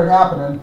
started 0.00 0.12
happening. 0.12 0.60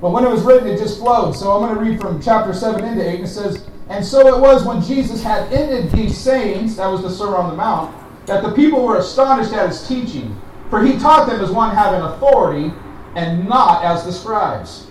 But 0.00 0.10
when 0.10 0.24
it 0.24 0.30
was 0.30 0.42
written, 0.42 0.68
it 0.68 0.78
just 0.78 0.98
flowed. 0.98 1.34
So 1.34 1.52
I'm 1.52 1.62
going 1.62 1.74
to 1.74 1.80
read 1.80 2.00
from 2.00 2.20
chapter 2.22 2.52
7 2.52 2.84
into 2.84 3.08
8. 3.08 3.14
And 3.16 3.24
it 3.24 3.28
says, 3.28 3.68
And 3.88 4.04
so 4.04 4.34
it 4.34 4.40
was 4.40 4.64
when 4.64 4.82
Jesus 4.82 5.22
had 5.22 5.52
ended 5.52 5.90
these 5.92 6.16
sayings, 6.16 6.76
that 6.76 6.86
was 6.86 7.02
the 7.02 7.10
Sermon 7.10 7.34
on 7.34 7.50
the 7.50 7.56
Mount, 7.56 7.94
that 8.26 8.42
the 8.42 8.52
people 8.52 8.84
were 8.84 8.98
astonished 8.98 9.52
at 9.52 9.68
his 9.68 9.86
teaching. 9.86 10.40
For 10.70 10.84
he 10.84 10.98
taught 10.98 11.28
them 11.28 11.40
as 11.40 11.50
one 11.50 11.74
having 11.74 12.00
authority 12.00 12.72
and 13.14 13.48
not 13.48 13.84
as 13.84 14.04
the 14.04 14.12
scribes. 14.12 14.86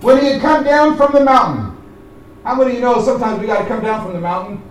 When 0.00 0.20
he 0.20 0.26
had 0.26 0.40
come 0.40 0.64
down 0.64 0.96
from 0.96 1.12
the 1.12 1.24
mountain, 1.24 1.76
how 2.44 2.54
many 2.54 2.72
of 2.72 2.76
you 2.76 2.82
know 2.82 3.00
sometimes 3.00 3.40
we 3.40 3.46
got 3.46 3.62
to 3.62 3.68
come 3.68 3.82
down 3.82 4.04
from 4.04 4.12
the 4.12 4.20
mountain? 4.20 4.62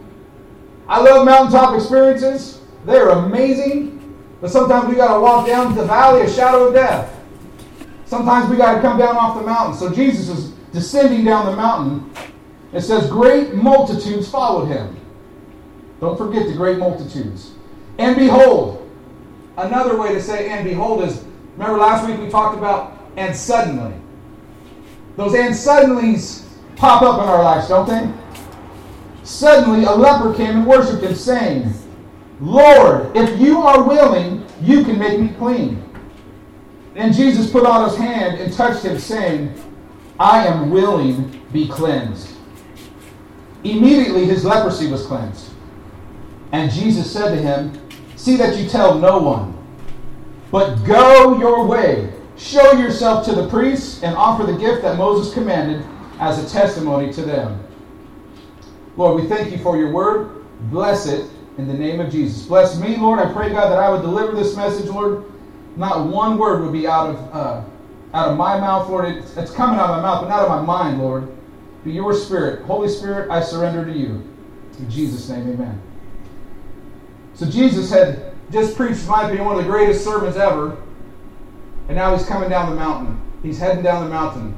I 0.88 1.02
love 1.02 1.26
mountaintop 1.26 1.76
experiences. 1.76 2.62
They're 2.86 3.10
amazing. 3.10 4.00
But 4.42 4.52
sometimes 4.52 4.90
we 4.90 4.96
got 4.96 5.14
to 5.16 5.20
walk 5.20 5.48
down 5.48 5.70
to 5.70 5.82
the 5.82 5.88
valley 5.88 6.22
of 6.22 6.32
shadow 6.32 6.68
of 6.68 6.74
death. 6.74 7.13
Sometimes 8.14 8.48
we 8.48 8.58
got 8.58 8.76
to 8.76 8.82
come 8.82 9.00
down 9.00 9.18
off 9.18 9.40
the 9.40 9.44
mountain. 9.44 9.76
So 9.76 9.92
Jesus 9.92 10.30
is 10.30 10.52
descending 10.72 11.26
down 11.26 11.48
the 11.48 11.56
mountain. 11.56 12.14
It 12.72 12.82
says, 12.82 13.10
Great 13.10 13.56
multitudes 13.56 14.30
followed 14.30 14.68
him. 14.68 14.96
Don't 16.00 16.16
forget 16.16 16.46
the 16.46 16.54
great 16.54 16.78
multitudes. 16.78 17.54
And 17.98 18.16
behold, 18.16 18.88
another 19.58 19.98
way 19.98 20.14
to 20.14 20.22
say 20.22 20.48
and 20.52 20.64
behold 20.64 21.04
is 21.04 21.26
remember 21.58 21.80
last 21.80 22.08
week 22.08 22.20
we 22.20 22.30
talked 22.30 22.56
about 22.56 23.00
and 23.18 23.36
suddenly. 23.36 23.96
Those 25.16 25.34
and 25.34 25.56
suddenlies 25.56 26.46
pop 26.76 27.02
up 27.02 27.20
in 27.20 27.28
our 27.28 27.42
lives, 27.42 27.68
don't 27.68 27.90
they? 27.90 28.14
Suddenly 29.24 29.86
a 29.86 29.92
leper 29.92 30.36
came 30.36 30.58
and 30.58 30.68
worshipped 30.68 31.04
him, 31.04 31.16
saying, 31.16 31.74
Lord, 32.40 33.18
if 33.18 33.40
you 33.40 33.64
are 33.64 33.82
willing, 33.82 34.46
you 34.62 34.84
can 34.84 35.00
make 35.00 35.20
me 35.20 35.30
clean. 35.30 35.83
And 36.96 37.14
Jesus 37.14 37.50
put 37.50 37.66
out 37.66 37.90
his 37.90 37.98
hand 37.98 38.40
and 38.40 38.54
touched 38.54 38.86
him, 38.86 39.00
saying, 39.00 39.54
I 40.20 40.46
am 40.46 40.70
willing, 40.70 41.42
be 41.52 41.68
cleansed. 41.68 42.36
Immediately 43.64 44.26
his 44.26 44.46
leprosy 44.46 44.88
was 44.88 45.06
cleansed. 45.06 45.52
And 46.52 46.72
Jesus 46.72 47.12
said 47.12 47.36
to 47.36 47.42
him, 47.42 47.80
See 48.16 48.38
that 48.38 48.58
you 48.58 48.70
tell 48.70 49.00
no 49.00 49.18
one, 49.18 49.58
but 50.52 50.76
go 50.84 51.40
your 51.40 51.66
way. 51.66 52.14
Show 52.38 52.74
yourself 52.74 53.26
to 53.26 53.34
the 53.34 53.50
priests 53.50 54.04
and 54.04 54.16
offer 54.16 54.44
the 54.44 54.58
gift 54.58 54.84
that 54.84 54.98
Moses 54.98 55.34
commanded 55.34 55.86
as 56.20 56.44
a 56.44 56.48
testimony 56.48 57.12
to 57.14 57.22
them. 57.22 57.64
Lord, 58.98 59.22
we 59.22 59.28
thank 59.28 59.52
you 59.52 59.58
for 59.58 59.78
your 59.78 59.92
word. 59.92 60.46
Bless 60.70 61.08
it 61.08 61.30
in 61.58 61.68
the 61.68 61.74
name 61.74 62.00
of 62.00 62.12
Jesus. 62.12 62.46
Bless 62.46 62.80
me, 62.80 62.98
Lord. 62.98 63.20
I 63.20 63.32
pray, 63.34 63.50
God, 63.50 63.70
that 63.72 63.80
I 63.80 63.90
would 63.90 64.02
deliver 64.02 64.36
this 64.36 64.56
message, 64.56 64.88
Lord 64.88 65.26
not 65.76 66.08
one 66.08 66.38
word 66.38 66.62
would 66.62 66.74
be 66.74 66.88
out 66.88 67.10
of 67.10 67.36
uh, 67.36 67.64
out 68.14 68.30
of 68.30 68.38
my 68.38 68.60
mouth, 68.60 68.90
Lord. 68.90 69.06
It's, 69.06 69.36
it's 69.38 69.52
coming 69.52 69.80
out 69.80 69.90
of 69.90 69.98
my 69.98 70.02
mouth, 70.02 70.22
but 70.22 70.30
not 70.30 70.40
out 70.40 70.50
of 70.50 70.66
my 70.66 70.84
mind, 70.84 71.02
Lord. 71.02 71.28
Be 71.84 71.92
your 71.92 72.14
spirit. 72.14 72.64
Holy 72.66 72.88
Spirit, 72.88 73.30
I 73.32 73.42
surrender 73.42 73.86
to 73.86 73.92
you. 73.92 74.28
In 74.80 74.90
Jesus' 74.90 75.28
name, 75.30 75.50
amen. 75.50 75.82
So 77.34 77.50
Jesus 77.50 77.90
had 77.90 78.34
just 78.52 78.78
preached, 78.78 79.08
my 79.08 79.24
opinion, 79.24 79.46
one 79.46 79.58
of 79.58 79.66
the 79.66 79.70
greatest 79.70 80.04
sermons 80.04 80.38
ever. 80.38 80.78
And 81.88 81.98
now 81.98 82.16
he's 82.16 82.26
coming 82.26 82.50
down 82.50 82.70
the 82.70 82.76
mountain. 82.76 83.20
He's 83.42 83.60
heading 83.60 83.84
down 83.84 84.04
the 84.04 84.10
mountain. 84.10 84.56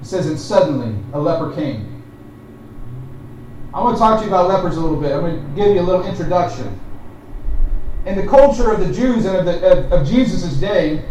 It 0.00 0.06
says, 0.06 0.26
and 0.26 0.38
suddenly 0.40 0.96
a 1.12 1.20
leper 1.20 1.54
came. 1.54 2.02
I 3.72 3.80
want 3.82 3.96
to 3.96 4.00
talk 4.00 4.18
to 4.18 4.24
you 4.24 4.30
about 4.30 4.48
lepers 4.48 4.76
a 4.76 4.80
little 4.80 5.00
bit. 5.00 5.12
I'm 5.12 5.20
going 5.20 5.36
to 5.36 5.54
give 5.54 5.74
you 5.74 5.80
a 5.80 5.82
little 5.82 6.04
introduction 6.04 6.80
in 8.06 8.16
the 8.16 8.26
culture 8.26 8.70
of 8.70 8.80
the 8.80 8.92
Jews 8.92 9.26
and 9.26 9.36
of, 9.36 9.44
the, 9.44 9.70
of, 9.70 9.92
of 9.92 10.08
Jesus' 10.08 10.54
day, 10.54 11.04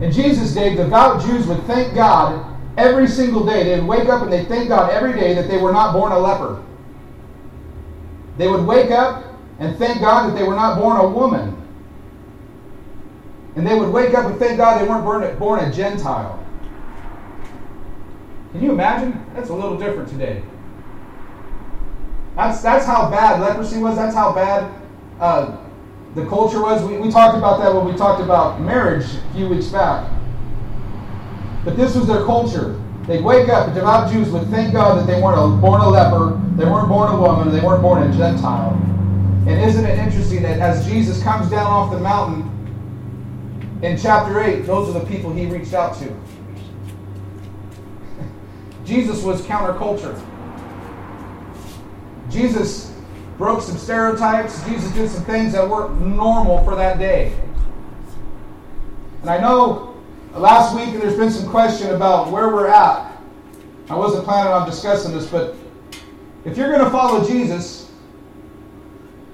in 0.00 0.12
Jesus' 0.12 0.54
day, 0.54 0.74
devout 0.74 1.22
Jews 1.22 1.46
would 1.46 1.62
thank 1.64 1.94
God 1.94 2.56
every 2.76 3.08
single 3.08 3.44
day. 3.44 3.64
They 3.64 3.80
would 3.80 3.88
wake 3.88 4.08
up 4.08 4.22
and 4.22 4.32
they 4.32 4.44
thank 4.44 4.68
God 4.68 4.92
every 4.92 5.12
day 5.12 5.34
that 5.34 5.48
they 5.48 5.58
were 5.58 5.72
not 5.72 5.92
born 5.92 6.12
a 6.12 6.18
leper. 6.18 6.62
They 8.36 8.46
would 8.46 8.64
wake 8.64 8.92
up 8.92 9.24
and 9.58 9.76
thank 9.76 10.00
God 10.00 10.30
that 10.30 10.38
they 10.38 10.44
were 10.44 10.54
not 10.54 10.78
born 10.78 10.96
a 10.98 11.08
woman. 11.08 11.56
And 13.56 13.66
they 13.66 13.76
would 13.76 13.88
wake 13.88 14.14
up 14.14 14.26
and 14.26 14.38
thank 14.38 14.58
God 14.58 14.80
they 14.80 14.88
weren't 14.88 15.04
born, 15.04 15.36
born 15.38 15.58
a 15.58 15.72
Gentile. 15.72 16.44
Can 18.52 18.62
you 18.62 18.70
imagine? 18.70 19.20
That's 19.34 19.50
a 19.50 19.54
little 19.54 19.76
different 19.76 20.08
today. 20.08 20.42
That's, 22.36 22.62
that's 22.62 22.86
how 22.86 23.10
bad 23.10 23.40
leprosy 23.40 23.78
was. 23.78 23.96
That's 23.96 24.14
how 24.14 24.32
bad 24.32 24.72
uh, 25.18 25.56
the 26.14 26.26
culture 26.26 26.60
was. 26.60 26.82
We, 26.84 26.98
we 26.98 27.10
talked 27.10 27.36
about 27.36 27.60
that 27.60 27.74
when 27.74 27.84
we 27.84 27.96
talked 27.96 28.22
about 28.22 28.60
marriage 28.60 29.04
a 29.04 29.34
few 29.34 29.48
weeks 29.48 29.66
back. 29.66 30.10
But 31.64 31.76
this 31.76 31.94
was 31.94 32.06
their 32.06 32.24
culture. 32.24 32.80
They'd 33.06 33.24
wake 33.24 33.48
up, 33.48 33.68
the 33.68 33.74
devout 33.74 34.12
Jews 34.12 34.28
would 34.30 34.48
thank 34.48 34.74
God 34.74 34.98
that 34.98 35.06
they 35.06 35.20
weren't 35.20 35.60
born 35.62 35.80
a 35.80 35.88
leper, 35.88 36.38
they 36.56 36.66
weren't 36.66 36.88
born 36.88 37.10
a 37.10 37.18
woman, 37.18 37.50
they 37.50 37.60
weren't 37.60 37.80
born 37.80 38.02
a 38.02 38.12
Gentile. 38.14 38.74
And 39.46 39.66
isn't 39.66 39.84
it 39.84 39.98
interesting 39.98 40.42
that 40.42 40.58
as 40.58 40.86
Jesus 40.86 41.22
comes 41.22 41.50
down 41.50 41.66
off 41.66 41.90
the 41.90 41.98
mountain 41.98 42.44
in 43.82 43.96
chapter 43.96 44.42
8, 44.42 44.66
those 44.66 44.94
are 44.94 45.00
the 45.00 45.06
people 45.06 45.32
he 45.32 45.46
reached 45.46 45.72
out 45.72 45.98
to. 46.00 46.04
Jesus 48.84 49.22
was 49.22 49.40
counterculture. 49.42 50.20
Jesus 52.30 52.92
broke 53.38 53.62
some 53.62 53.78
stereotypes. 53.78 54.62
Jesus 54.66 54.92
did 54.92 55.08
some 55.08 55.24
things 55.24 55.52
that 55.52 55.66
weren't 55.66 56.00
normal 56.00 56.62
for 56.64 56.74
that 56.74 56.98
day. 56.98 57.32
And 59.22 59.30
I 59.30 59.40
know 59.40 59.96
last 60.34 60.76
week 60.76 61.00
there's 61.00 61.16
been 61.16 61.30
some 61.30 61.48
question 61.48 61.94
about 61.94 62.30
where 62.30 62.48
we're 62.48 62.66
at. 62.66 63.16
I 63.88 63.94
wasn't 63.94 64.24
planning 64.24 64.52
on 64.52 64.68
discussing 64.68 65.12
this, 65.12 65.26
but 65.26 65.54
if 66.44 66.56
you're 66.56 66.70
going 66.70 66.84
to 66.84 66.90
follow 66.90 67.26
Jesus, 67.26 67.90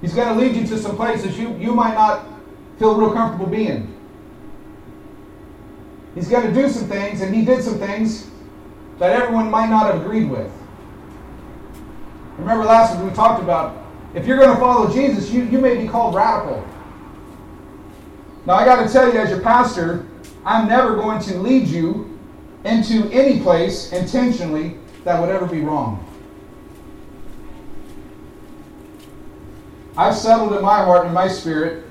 he's 0.00 0.14
going 0.14 0.28
to 0.28 0.34
lead 0.34 0.54
you 0.54 0.66
to 0.66 0.78
some 0.78 0.97
places 0.97 1.38
you, 1.38 1.56
you 1.56 1.75
might 1.75 1.94
not 1.94 2.26
feel 2.78 2.94
real 2.94 3.12
comfortable 3.12 3.47
being. 3.47 3.91
He's 6.14 6.28
going 6.28 6.47
to 6.47 6.53
do 6.53 6.69
some 6.69 6.88
things, 6.88 7.22
and 7.22 7.34
he 7.34 7.44
did 7.44 7.64
some 7.64 7.78
things 7.78 8.31
that 8.98 9.10
everyone 9.10 9.50
might 9.50 9.69
not 9.69 9.93
have 9.93 10.03
agreed 10.03 10.31
with. 10.31 10.53
Remember 12.38 12.64
last 12.64 12.97
week 12.97 13.10
we 13.10 13.16
talked 13.16 13.43
about 13.43 13.84
if 14.14 14.26
you're 14.26 14.38
going 14.38 14.54
to 14.54 14.60
follow 14.60 14.92
Jesus, 14.92 15.30
you, 15.30 15.44
you 15.44 15.58
may 15.58 15.76
be 15.76 15.88
called 15.88 16.14
radical. 16.14 16.64
Now, 18.47 18.54
I 18.54 18.64
got 18.64 18.86
to 18.86 18.92
tell 18.92 19.12
you, 19.12 19.19
as 19.19 19.30
your 19.30 19.41
pastor, 19.41 20.06
I'm 20.44 20.69
never 20.69 20.94
going 20.94 21.20
to 21.22 21.38
lead 21.38 21.66
you 21.66 22.19
into 22.64 23.10
any 23.10 23.41
place 23.41 23.92
intentionally 23.92 24.78
that 25.04 25.20
would 25.20 25.30
ever 25.30 25.47
be 25.47 25.60
wrong. 25.60 26.00
I've 29.97 30.16
settled 30.16 30.54
in 30.54 30.62
my 30.62 30.84
heart 30.84 31.06
and 31.06 31.14
my 31.14 31.28
spirit 31.28 31.84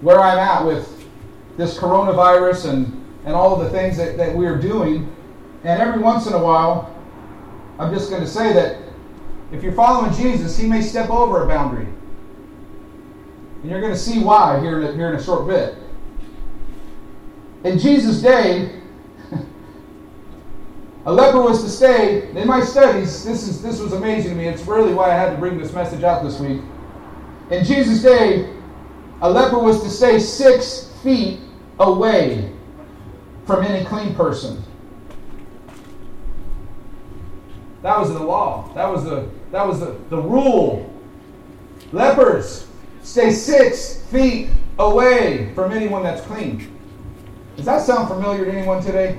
where 0.00 0.20
I'm 0.20 0.38
at 0.38 0.64
with 0.64 1.08
this 1.56 1.78
coronavirus 1.78 2.70
and, 2.70 3.04
and 3.24 3.34
all 3.34 3.60
of 3.60 3.64
the 3.64 3.70
things 3.70 3.96
that, 3.96 4.16
that 4.16 4.34
we're 4.34 4.58
doing. 4.58 5.14
And 5.64 5.80
every 5.80 6.00
once 6.00 6.26
in 6.26 6.32
a 6.32 6.42
while, 6.42 6.94
I'm 7.78 7.92
just 7.92 8.10
going 8.10 8.22
to 8.22 8.28
say 8.28 8.52
that 8.52 8.78
if 9.52 9.62
you're 9.62 9.72
following 9.72 10.12
Jesus, 10.14 10.56
he 10.56 10.66
may 10.66 10.80
step 10.82 11.10
over 11.10 11.44
a 11.44 11.48
boundary. 11.48 11.88
And 13.62 13.70
you're 13.70 13.80
going 13.80 13.92
to 13.92 13.98
see 13.98 14.22
why 14.22 14.60
here 14.60 14.80
in 14.80 14.86
a, 14.86 14.92
here 14.92 15.08
in 15.08 15.16
a 15.16 15.22
short 15.22 15.46
bit. 15.46 15.76
In 17.64 17.78
Jesus' 17.78 18.22
day, 18.22 18.80
a 21.04 21.12
leper 21.12 21.42
was 21.42 21.62
to 21.62 21.68
stay. 21.68 22.30
In 22.30 22.46
my 22.46 22.62
studies, 22.62 23.24
this 23.24 23.46
is 23.46 23.60
this 23.60 23.80
was 23.80 23.92
amazing 23.92 24.30
to 24.30 24.36
me. 24.36 24.46
It's 24.46 24.62
really 24.62 24.94
why 24.94 25.10
I 25.10 25.14
had 25.14 25.30
to 25.30 25.36
bring 25.36 25.58
this 25.58 25.72
message 25.72 26.04
out 26.04 26.22
this 26.22 26.38
week. 26.40 26.62
In 27.50 27.64
Jesus' 27.64 28.02
day, 28.02 28.48
a 29.20 29.30
leper 29.30 29.58
was 29.58 29.82
to 29.82 29.90
stay 29.90 30.18
six 30.18 30.90
feet 31.02 31.40
away 31.80 32.50
from 33.44 33.64
any 33.64 33.84
clean 33.84 34.14
person. 34.14 34.62
That 37.82 37.98
was 37.98 38.10
the 38.12 38.22
law. 38.22 38.72
That 38.74 38.86
was 38.86 39.04
the 39.04 39.28
that 39.52 39.66
was 39.66 39.80
the, 39.80 39.96
the 40.10 40.20
rule. 40.20 40.92
Lepers 41.92 42.66
stay 43.02 43.32
six 43.32 44.02
feet 44.04 44.50
away 44.78 45.52
from 45.54 45.72
anyone 45.72 46.02
that's 46.02 46.20
clean. 46.26 46.70
Does 47.56 47.66
that 47.66 47.82
sound 47.82 48.08
familiar 48.08 48.44
to 48.44 48.52
anyone 48.52 48.82
today? 48.82 49.18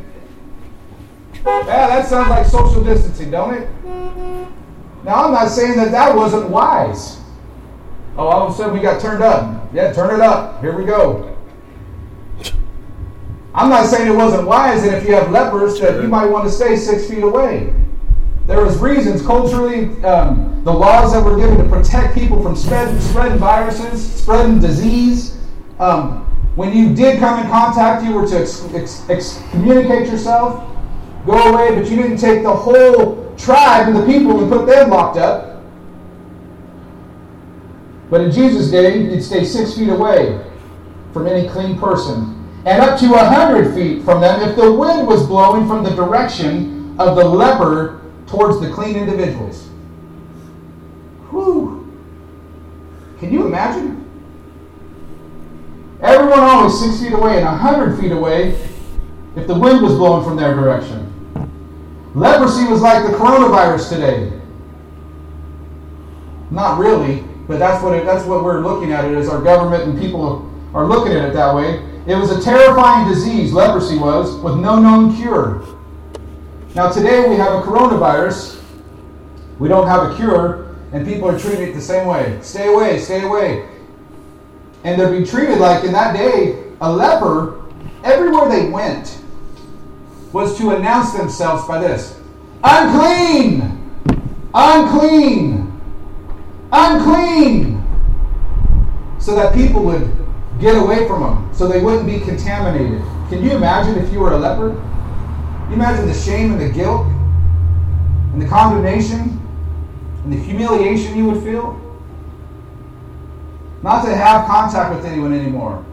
Yeah, 1.45 1.87
that 1.87 2.07
sounds 2.07 2.29
like 2.29 2.45
social 2.45 2.83
distancing, 2.83 3.31
don't 3.31 3.55
it? 3.55 3.69
Now, 5.03 5.25
I'm 5.25 5.31
not 5.31 5.49
saying 5.49 5.75
that 5.77 5.91
that 5.91 6.15
wasn't 6.15 6.49
wise. 6.49 7.19
Oh, 8.17 8.27
all 8.27 8.47
of 8.47 8.53
a 8.53 8.57
sudden 8.57 8.73
we 8.73 8.81
got 8.81 9.01
turned 9.01 9.23
up. 9.23 9.69
Yeah, 9.73 9.91
turn 9.93 10.13
it 10.13 10.21
up. 10.21 10.61
Here 10.61 10.75
we 10.77 10.85
go. 10.85 11.35
I'm 13.53 13.69
not 13.69 13.87
saying 13.87 14.07
it 14.07 14.15
wasn't 14.15 14.47
wise 14.47 14.83
that 14.83 14.97
if 14.97 15.07
you 15.07 15.13
have 15.13 15.31
lepers 15.31 15.79
that 15.79 16.01
you 16.01 16.07
might 16.07 16.25
want 16.25 16.45
to 16.45 16.51
stay 16.51 16.75
six 16.75 17.09
feet 17.09 17.23
away. 17.23 17.73
There 18.47 18.63
was 18.63 18.77
reasons 18.79 19.21
culturally, 19.21 19.85
um, 20.03 20.61
the 20.63 20.73
laws 20.73 21.13
that 21.13 21.23
were 21.23 21.37
given 21.37 21.57
to 21.57 21.69
protect 21.69 22.15
people 22.15 22.41
from 22.41 22.55
spread, 22.55 22.99
spreading 23.01 23.37
viruses, 23.37 24.13
spreading 24.13 24.59
disease. 24.59 25.37
Um, 25.79 26.27
When 26.55 26.75
you 26.75 26.93
did 26.93 27.19
come 27.19 27.39
in 27.39 27.49
contact, 27.49 28.03
you 28.03 28.11
were 28.13 28.27
to 28.27 28.39
ex- 28.41 28.67
ex- 28.73 29.09
excommunicate 29.09 30.09
yourself, 30.09 30.61
go 31.25 31.31
away, 31.53 31.73
but 31.79 31.89
you 31.89 31.95
didn't 31.95 32.17
take 32.17 32.43
the 32.43 32.53
whole 32.53 33.33
tribe 33.37 33.87
and 33.87 33.95
the 33.95 34.05
people 34.05 34.37
and 34.41 34.51
put 34.51 34.65
them 34.67 34.89
locked 34.89 35.17
up. 35.17 35.61
But 38.09 38.19
in 38.19 38.31
Jesus' 38.31 38.69
day, 38.69 38.97
you'd 38.97 39.23
stay 39.23 39.45
six 39.45 39.77
feet 39.77 39.87
away 39.87 40.43
from 41.13 41.25
any 41.25 41.47
clean 41.47 41.79
person 41.79 42.35
and 42.65 42.81
up 42.81 42.99
to 42.99 43.13
a 43.13 43.23
hundred 43.23 43.73
feet 43.73 44.03
from 44.03 44.19
them 44.19 44.41
if 44.41 44.57
the 44.57 44.69
wind 44.73 45.07
was 45.07 45.25
blowing 45.25 45.67
from 45.69 45.85
the 45.85 45.91
direction 45.91 46.93
of 46.99 47.15
the 47.15 47.23
leper 47.23 48.00
towards 48.31 48.61
the 48.61 48.71
clean 48.71 48.95
individuals. 48.95 49.67
Whew. 51.29 51.85
Can 53.19 53.31
you 53.31 53.45
imagine? 53.45 53.97
Everyone 56.01 56.39
always 56.39 56.79
six 56.79 57.01
feet 57.01 57.13
away 57.13 57.37
and 57.37 57.45
a 57.45 57.51
hundred 57.51 57.99
feet 57.99 58.11
away 58.11 58.57
if 59.35 59.47
the 59.47 59.53
wind 59.53 59.81
was 59.83 59.93
blowing 59.95 60.23
from 60.23 60.37
their 60.37 60.55
direction. 60.55 61.07
Leprosy 62.15 62.65
was 62.65 62.81
like 62.81 63.05
the 63.05 63.15
coronavirus 63.17 63.89
today. 63.89 64.31
Not 66.49 66.79
really, 66.79 67.23
but 67.47 67.59
that's 67.59 67.83
what 67.83 67.93
it, 67.93 68.05
that's 68.05 68.25
what 68.25 68.43
we're 68.43 68.61
looking 68.61 68.93
at 68.93 69.05
it 69.05 69.15
as 69.15 69.29
our 69.29 69.41
government 69.41 69.83
and 69.83 69.99
people 69.99 70.49
are 70.73 70.85
looking 70.85 71.11
at 71.13 71.29
it 71.29 71.33
that 71.33 71.53
way. 71.53 71.85
It 72.07 72.15
was 72.15 72.31
a 72.31 72.41
terrifying 72.41 73.07
disease, 73.07 73.53
leprosy 73.53 73.97
was, 73.97 74.35
with 74.37 74.55
no 74.55 74.79
known 74.79 75.15
cure. 75.17 75.63
Now 76.73 76.89
today 76.89 77.27
we 77.27 77.35
have 77.35 77.53
a 77.53 77.61
coronavirus. 77.63 78.61
We 79.59 79.67
don't 79.67 79.87
have 79.87 80.09
a 80.09 80.15
cure, 80.15 80.73
and 80.93 81.05
people 81.05 81.29
are 81.29 81.37
treating 81.37 81.67
it 81.67 81.73
the 81.73 81.81
same 81.81 82.07
way. 82.07 82.39
Stay 82.41 82.73
away, 82.73 82.97
stay 82.97 83.23
away. 83.23 83.67
And 84.85 84.99
they're 84.99 85.11
being 85.11 85.25
treated 85.25 85.59
like 85.59 85.83
in 85.83 85.91
that 85.91 86.15
day, 86.15 86.63
a 86.79 86.89
leper, 86.89 87.61
everywhere 88.05 88.47
they 88.47 88.69
went, 88.69 89.21
was 90.31 90.57
to 90.59 90.71
announce 90.71 91.11
themselves 91.11 91.67
by 91.67 91.77
this 91.79 92.17
unclean, 92.63 93.91
unclean, 94.53 95.81
unclean. 96.71 97.83
So 99.19 99.35
that 99.35 99.53
people 99.53 99.83
would 99.83 100.09
get 100.61 100.81
away 100.81 101.05
from 101.05 101.21
them, 101.21 101.53
so 101.53 101.67
they 101.67 101.81
wouldn't 101.81 102.05
be 102.05 102.21
contaminated. 102.21 103.01
Can 103.27 103.43
you 103.43 103.51
imagine 103.51 104.01
if 104.01 104.11
you 104.13 104.19
were 104.19 104.31
a 104.31 104.37
leper? 104.37 104.81
You 105.71 105.77
imagine 105.77 106.05
the 106.05 106.13
shame 106.13 106.51
and 106.51 106.61
the 106.61 106.69
guilt 106.69 107.07
and 108.33 108.41
the 108.41 108.47
condemnation 108.47 109.39
and 110.23 110.33
the 110.33 110.37
humiliation 110.37 111.17
you 111.17 111.25
would 111.25 111.43
feel? 111.43 111.79
Not 113.81 114.05
to 114.05 114.15
have 114.15 114.45
contact 114.47 114.95
with 114.95 115.05
anyone 115.05 115.33
anymore. 115.33 115.83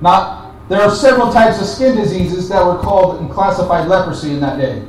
Not, 0.00 0.54
there 0.68 0.80
are 0.80 0.94
several 0.94 1.30
types 1.32 1.60
of 1.60 1.66
skin 1.66 1.96
diseases 1.96 2.48
that 2.48 2.64
were 2.64 2.78
called 2.78 3.20
and 3.20 3.30
classified 3.30 3.88
leprosy 3.88 4.32
in 4.32 4.40
that 4.40 4.58
day. 4.58 4.82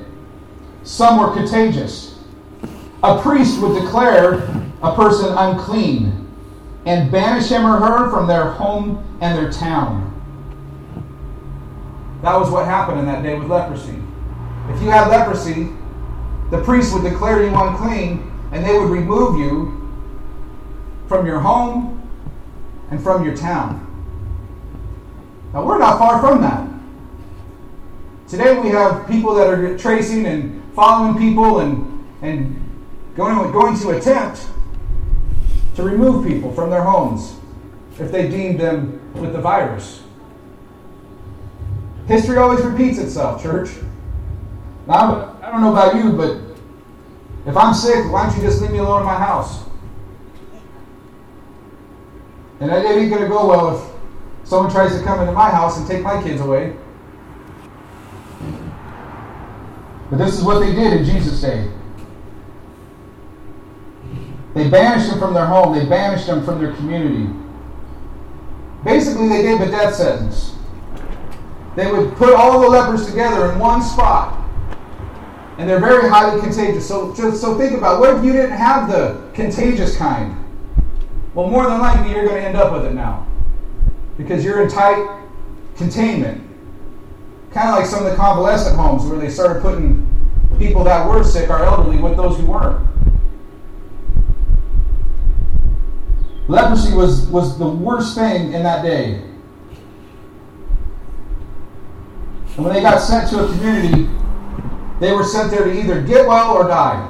Some 0.83 1.19
were 1.19 1.33
contagious. 1.33 2.19
A 3.03 3.19
priest 3.19 3.59
would 3.61 3.81
declare 3.81 4.35
a 4.83 4.95
person 4.95 5.33
unclean 5.37 6.27
and 6.85 7.11
banish 7.11 7.49
him 7.49 7.65
or 7.65 7.77
her 7.77 8.09
from 8.09 8.27
their 8.27 8.45
home 8.51 9.03
and 9.21 9.37
their 9.37 9.51
town. 9.51 10.07
That 12.21 12.39
was 12.39 12.49
what 12.49 12.65
happened 12.65 12.99
in 12.99 13.05
that 13.07 13.23
day 13.23 13.37
with 13.37 13.49
leprosy. 13.49 13.99
If 14.69 14.81
you 14.81 14.89
had 14.89 15.09
leprosy, 15.09 15.69
the 16.51 16.61
priest 16.63 16.93
would 16.93 17.03
declare 17.03 17.43
you 17.43 17.49
unclean 17.55 18.31
and 18.51 18.65
they 18.65 18.77
would 18.77 18.89
remove 18.89 19.39
you 19.39 19.77
from 21.07 21.25
your 21.25 21.39
home 21.39 21.97
and 22.91 23.01
from 23.01 23.25
your 23.25 23.35
town. 23.35 23.87
Now, 25.53 25.65
we're 25.65 25.79
not 25.79 25.97
far 25.97 26.21
from 26.21 26.41
that. 26.41 26.67
Today, 28.29 28.57
we 28.57 28.69
have 28.69 29.07
people 29.07 29.33
that 29.35 29.47
are 29.47 29.77
tracing 29.77 30.25
and 30.25 30.63
following 30.73 31.17
people 31.17 31.59
and, 31.59 32.07
and 32.21 32.55
going, 33.15 33.51
going 33.51 33.77
to 33.79 33.89
attempt 33.91 34.47
to 35.75 35.83
remove 35.83 36.25
people 36.25 36.53
from 36.53 36.69
their 36.69 36.83
homes 36.83 37.35
if 37.99 38.11
they 38.11 38.29
deem 38.29 38.57
them 38.57 39.01
with 39.13 39.33
the 39.33 39.41
virus. 39.41 40.03
History 42.07 42.37
always 42.37 42.63
repeats 42.65 42.97
itself, 42.97 43.41
church. 43.41 43.69
Now, 44.87 45.37
I 45.41 45.51
don't 45.51 45.61
know 45.61 45.71
about 45.71 45.95
you, 45.95 46.11
but 46.11 46.37
if 47.45 47.55
I'm 47.55 47.73
sick, 47.73 48.11
why 48.11 48.25
don't 48.25 48.35
you 48.35 48.41
just 48.41 48.61
leave 48.61 48.71
me 48.71 48.79
alone 48.79 49.01
in 49.01 49.05
my 49.05 49.17
house? 49.17 49.63
And 52.59 52.69
it 52.69 52.85
ain't 52.85 53.09
going 53.09 53.23
to 53.23 53.27
go 53.27 53.47
well 53.47 53.77
if 53.77 54.47
someone 54.47 54.71
tries 54.71 54.95
to 54.97 55.03
come 55.03 55.19
into 55.19 55.31
my 55.31 55.49
house 55.49 55.77
and 55.77 55.87
take 55.87 56.03
my 56.03 56.21
kids 56.21 56.41
away. 56.41 56.75
But 60.09 60.17
this 60.17 60.37
is 60.37 60.43
what 60.43 60.59
they 60.59 60.73
did 60.73 60.93
in 60.93 61.05
Jesus' 61.05 61.41
day. 61.41 61.71
They 64.53 64.69
banished 64.69 65.09
them 65.09 65.19
from 65.19 65.33
their 65.33 65.45
home, 65.45 65.73
they 65.73 65.85
banished 65.85 66.27
them 66.27 66.43
from 66.43 66.61
their 66.61 66.73
community. 66.73 67.33
Basically, 68.83 69.29
they 69.29 69.41
gave 69.43 69.61
a 69.61 69.67
death 69.67 69.95
sentence. 69.95 70.55
They 71.75 71.91
would 71.91 72.15
put 72.15 72.33
all 72.33 72.61
the 72.61 72.67
lepers 72.67 73.05
together 73.05 73.51
in 73.51 73.59
one 73.59 73.81
spot. 73.81 74.37
And 75.57 75.69
they're 75.69 75.79
very 75.79 76.09
highly 76.09 76.41
contagious. 76.41 76.87
So, 76.87 77.13
so 77.13 77.57
think 77.57 77.77
about 77.77 77.99
what 77.99 78.17
if 78.17 78.23
you 78.25 78.33
didn't 78.33 78.57
have 78.57 78.89
the 78.89 79.29
contagious 79.33 79.95
kind? 79.95 80.37
Well, 81.33 81.49
more 81.49 81.67
than 81.67 81.79
likely, 81.79 82.11
you're 82.11 82.25
going 82.25 82.41
to 82.41 82.47
end 82.47 82.57
up 82.57 82.73
with 82.73 82.85
it 82.85 82.93
now. 82.93 83.27
Because 84.17 84.43
you're 84.43 84.63
in 84.63 84.69
tight 84.69 85.21
containment. 85.77 86.47
Kind 87.51 87.69
of 87.69 87.75
like 87.75 87.85
some 87.85 88.05
of 88.05 88.11
the 88.11 88.17
convalescent 88.17 88.75
homes 88.75 89.05
where 89.05 89.19
they 89.19 89.29
started 89.29 89.61
putting 89.61 90.07
people 90.57 90.83
that 90.83 91.07
were 91.07 91.23
sick, 91.23 91.49
our 91.49 91.63
elderly, 91.63 91.97
with 91.97 92.17
those 92.17 92.37
who 92.37 92.45
weren't. 92.45 92.87
Leprosy 96.47 96.93
was, 96.93 97.27
was 97.27 97.57
the 97.57 97.67
worst 97.67 98.15
thing 98.15 98.53
in 98.53 98.63
that 98.63 98.83
day. 98.83 99.21
And 102.55 102.65
when 102.65 102.73
they 102.73 102.81
got 102.81 102.99
sent 102.99 103.29
to 103.29 103.45
a 103.45 103.47
community, 103.47 104.09
they 104.99 105.13
were 105.13 105.23
sent 105.23 105.51
there 105.51 105.63
to 105.63 105.71
either 105.71 106.01
get 106.01 106.27
well 106.27 106.51
or 106.51 106.67
die. 106.67 107.07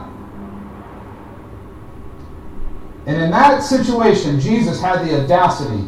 And 3.07 3.21
in 3.21 3.31
that 3.31 3.63
situation, 3.63 4.39
Jesus 4.39 4.79
had 4.79 5.05
the 5.05 5.23
audacity 5.23 5.88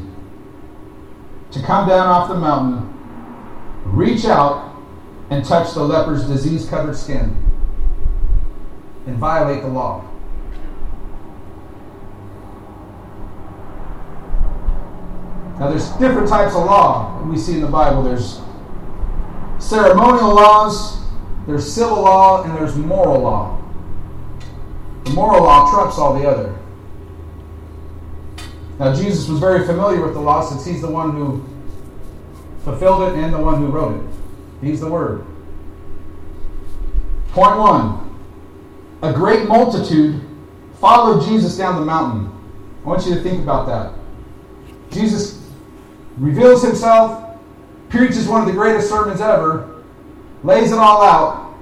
to 1.52 1.62
come 1.62 1.88
down 1.88 2.08
off 2.08 2.28
the 2.28 2.36
mountain, 2.36 2.92
reach 3.86 4.26
out, 4.26 4.76
and 5.30 5.46
touch 5.46 5.74
the 5.74 5.84
leper's 5.84 6.26
disease 6.26 6.68
covered 6.68 6.96
skin 6.96 7.38
and 9.06 9.18
violate 9.18 9.62
the 9.62 9.68
law. 9.68 10.04
Now, 15.60 15.70
there's 15.70 15.90
different 15.92 16.28
types 16.28 16.56
of 16.56 16.66
law 16.66 17.24
we 17.24 17.38
see 17.38 17.54
in 17.54 17.62
the 17.62 17.68
Bible. 17.68 18.02
There's 18.02 18.42
ceremonial 19.64 20.36
laws, 20.36 21.00
there's 21.48 21.72
civil 21.72 22.02
law, 22.02 22.44
and 22.44 22.56
there's 22.56 22.76
moral 22.76 23.22
law. 23.22 23.62
The 25.06 25.12
moral 25.12 25.44
law 25.44 25.72
trumps 25.72 25.98
all 25.98 26.20
the 26.20 26.28
other. 26.28 26.58
Now, 28.80 28.94
Jesus 28.94 29.28
was 29.28 29.40
very 29.40 29.66
familiar 29.66 30.02
with 30.02 30.14
the 30.14 30.20
law 30.20 30.44
since 30.44 30.66
he's 30.66 30.82
the 30.82 30.90
one 30.90 31.12
who 31.12 31.44
fulfilled 32.64 33.04
it 33.04 33.20
and 33.20 33.34
the 33.34 33.40
one 33.40 33.58
who 33.58 33.68
wrote 33.68 34.00
it. 34.00 34.66
He's 34.66 34.80
the 34.80 34.90
Word. 34.90 35.26
Point 37.30 37.58
one 37.58 38.04
a 39.02 39.12
great 39.12 39.50
multitude 39.50 40.22
followed 40.80 41.26
Jesus 41.26 41.58
down 41.58 41.76
the 41.76 41.86
mountain. 41.86 42.32
I 42.84 42.88
want 42.88 43.06
you 43.06 43.16
to 43.16 43.22
think 43.22 43.44
about 43.44 43.68
that. 43.68 43.94
Jesus 44.92 45.46
reveals 46.18 46.64
himself, 46.64 47.23
preaches 47.94 48.28
one 48.28 48.42
of 48.42 48.48
the 48.48 48.54
greatest 48.54 48.90
sermons 48.90 49.22
ever, 49.22 49.84
lays 50.44 50.72
it 50.72 50.80
all 50.80 51.04
out, 51.04 51.56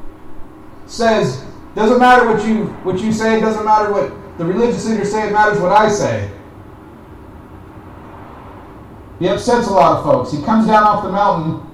says, 0.85 1.43
doesn't 1.75 1.99
matter 1.99 2.25
what 2.25 2.45
you 2.47 2.67
what 2.83 2.99
you 2.99 3.11
say, 3.11 3.41
doesn't 3.41 3.65
matter 3.65 3.91
what 3.91 4.13
the 4.37 4.45
religious 4.45 4.85
leaders 4.85 5.11
say, 5.11 5.27
it 5.27 5.33
matters 5.33 5.59
what 5.59 5.73
I 5.73 5.89
say. 5.89 6.31
He 9.19 9.27
upsets 9.27 9.67
a 9.67 9.71
lot 9.71 9.97
of 9.97 10.03
folks. 10.05 10.31
He 10.31 10.41
comes 10.43 10.67
down 10.67 10.83
off 10.83 11.03
the 11.03 11.11
mountain. 11.11 11.67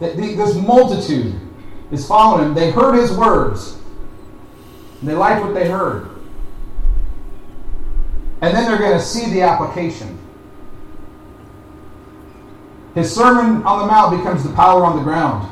This 0.00 0.54
multitude 0.56 1.40
is 1.92 2.06
following 2.06 2.48
him. 2.48 2.54
They 2.54 2.72
heard 2.72 2.96
his 2.96 3.12
words. 3.12 3.78
They 5.02 5.14
liked 5.14 5.42
what 5.42 5.54
they 5.54 5.68
heard. 5.68 6.10
And 8.42 8.54
then 8.54 8.64
they're 8.64 8.78
going 8.78 8.98
to 8.98 9.04
see 9.04 9.30
the 9.30 9.42
application. 9.42 10.18
His 12.94 13.14
sermon 13.14 13.62
on 13.64 13.80
the 13.80 13.86
mount 13.86 14.16
becomes 14.16 14.44
the 14.44 14.52
power 14.52 14.84
on 14.84 14.96
the 14.96 15.02
ground. 15.02 15.48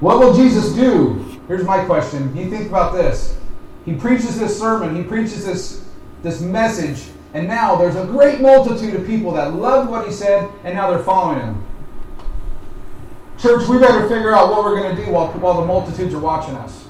What 0.00 0.18
will 0.18 0.34
Jesus 0.34 0.72
do? 0.72 1.40
Here's 1.46 1.64
my 1.64 1.84
question. 1.84 2.36
You 2.36 2.50
think 2.50 2.68
about 2.68 2.92
this. 2.94 3.36
He 3.84 3.94
preaches 3.94 4.38
this 4.38 4.58
sermon, 4.58 4.96
he 4.96 5.02
preaches 5.02 5.44
this, 5.44 5.84
this 6.22 6.40
message, 6.40 7.10
and 7.34 7.48
now 7.48 7.76
there's 7.76 7.96
a 7.96 8.04
great 8.04 8.40
multitude 8.40 8.94
of 8.94 9.06
people 9.06 9.32
that 9.32 9.54
loved 9.54 9.90
what 9.90 10.06
he 10.06 10.12
said, 10.12 10.48
and 10.64 10.74
now 10.74 10.90
they're 10.90 11.02
following 11.02 11.40
him. 11.40 11.64
Church, 13.38 13.66
we 13.68 13.78
better 13.78 14.08
figure 14.08 14.32
out 14.32 14.50
what 14.50 14.64
we're 14.64 14.80
going 14.80 14.94
to 14.94 15.04
do 15.04 15.10
while, 15.10 15.32
while 15.32 15.60
the 15.60 15.66
multitudes 15.66 16.14
are 16.14 16.20
watching 16.20 16.54
us. 16.54 16.86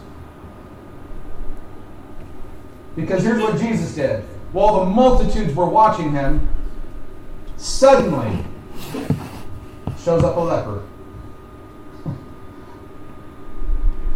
Because 2.95 3.23
here's 3.23 3.41
what 3.41 3.59
Jesus 3.59 3.95
did. 3.95 4.23
While 4.53 4.81
the 4.81 4.91
multitudes 4.91 5.55
were 5.55 5.65
watching 5.65 6.13
him, 6.13 6.47
suddenly 7.63 8.45
shows 10.03 10.25
up 10.25 10.37
a 10.37 10.41
leper. 10.41 10.83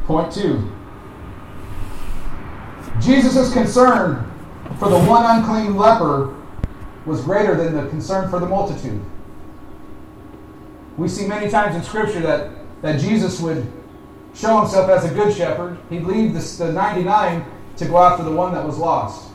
Point 0.04 0.32
two. 0.32 0.72
Jesus' 3.00 3.52
concern 3.52 4.28
for 4.78 4.88
the 4.88 4.98
one 4.98 5.24
unclean 5.24 5.76
leper 5.76 6.34
was 7.04 7.22
greater 7.22 7.54
than 7.54 7.76
the 7.76 7.88
concern 7.88 8.28
for 8.30 8.40
the 8.40 8.46
multitude. 8.46 9.00
We 10.96 11.08
see 11.08 11.26
many 11.28 11.48
times 11.48 11.76
in 11.76 11.82
Scripture 11.84 12.20
that, 12.20 12.50
that 12.82 12.98
Jesus 12.98 13.40
would 13.40 13.70
show 14.34 14.60
himself 14.60 14.90
as 14.90 15.04
a 15.04 15.14
good 15.14 15.32
shepherd. 15.34 15.78
He'd 15.88 16.02
leave 16.02 16.34
the, 16.34 16.64
the 16.64 16.72
99 16.72 17.44
to 17.76 17.84
go 17.84 17.98
after 17.98 18.24
the 18.24 18.32
one 18.32 18.54
that 18.54 18.66
was 18.66 18.76
lost. 18.76 19.30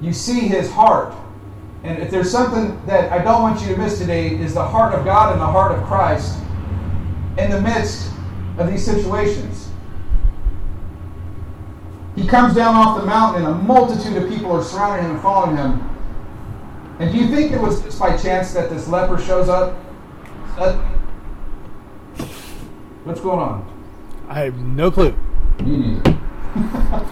You 0.00 0.12
see 0.12 0.40
his 0.40 0.70
heart. 0.70 1.14
And 1.84 2.02
if 2.02 2.10
there's 2.10 2.30
something 2.30 2.84
that 2.86 3.12
I 3.12 3.22
don't 3.22 3.42
want 3.42 3.60
you 3.60 3.68
to 3.68 3.76
miss 3.76 3.98
today 3.98 4.34
is 4.34 4.54
the 4.54 4.64
heart 4.64 4.94
of 4.94 5.04
God 5.04 5.32
and 5.32 5.40
the 5.40 5.46
heart 5.46 5.78
of 5.78 5.84
Christ 5.84 6.38
in 7.36 7.50
the 7.50 7.60
midst 7.60 8.10
of 8.56 8.70
these 8.70 8.82
situations. 8.82 9.68
He 12.16 12.26
comes 12.26 12.54
down 12.54 12.74
off 12.74 13.00
the 13.00 13.06
mountain, 13.06 13.44
and 13.44 13.54
a 13.54 13.58
multitude 13.58 14.16
of 14.22 14.30
people 14.30 14.50
are 14.52 14.62
surrounding 14.62 15.04
him 15.04 15.12
and 15.16 15.22
following 15.22 15.56
him. 15.56 15.90
And 17.00 17.12
do 17.12 17.18
you 17.18 17.28
think 17.28 17.52
it 17.52 17.60
was 17.60 17.82
just 17.82 17.98
by 17.98 18.16
chance 18.16 18.54
that 18.54 18.70
this 18.70 18.88
leper 18.88 19.18
shows 19.18 19.48
up? 19.50 19.74
What's 23.04 23.20
going 23.20 23.40
on? 23.40 23.70
I 24.28 24.40
have 24.40 24.56
no 24.56 24.90
clue. 24.90 25.14
Me 25.62 25.76
neither. 25.76 26.18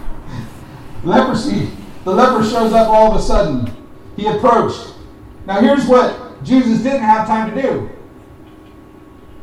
Leprosy. 1.03 1.69
The 2.05 2.11
leper 2.11 2.43
shows 2.43 2.73
up 2.73 2.87
all 2.87 3.13
of 3.13 3.19
a 3.19 3.21
sudden. 3.21 3.82
He 4.15 4.27
approached. 4.27 4.93
Now, 5.45 5.59
here's 5.59 5.85
what 5.85 6.43
Jesus 6.43 6.81
didn't 6.83 7.03
have 7.03 7.27
time 7.27 7.53
to 7.53 7.61
do 7.61 7.89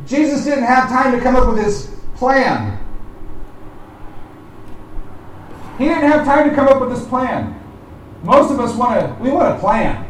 Jesus 0.06 0.44
didn't 0.44 0.64
have 0.64 0.88
time 0.88 1.12
to 1.16 1.20
come 1.20 1.36
up 1.36 1.46
with 1.48 1.64
his 1.64 1.94
plan. 2.16 2.78
He 5.78 5.84
didn't 5.84 6.10
have 6.10 6.24
time 6.24 6.48
to 6.48 6.54
come 6.54 6.68
up 6.68 6.80
with 6.80 6.90
this 6.90 7.06
plan. 7.06 7.58
Most 8.22 8.50
of 8.50 8.60
us 8.60 8.74
want 8.74 9.00
to, 9.00 9.22
we 9.22 9.30
want 9.30 9.56
a 9.56 9.58
plan. 9.60 10.06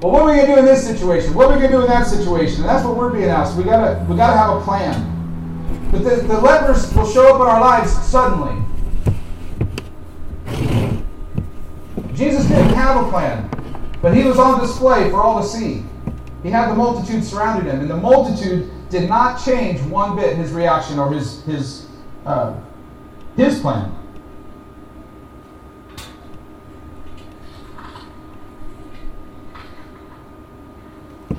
Well, 0.00 0.12
what 0.12 0.22
are 0.22 0.26
we 0.26 0.34
going 0.34 0.46
to 0.46 0.52
do 0.54 0.58
in 0.60 0.64
this 0.64 0.86
situation? 0.86 1.34
What 1.34 1.50
are 1.50 1.54
we 1.54 1.60
going 1.60 1.72
to 1.72 1.76
do 1.76 1.82
in 1.82 1.88
that 1.88 2.06
situation? 2.06 2.60
And 2.60 2.68
that's 2.68 2.84
what 2.84 2.96
we're 2.96 3.10
being 3.10 3.28
asked. 3.28 3.56
We 3.56 3.64
gotta, 3.64 4.04
we 4.08 4.16
gotta 4.16 4.36
have 4.36 4.56
a 4.56 4.64
plan. 4.64 5.08
But 5.90 6.04
the, 6.04 6.16
the 6.16 6.40
lepers 6.40 6.92
will 6.94 7.06
show 7.06 7.34
up 7.34 7.36
in 7.36 7.46
our 7.46 7.60
lives 7.60 7.92
suddenly. 8.06 8.64
Jesus 12.22 12.46
didn't 12.46 12.74
have 12.74 13.04
a 13.04 13.10
plan, 13.10 13.50
but 14.00 14.16
he 14.16 14.22
was 14.22 14.38
on 14.38 14.60
display 14.60 15.10
for 15.10 15.20
all 15.20 15.42
to 15.42 15.48
see. 15.48 15.82
He 16.44 16.50
had 16.50 16.70
the 16.70 16.74
multitude 16.74 17.24
surrounding 17.24 17.68
him, 17.68 17.80
and 17.80 17.90
the 17.90 17.96
multitude 17.96 18.70
did 18.90 19.08
not 19.08 19.44
change 19.44 19.80
one 19.80 20.14
bit 20.14 20.36
his 20.36 20.52
reaction 20.52 21.00
or 21.00 21.12
his 21.12 21.42
his 21.42 21.88
uh, 22.24 22.54
his 23.36 23.58
plan. 23.58 23.92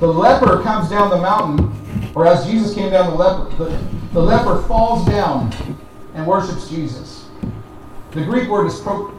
The 0.02 0.08
leper 0.08 0.62
comes 0.63 0.90
down 0.90 1.12
the 1.12 1.22
mountain, 1.22 2.12
or 2.13 2.28
as 2.28 2.46
Jesus 2.46 2.74
came 2.74 2.92
down 2.92 3.12
the 3.12 3.16
leper, 3.16 3.56
the, 3.56 3.80
the 4.12 4.22
leper 4.22 4.62
falls 4.63 5.08
down 5.08 5.54
and 6.13 6.28
worships 6.28 6.68
Jesus. 6.68 7.30
The 8.12 8.25
Greek 8.25 8.50
word 8.50 8.66
is 8.66 8.82
pro. 8.82 9.18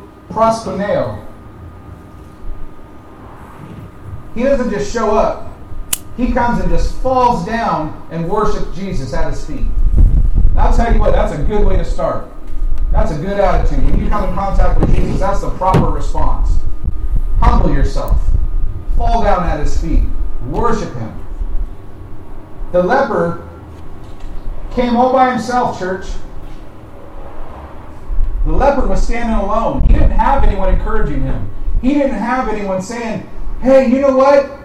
He 4.34 4.42
doesn't 4.42 4.70
just 4.70 4.92
show 4.92 5.16
up. 5.16 5.52
He 6.16 6.32
comes 6.32 6.60
and 6.60 6.70
just 6.70 6.94
falls 6.96 7.44
down 7.44 8.06
and 8.10 8.28
worships 8.28 8.76
Jesus 8.76 9.12
at 9.12 9.30
his 9.30 9.44
feet. 9.44 9.66
I'll 10.56 10.74
tell 10.74 10.92
you 10.92 11.00
what, 11.00 11.12
that's 11.12 11.32
a 11.32 11.42
good 11.42 11.66
way 11.66 11.76
to 11.76 11.84
start. 11.84 12.28
That's 12.92 13.10
a 13.10 13.16
good 13.16 13.40
attitude. 13.40 13.84
When 13.84 13.98
you 13.98 14.08
come 14.08 14.28
in 14.28 14.34
contact 14.34 14.80
with 14.80 14.94
Jesus, 14.94 15.18
that's 15.18 15.40
the 15.40 15.50
proper 15.50 15.90
response. 15.90 16.58
Humble 17.40 17.74
yourself. 17.74 18.20
Fall 18.96 19.24
down 19.24 19.42
at 19.48 19.58
his 19.58 19.80
feet. 19.80 20.04
Worship 20.48 20.94
him. 20.94 21.26
The 22.70 22.82
leper 22.82 23.48
came 24.72 24.96
all 24.96 25.12
by 25.12 25.30
himself, 25.30 25.78
church. 25.78 26.06
The 28.46 28.52
leper 28.52 28.86
was 28.86 29.02
standing 29.02 29.34
alone. 29.34 29.82
He 29.82 29.94
didn't 29.94 30.10
have 30.12 30.44
anyone 30.44 30.74
encouraging 30.74 31.22
him. 31.22 31.50
He 31.80 31.94
didn't 31.94 32.14
have 32.14 32.48
anyone 32.48 32.82
saying, 32.82 33.28
hey, 33.64 33.88
you 33.88 33.98
know 34.00 34.14
what? 34.14 34.60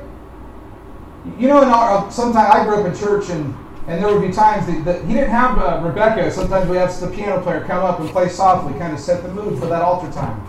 You 1.40 1.48
know, 1.48 1.62
in 1.62 1.70
our, 1.70 2.12
sometimes 2.12 2.54
I 2.54 2.66
grew 2.66 2.82
up 2.82 2.86
in 2.86 3.00
church 3.00 3.30
and, 3.30 3.56
and 3.88 4.04
there 4.04 4.14
would 4.14 4.28
be 4.28 4.34
times 4.34 4.68
that, 4.68 4.84
that 4.84 5.06
he 5.06 5.14
didn't 5.14 5.30
have 5.30 5.58
uh, 5.58 5.82
Rebecca. 5.82 6.30
Sometimes 6.30 6.70
we 6.70 6.76
have 6.76 7.00
the 7.00 7.08
piano 7.08 7.42
player 7.42 7.64
come 7.64 7.84
up 7.86 8.02
and 8.02 8.10
play 8.10 8.28
softly, 8.28 8.78
kind 8.78 8.94
of 8.94 9.00
set 9.00 9.24
the 9.24 9.30
mood 9.30 9.58
for 9.58 9.68
that 9.68 9.82
altar 9.82 10.12
time. 10.12 10.46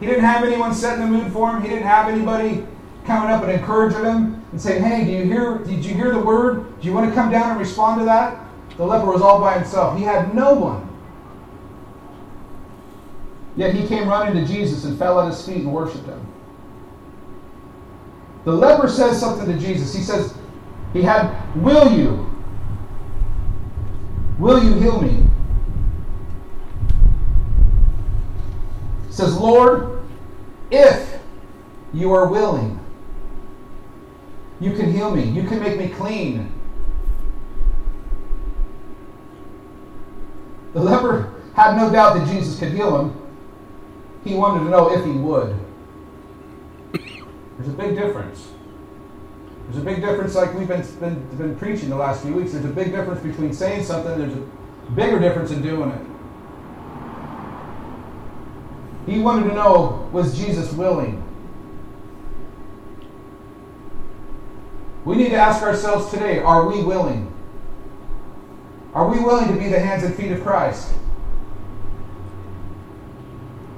He 0.00 0.06
didn't 0.06 0.24
have 0.24 0.44
anyone 0.44 0.74
setting 0.74 1.00
the 1.00 1.06
mood 1.06 1.30
for 1.30 1.50
him. 1.50 1.62
He 1.62 1.68
didn't 1.68 1.86
have 1.86 2.08
anybody 2.08 2.66
coming 3.04 3.30
up 3.30 3.42
and 3.42 3.52
encouraging 3.52 4.04
him 4.04 4.42
and 4.50 4.60
saying, 4.60 4.82
"Hey, 4.82 5.04
do 5.04 5.10
you 5.10 5.24
hear? 5.24 5.58
Did 5.58 5.84
you 5.84 5.94
hear 5.94 6.12
the 6.12 6.20
word? 6.20 6.80
Do 6.80 6.88
you 6.88 6.94
want 6.94 7.08
to 7.08 7.14
come 7.14 7.30
down 7.30 7.50
and 7.50 7.60
respond 7.60 8.00
to 8.00 8.04
that?" 8.06 8.40
The 8.76 8.84
leper 8.84 9.06
was 9.06 9.22
all 9.22 9.40
by 9.40 9.54
himself. 9.54 9.96
He 9.96 10.04
had 10.04 10.34
no 10.34 10.54
one. 10.54 10.88
Yet 13.56 13.74
he 13.74 13.86
came 13.86 14.08
running 14.08 14.34
to 14.34 14.52
Jesus 14.52 14.84
and 14.84 14.98
fell 14.98 15.20
at 15.20 15.28
his 15.28 15.46
feet 15.46 15.58
and 15.58 15.72
worshipped 15.72 16.06
him. 16.06 16.26
The 18.44 18.52
leper 18.52 18.88
says 18.88 19.18
something 19.18 19.46
to 19.46 19.58
Jesus. 19.58 19.94
He 19.94 20.02
says, 20.02 20.34
He 20.92 21.02
had, 21.02 21.34
Will 21.56 21.92
you? 21.96 22.30
Will 24.38 24.62
you 24.62 24.74
heal 24.74 25.00
me? 25.00 25.24
He 29.06 29.12
says, 29.12 29.36
Lord, 29.36 30.02
if 30.70 31.18
you 31.92 32.12
are 32.12 32.26
willing, 32.26 32.80
you 34.60 34.74
can 34.74 34.92
heal 34.92 35.14
me. 35.14 35.22
You 35.24 35.44
can 35.44 35.60
make 35.60 35.78
me 35.78 35.88
clean. 35.88 36.52
The 40.72 40.80
leper 40.80 41.32
had 41.54 41.76
no 41.76 41.90
doubt 41.90 42.18
that 42.18 42.26
Jesus 42.28 42.58
could 42.58 42.72
heal 42.72 42.98
him. 42.98 43.16
He 44.24 44.34
wanted 44.34 44.64
to 44.64 44.70
know 44.70 44.92
if 44.92 45.04
he 45.04 45.12
would. 45.12 45.56
There's 47.58 47.68
a 47.68 47.76
big 47.76 47.96
difference. 47.96 48.48
There's 49.64 49.78
a 49.78 49.84
big 49.84 50.00
difference, 50.00 50.34
like 50.34 50.52
we've 50.54 50.68
been, 50.68 50.82
been, 51.00 51.36
been 51.36 51.56
preaching 51.56 51.88
the 51.88 51.96
last 51.96 52.22
few 52.22 52.34
weeks. 52.34 52.52
There's 52.52 52.64
a 52.64 52.68
big 52.68 52.90
difference 52.90 53.22
between 53.22 53.52
saying 53.52 53.84
something, 53.84 54.18
there's 54.18 54.34
a 54.34 54.90
bigger 54.92 55.18
difference 55.18 55.50
in 55.50 55.62
doing 55.62 55.90
it. 55.90 56.06
He 59.06 59.20
wanted 59.20 59.48
to 59.48 59.54
know 59.54 60.08
was 60.12 60.36
Jesus 60.36 60.72
willing? 60.72 61.22
We 65.04 65.16
need 65.16 65.30
to 65.30 65.36
ask 65.36 65.62
ourselves 65.62 66.10
today 66.10 66.38
are 66.38 66.66
we 66.66 66.82
willing? 66.82 67.30
Are 68.94 69.08
we 69.08 69.18
willing 69.18 69.48
to 69.48 69.54
be 69.54 69.68
the 69.68 69.78
hands 69.78 70.04
and 70.04 70.14
feet 70.14 70.32
of 70.32 70.42
Christ? 70.42 70.92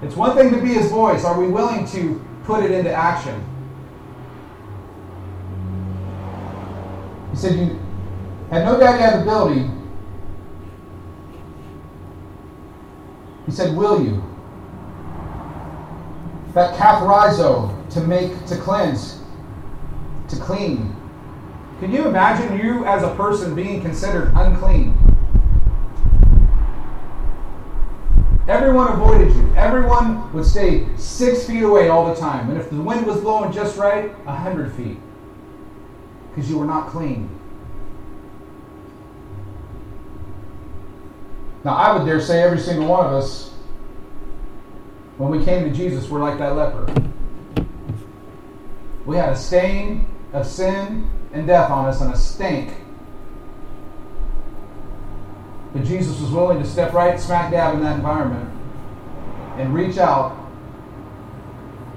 It's 0.02 0.14
one 0.14 0.36
thing 0.36 0.50
to 0.50 0.60
be 0.60 0.74
his 0.74 0.90
voice. 0.90 1.24
Are 1.24 1.40
we 1.40 1.48
willing 1.48 1.86
to 1.88 2.22
put 2.44 2.62
it 2.62 2.70
into 2.70 2.92
action? 2.92 3.44
He 7.30 7.36
said, 7.36 7.58
You 7.58 7.78
had 8.50 8.64
no 8.64 8.78
doubt 8.78 9.00
you 9.00 9.06
have 9.06 9.22
ability. 9.22 9.70
He 13.46 13.52
said, 13.52 13.76
Will 13.76 14.04
you? 14.04 14.22
That 16.54 16.74
katharizo, 16.76 17.88
to 17.90 18.00
make, 18.00 18.46
to 18.46 18.56
cleanse, 18.56 19.20
to 20.28 20.36
clean. 20.36 20.94
Can 21.80 21.92
you 21.92 22.06
imagine 22.06 22.58
you 22.58 22.84
as 22.86 23.02
a 23.02 23.14
person 23.14 23.54
being 23.54 23.82
considered 23.82 24.32
unclean? 24.34 24.96
Everyone 28.48 28.92
avoided 28.92 29.34
you. 29.34 29.54
Everyone 29.56 30.32
would 30.32 30.46
stay 30.46 30.86
six 30.96 31.46
feet 31.46 31.62
away 31.62 31.88
all 31.88 32.06
the 32.06 32.18
time. 32.18 32.48
And 32.48 32.58
if 32.58 32.70
the 32.70 32.80
wind 32.80 33.04
was 33.04 33.20
blowing 33.20 33.52
just 33.52 33.76
right, 33.76 34.14
a 34.26 34.34
hundred 34.34 34.72
feet 34.72 34.98
because 36.36 36.50
you 36.50 36.58
were 36.58 36.66
not 36.66 36.88
clean. 36.88 37.30
Now, 41.64 41.74
I 41.74 41.96
would 41.96 42.06
dare 42.06 42.20
say 42.20 42.42
every 42.42 42.60
single 42.60 42.86
one 42.86 43.06
of 43.06 43.12
us 43.12 43.54
When 45.16 45.30
we 45.30 45.42
came 45.42 45.64
to 45.64 45.70
Jesus, 45.74 46.10
we're 46.10 46.20
like 46.20 46.38
that 46.38 46.54
leper. 46.54 46.86
We 49.06 49.16
had 49.16 49.30
a 49.30 49.36
stain 49.36 50.06
of 50.34 50.46
sin 50.46 51.08
and 51.32 51.46
death 51.46 51.70
on 51.70 51.86
us 51.86 52.02
and 52.02 52.12
a 52.12 52.16
stink. 52.18 52.74
But 55.72 55.84
Jesus 55.84 56.20
was 56.20 56.30
willing 56.30 56.58
to 56.62 56.68
step 56.68 56.92
right 56.92 57.18
smack 57.18 57.50
dab 57.50 57.74
in 57.76 57.82
that 57.82 57.96
environment 57.96 58.50
and 59.56 59.72
reach 59.72 59.96
out 59.96 60.36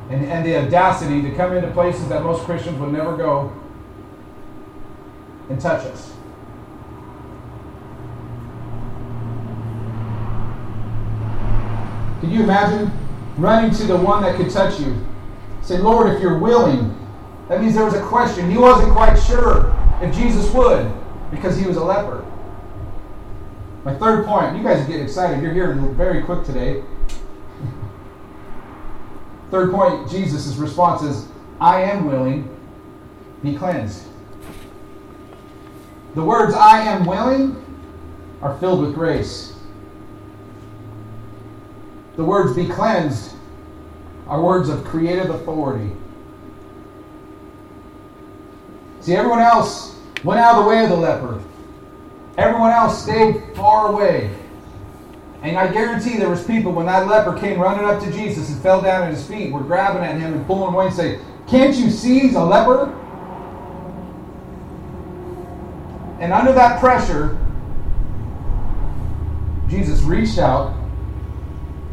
and, 0.09 0.23
and 0.25 0.45
the 0.45 0.55
audacity 0.55 1.21
to 1.23 1.31
come 1.35 1.53
into 1.53 1.69
places 1.71 2.07
that 2.07 2.23
most 2.23 2.43
Christians 2.45 2.79
would 2.79 2.93
never 2.93 3.17
go 3.17 3.58
and 5.49 5.59
touch 5.59 5.85
us. 5.87 6.13
Can 12.21 12.31
you 12.31 12.43
imagine 12.43 12.91
running 13.37 13.71
to 13.71 13.83
the 13.85 13.97
one 13.97 14.21
that 14.23 14.35
could 14.35 14.49
touch 14.49 14.79
you? 14.79 15.05
Say, 15.61 15.77
Lord, 15.77 16.13
if 16.13 16.21
you're 16.21 16.37
willing. 16.37 16.95
That 17.47 17.61
means 17.61 17.73
there 17.73 17.85
was 17.85 17.95
a 17.95 18.03
question. 18.03 18.51
He 18.51 18.57
wasn't 18.57 18.91
quite 18.91 19.15
sure 19.15 19.75
if 20.01 20.13
Jesus 20.15 20.51
would 20.53 20.91
because 21.31 21.57
he 21.57 21.65
was 21.65 21.77
a 21.77 21.83
leper. 21.83 22.25
My 23.85 23.95
third 23.95 24.25
point, 24.25 24.57
you 24.57 24.63
guys 24.63 24.85
get 24.87 24.99
excited. 24.99 25.41
You're 25.41 25.53
hearing 25.53 25.95
very 25.95 26.21
quick 26.21 26.45
today. 26.45 26.83
Third 29.49 29.71
point, 29.71 30.09
Jesus' 30.11 30.55
response 30.57 31.01
is, 31.01 31.27
I 31.59 31.81
am 31.81 32.05
willing, 32.05 32.55
be 33.41 33.55
cleansed. 33.55 34.08
The 36.15 36.23
words 36.23 36.53
I 36.53 36.81
am 36.81 37.05
willing 37.05 37.55
are 38.41 38.57
filled 38.59 38.81
with 38.81 38.93
grace. 38.93 39.53
The 42.15 42.23
words 42.23 42.55
be 42.55 42.67
cleansed 42.67 43.35
are 44.27 44.41
words 44.41 44.69
of 44.69 44.83
creative 44.83 45.29
authority. 45.29 45.91
See, 49.01 49.15
everyone 49.15 49.39
else 49.39 49.97
went 50.23 50.39
out 50.39 50.57
of 50.57 50.63
the 50.63 50.69
way 50.69 50.83
of 50.83 50.89
the 50.89 50.97
leper. 50.97 51.41
Everyone 52.37 52.71
else 52.71 53.01
stayed 53.03 53.41
far 53.55 53.91
away. 53.91 54.35
And 55.41 55.57
I 55.57 55.71
guarantee 55.71 56.17
there 56.17 56.29
was 56.29 56.43
people 56.43 56.73
when 56.73 56.85
that 56.87 57.07
leper 57.07 57.37
came 57.39 57.59
running 57.59 57.85
up 57.85 58.01
to 58.03 58.11
Jesus 58.11 58.49
and 58.49 58.61
fell 58.61 58.81
down 58.81 59.03
at 59.03 59.13
his 59.13 59.25
feet, 59.25 59.53
were 59.53 59.61
grabbing 59.61 60.03
at 60.03 60.19
him 60.19 60.33
and 60.33 60.45
pulling 60.45 60.67
him 60.67 60.73
away 60.75 60.87
and 60.87 60.95
say, 60.95 61.19
Can't 61.47 61.75
you 61.75 61.89
see 61.89 62.19
he's 62.19 62.35
a 62.35 62.43
leper? 62.43 62.93
And 66.19 66.33
under 66.33 66.51
that 66.51 66.79
pressure, 66.79 67.37
Jesus 69.69 70.01
reached 70.01 70.37
out 70.37 70.75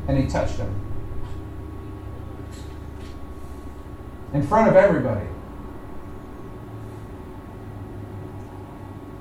and 0.08 0.18
he 0.18 0.26
touched 0.26 0.56
him. 0.56 0.74
In 4.32 4.46
front 4.46 4.68
of 4.68 4.76
everybody. 4.76 5.26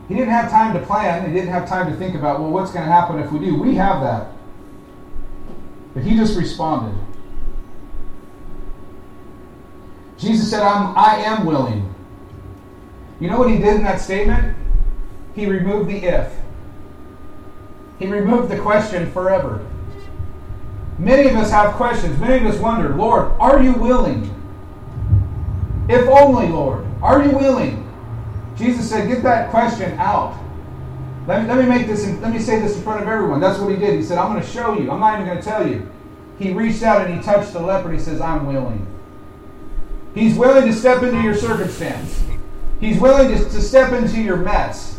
He 0.08 0.16
didn't 0.16 0.30
have 0.30 0.52
time 0.52 0.74
to 0.74 0.86
plan. 0.86 1.28
He 1.28 1.34
didn't 1.34 1.52
have 1.52 1.68
time 1.68 1.92
to 1.92 1.98
think 1.98 2.16
about, 2.16 2.40
well, 2.40 2.52
what's 2.52 2.72
going 2.72 2.86
to 2.86 2.92
happen 2.92 3.20
if 3.20 3.32
we 3.32 3.40
do? 3.40 3.56
We 3.56 3.76
have 3.76 4.02
that. 4.02 4.32
But 5.94 6.04
he 6.04 6.16
just 6.16 6.38
responded. 6.38 7.00
Jesus 10.18 10.50
said, 10.50 10.62
I'm, 10.62 10.96
I 10.98 11.18
am 11.18 11.46
willing. 11.46 11.94
You 13.20 13.30
know 13.30 13.38
what 13.38 13.50
he 13.50 13.58
did 13.58 13.76
in 13.76 13.84
that 13.84 14.02
statement? 14.02 14.56
He 15.36 15.46
removed 15.46 15.89
the 15.89 16.04
if. 16.06 16.34
He 18.00 18.08
removed 18.08 18.50
the 18.50 18.60
question 18.60 19.12
forever. 19.12 19.65
Many 20.98 21.30
of 21.30 21.36
us 21.36 21.51
have 21.51 21.74
questions. 21.75 22.18
Many 22.20 22.46
of 22.46 22.54
us 22.54 22.60
wonder, 22.60 22.96
Lord, 22.96 23.34
are 23.39 23.62
you 23.62 23.74
willing? 23.74 24.32
If 25.89 26.08
only, 26.08 26.48
Lord, 26.48 26.86
are 27.01 27.24
you 27.24 27.31
willing? 27.31 27.81
Jesus 28.57 28.90
said, 28.90 29.07
get 29.07 29.22
that 29.24 29.50
question 29.50 29.98
out. 30.00 30.42
Let 31.27 31.42
me, 31.42 31.48
let 31.50 31.57
me 31.57 31.66
make 31.66 31.88
this, 31.88 32.07
let 32.22 32.31
me 32.31 32.40
say 32.40 32.60
this 32.60 32.77
in 32.77 32.83
front 32.83 33.01
of 33.01 33.07
everyone. 33.07 33.40
That's 33.40 33.60
what 33.60 33.72
he 33.72 33.77
did. 33.77 33.96
He 33.96 34.03
said, 34.03 34.18
I'm 34.18 34.31
going 34.31 34.42
to 34.42 34.50
show 34.50 34.79
you. 34.79 34.90
I'm 34.90 35.00
not 35.00 35.16
even 35.16 35.25
going 35.25 35.40
to 35.40 35.44
tell 35.44 35.68
you. 35.68 35.90
He 36.40 36.53
reached 36.53 36.83
out 36.83 37.05
and 37.05 37.14
he 37.14 37.22
touched 37.22 37.53
the 37.53 37.60
leper. 37.60 37.92
He 37.92 38.00
says, 38.00 38.22
I'm 38.22 38.46
willing. 38.46 38.88
He's 40.14 40.38
willing 40.38 40.66
to 40.66 40.74
step 40.74 41.03
into 41.03 41.22
your 41.22 41.36
circumstance. 41.36 42.24
He's 42.79 43.00
willing 43.00 43.36
to, 43.36 43.44
to 43.44 43.62
step 43.62 43.92
into 43.92 44.22
your 44.22 44.38
mess. 44.38 44.95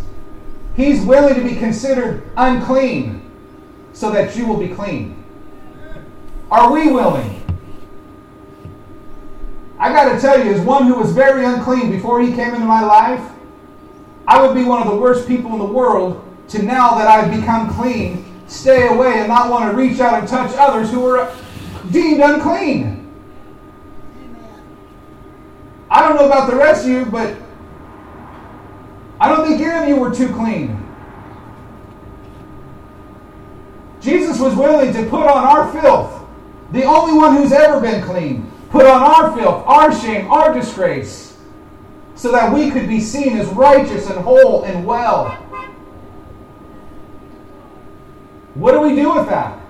He's 0.77 1.01
willing 1.01 1.35
to 1.35 1.43
be 1.43 1.57
considered 1.57 2.31
unclean 2.37 3.23
so 3.95 4.11
that 4.11 4.37
you 4.37 4.47
will 4.47 4.59
be 4.59 4.69
clean. 4.69 5.25
Are 6.51 6.71
we 6.71 6.93
willing? 6.93 7.43
I 9.79 9.91
got 9.91 10.13
to 10.13 10.21
tell 10.21 10.43
you, 10.43 10.53
as 10.53 10.61
one 10.61 10.87
who 10.87 10.95
was 10.95 11.13
very 11.13 11.45
unclean 11.45 11.91
before 11.91 12.21
he 12.21 12.29
came 12.35 12.55
into 12.55 12.67
my 12.67 12.83
life, 12.83 13.33
I 14.29 14.45
would 14.45 14.55
be 14.55 14.65
one 14.65 14.83
of 14.83 14.89
the 14.89 14.97
worst 14.97 15.27
people 15.27 15.53
in 15.53 15.59
the 15.59 15.65
world 15.65 16.23
to 16.49 16.63
now 16.63 16.95
that 16.97 17.09
I've 17.09 17.35
become 17.35 17.73
clean, 17.75 18.25
stay 18.47 18.89
away 18.89 19.19
and 19.19 19.29
not 19.29 19.51
want 19.51 19.71
to 19.71 19.77
reach 19.77 19.99
out 19.99 20.21
and 20.21 20.29
touch 20.29 20.55
others 20.57 20.91
who 20.91 21.07
are 21.07 21.35
deemed 21.91 22.21
unclean. 22.21 23.13
I 25.91 26.07
don't 26.07 26.17
know 26.17 26.27
about 26.27 26.51
the 26.51 26.57
rest 26.57 26.85
of 26.85 26.91
you, 26.91 27.07
but 27.07 27.37
I 29.21 29.29
don't 29.29 29.47
think 29.47 29.61
any 29.61 29.83
of 29.83 29.89
you 29.89 29.97
were 29.97 30.15
too 30.15 30.33
clean. 30.35 30.83
Jesus 34.01 34.39
was 34.39 34.55
willing 34.55 34.93
to 34.93 35.05
put 35.07 35.27
on 35.27 35.45
our 35.45 35.73
filth, 35.73 36.25
the 36.73 36.85
only 36.85 37.15
one 37.15 37.37
who's 37.37 37.53
ever 37.53 37.81
been 37.81 38.03
clean, 38.03 38.51
put 38.71 38.87
on 38.87 39.03
our 39.03 39.37
filth, 39.37 39.65
our 39.67 39.93
shame, 39.95 40.31
our 40.31 40.53
disgrace 40.53 41.27
so 42.17 42.33
that 42.33 42.53
we 42.53 42.71
could 42.71 42.89
be 42.89 42.99
seen 42.99 43.37
as 43.37 43.47
righteous 43.49 44.09
and 44.09 44.19
whole 44.19 44.65
and 44.65 44.85
well. 44.85 45.33
What 48.55 48.73
do 48.73 48.81
we 48.81 48.95
do 48.97 49.15
with 49.15 49.29
that? 49.29 49.61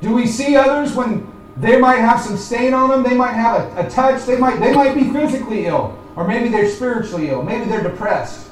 Do 0.00 0.14
we 0.14 0.26
see 0.26 0.56
others 0.56 0.94
when 0.94 1.30
they 1.58 1.78
might 1.78 1.98
have 1.98 2.20
some 2.20 2.38
stain 2.38 2.72
on 2.72 2.88
them? 2.88 3.02
They 3.02 3.14
might 3.14 3.34
have 3.34 3.76
a, 3.76 3.86
a 3.86 3.90
touch. 3.90 4.24
They 4.24 4.38
might, 4.38 4.58
they 4.58 4.72
might 4.72 4.94
be 4.94 5.10
physically 5.10 5.66
ill. 5.66 5.97
Or 6.18 6.26
maybe 6.26 6.48
they're 6.48 6.68
spiritually 6.68 7.28
ill. 7.28 7.44
Maybe 7.44 7.66
they're 7.66 7.84
depressed. 7.84 8.50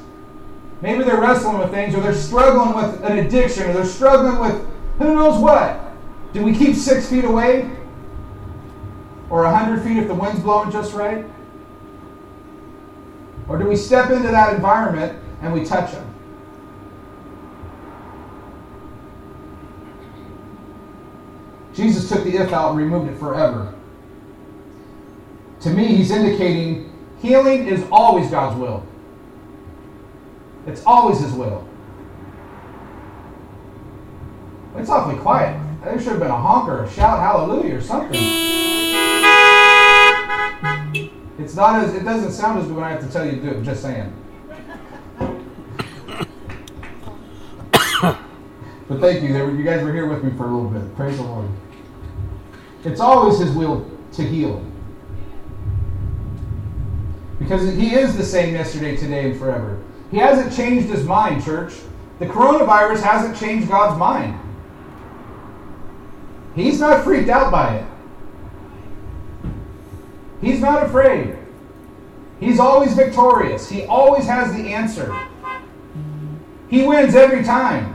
Maybe 0.82 1.02
they're 1.02 1.20
wrestling 1.20 1.58
with 1.58 1.72
things, 1.72 1.96
or 1.96 2.00
they're 2.00 2.14
struggling 2.14 2.76
with 2.76 3.02
an 3.02 3.18
addiction, 3.18 3.68
or 3.68 3.72
they're 3.72 3.84
struggling 3.84 4.38
with 4.38 4.64
who 4.98 5.16
knows 5.16 5.42
what. 5.42 5.80
Do 6.32 6.44
we 6.44 6.56
keep 6.56 6.76
six 6.76 7.10
feet 7.10 7.24
away? 7.24 7.68
Or 9.30 9.46
a 9.46 9.50
100 9.50 9.82
feet 9.82 9.96
if 9.96 10.06
the 10.06 10.14
wind's 10.14 10.40
blowing 10.42 10.70
just 10.70 10.94
right? 10.94 11.24
Or 13.48 13.58
do 13.58 13.66
we 13.66 13.74
step 13.74 14.10
into 14.10 14.28
that 14.28 14.54
environment 14.54 15.18
and 15.42 15.52
we 15.52 15.64
touch 15.64 15.90
them? 15.90 16.14
Jesus 21.74 22.08
took 22.08 22.22
the 22.22 22.36
if 22.36 22.52
out 22.52 22.70
and 22.70 22.78
removed 22.78 23.10
it 23.10 23.18
forever. 23.18 23.74
To 25.62 25.70
me, 25.70 25.86
he's 25.96 26.12
indicating 26.12 26.92
healing 27.20 27.66
is 27.66 27.84
always 27.90 28.30
God's 28.30 28.58
will. 28.58 28.84
It's 30.66 30.82
always 30.84 31.20
his 31.20 31.32
will. 31.32 31.66
It's 34.76 34.90
awfully 34.90 35.16
quiet. 35.16 35.60
There 35.82 35.98
should 35.98 36.12
have 36.12 36.18
been 36.18 36.30
a 36.30 36.36
honker, 36.36 36.84
a 36.84 36.90
shout 36.90 37.20
hallelujah 37.20 37.76
or 37.76 37.80
something. 37.80 38.20
It's 41.38 41.54
not 41.54 41.84
as 41.84 41.94
it 41.94 42.02
doesn't 42.02 42.32
sound 42.32 42.58
as 42.58 42.66
good 42.66 42.74
when 42.74 42.84
I 42.84 42.90
have 42.90 43.00
to 43.06 43.12
tell 43.12 43.24
you 43.24 43.32
to 43.32 43.40
do 43.40 43.48
it. 43.50 43.62
Just 43.62 43.82
saying. 43.82 44.12
but 48.88 49.00
thank 49.00 49.22
you. 49.22 49.28
you 49.28 49.62
guys 49.62 49.84
were 49.84 49.92
here 49.92 50.06
with 50.06 50.24
me 50.24 50.36
for 50.36 50.46
a 50.46 50.50
little 50.50 50.70
bit. 50.70 50.96
Praise 50.96 51.16
the 51.18 51.22
Lord. 51.22 51.48
It's 52.84 53.00
always 53.00 53.38
His 53.38 53.52
will 53.52 53.88
to 54.12 54.22
heal. 54.22 54.64
Because 57.38 57.74
He 57.74 57.94
is 57.94 58.16
the 58.16 58.24
same 58.24 58.54
yesterday, 58.54 58.96
today, 58.96 59.30
and 59.30 59.38
forever. 59.38 59.82
He 60.10 60.18
hasn't 60.18 60.54
changed 60.54 60.88
His 60.88 61.04
mind, 61.04 61.44
church. 61.44 61.74
The 62.18 62.26
coronavirus 62.26 63.02
hasn't 63.02 63.38
changed 63.38 63.68
God's 63.68 63.98
mind. 63.98 64.40
He's 66.54 66.80
not 66.80 67.04
freaked 67.04 67.28
out 67.28 67.52
by 67.52 67.76
it. 67.76 67.86
He's 70.40 70.60
not 70.60 70.84
afraid. 70.84 71.36
He's 72.40 72.58
always 72.58 72.94
victorious. 72.94 73.68
He 73.68 73.84
always 73.84 74.26
has 74.26 74.54
the 74.54 74.72
answer. 74.72 75.14
He 76.68 76.86
wins 76.86 77.14
every 77.14 77.44
time. 77.44 77.92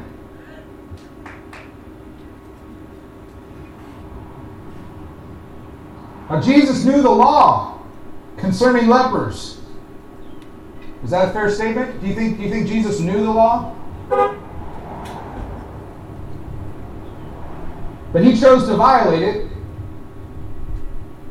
Now, 6.30 6.40
Jesus 6.40 6.86
knew 6.86 7.02
the 7.02 7.10
law 7.10 7.81
concerning 8.42 8.88
lepers. 8.88 9.60
Is 11.04 11.12
that 11.12 11.30
a 11.30 11.32
fair 11.32 11.50
statement? 11.50 12.02
Do 12.02 12.08
you 12.08 12.14
think, 12.14 12.38
do 12.38 12.44
you 12.44 12.50
think 12.50 12.68
Jesus 12.68 13.00
knew 13.00 13.24
the 13.24 13.32
law? 13.32 13.76
But 18.12 18.26
he 18.26 18.38
chose 18.38 18.68
to 18.68 18.76
violate 18.76 19.24
it, 19.24 19.48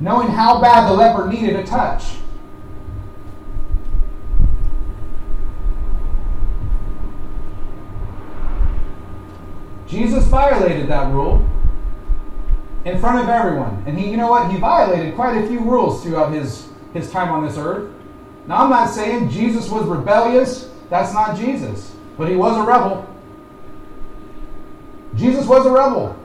knowing 0.00 0.28
how 0.28 0.60
bad 0.60 0.88
the 0.88 0.94
leper 0.94 1.28
needed 1.28 1.56
a 1.56 1.64
touch. 1.64 2.04
Jesus 9.86 10.24
violated 10.26 10.88
that 10.88 11.12
rule 11.12 11.46
in 12.84 12.98
front 12.98 13.22
of 13.22 13.28
everyone. 13.28 13.82
And 13.86 13.98
he, 13.98 14.10
you 14.10 14.16
know 14.16 14.28
what? 14.30 14.50
He 14.50 14.56
violated 14.56 15.14
quite 15.16 15.36
a 15.36 15.46
few 15.46 15.60
rules 15.60 16.02
throughout 16.02 16.32
his, 16.32 16.69
his 16.92 17.10
time 17.10 17.30
on 17.30 17.46
this 17.46 17.56
earth. 17.56 17.90
Now, 18.46 18.64
I'm 18.64 18.70
not 18.70 18.90
saying 18.90 19.30
Jesus 19.30 19.68
was 19.68 19.84
rebellious. 19.86 20.70
That's 20.88 21.12
not 21.12 21.36
Jesus. 21.36 21.94
But 22.16 22.28
he 22.28 22.36
was 22.36 22.56
a 22.56 22.62
rebel. 22.62 23.06
Jesus 25.14 25.46
was 25.46 25.66
a 25.66 25.70
rebel. 25.70 26.16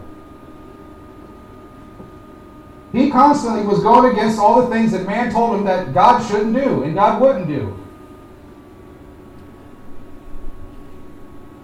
He 2.92 3.12
constantly 3.12 3.66
was 3.66 3.80
going 3.82 4.12
against 4.14 4.40
all 4.40 4.62
the 4.62 4.74
things 4.74 4.92
that 4.94 5.06
man 5.06 5.32
told 5.32 5.58
him 5.58 5.66
that 5.66 5.94
God 5.94 6.26
shouldn't 6.26 6.56
do 6.56 6.84
and 6.84 6.96
God 6.96 7.22
wouldn't 7.22 7.48
do. 7.48 7.78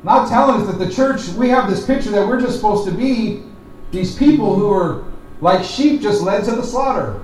Not 0.04 0.28
telling 0.28 0.62
us 0.62 0.68
that 0.68 0.84
the 0.84 0.92
church, 0.92 1.28
we 1.30 1.48
have 1.50 1.70
this 1.70 1.86
picture 1.86 2.10
that 2.12 2.28
we're 2.28 2.42
just 2.42 2.56
supposed 2.56 2.86
to 2.90 2.92
be 2.92 3.44
these 3.92 4.16
people 4.16 4.56
who 4.56 4.72
are 4.72 5.06
like 5.42 5.64
sheep 5.64 6.02
just 6.02 6.22
led 6.22 6.44
to 6.46 6.52
the 6.52 6.64
slaughter. 6.64 7.22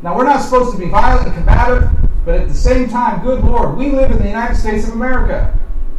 Now, 0.00 0.16
we're 0.16 0.24
not 0.24 0.42
supposed 0.42 0.70
to 0.72 0.78
be 0.78 0.88
violent 0.88 1.26
and 1.26 1.34
combative, 1.34 1.90
but 2.24 2.36
at 2.36 2.48
the 2.48 2.54
same 2.54 2.88
time, 2.88 3.24
good 3.24 3.42
Lord, 3.42 3.76
we 3.76 3.90
live 3.90 4.12
in 4.12 4.18
the 4.18 4.26
United 4.26 4.54
States 4.54 4.86
of 4.86 4.94
America. 4.94 5.52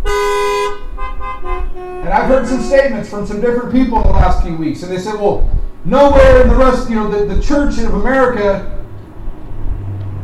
And 0.05 2.09
I've 2.09 2.27
heard 2.27 2.47
some 2.47 2.62
statements 2.62 3.09
from 3.09 3.27
some 3.27 3.41
different 3.41 3.73
people 3.73 3.97
in 3.97 4.07
the 4.07 4.13
last 4.13 4.41
few 4.41 4.55
weeks, 4.55 4.83
and 4.83 4.91
they 4.91 4.99
said, 4.99 5.15
well, 5.15 5.49
nowhere 5.83 6.43
in 6.43 6.47
the 6.47 6.55
rest, 6.55 6.89
you 6.89 6.95
know, 6.95 7.12
the, 7.12 7.33
the 7.33 7.41
church 7.41 7.77
of 7.79 7.93
America, 7.93 8.77